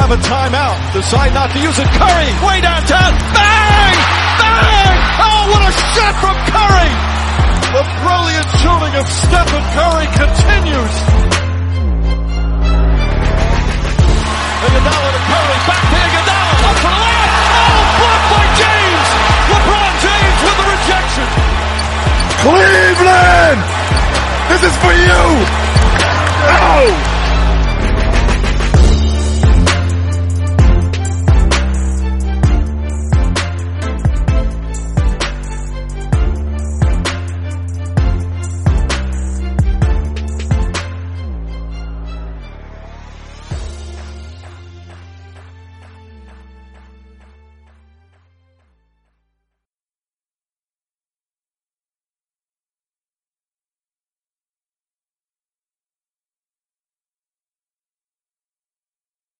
Have 0.01 0.13
a 0.17 0.21
timeout. 0.25 0.81
Decide 0.97 1.35
not 1.35 1.53
to 1.53 1.61
use 1.61 1.77
it. 1.77 1.85
Curry, 1.85 2.33
way 2.41 2.65
downtown. 2.65 3.13
Bang! 3.37 3.97
Bang! 4.41 4.97
Oh, 5.21 5.41
what 5.53 5.61
a 5.61 5.73
shot 5.93 6.15
from 6.25 6.37
Curry! 6.49 6.91
The 7.69 7.85
brilliant 8.01 8.49
shooting 8.65 8.95
of 8.97 9.05
Stephen 9.13 9.65
Curry 9.77 10.09
continues. 10.17 10.95
Iguodala 14.65 15.09
to 15.13 15.21
Curry, 15.29 15.59
back 15.69 15.85
to 15.85 15.99
Iguodala, 16.01 16.65
up 16.65 16.77
for 16.81 16.89
the 16.89 17.01
layup. 17.05 17.33
Oh, 17.61 17.85
blocked 18.01 18.29
by 18.33 18.45
James. 18.57 19.09
LeBron 19.53 19.93
James 20.01 20.39
with 20.49 20.57
the 20.57 20.67
rejection. 20.81 21.29
Cleveland, 22.41 23.61
this 24.49 24.63
is 24.65 24.75
for 24.81 24.95
you. 24.97 25.23
Oh! 26.49 27.10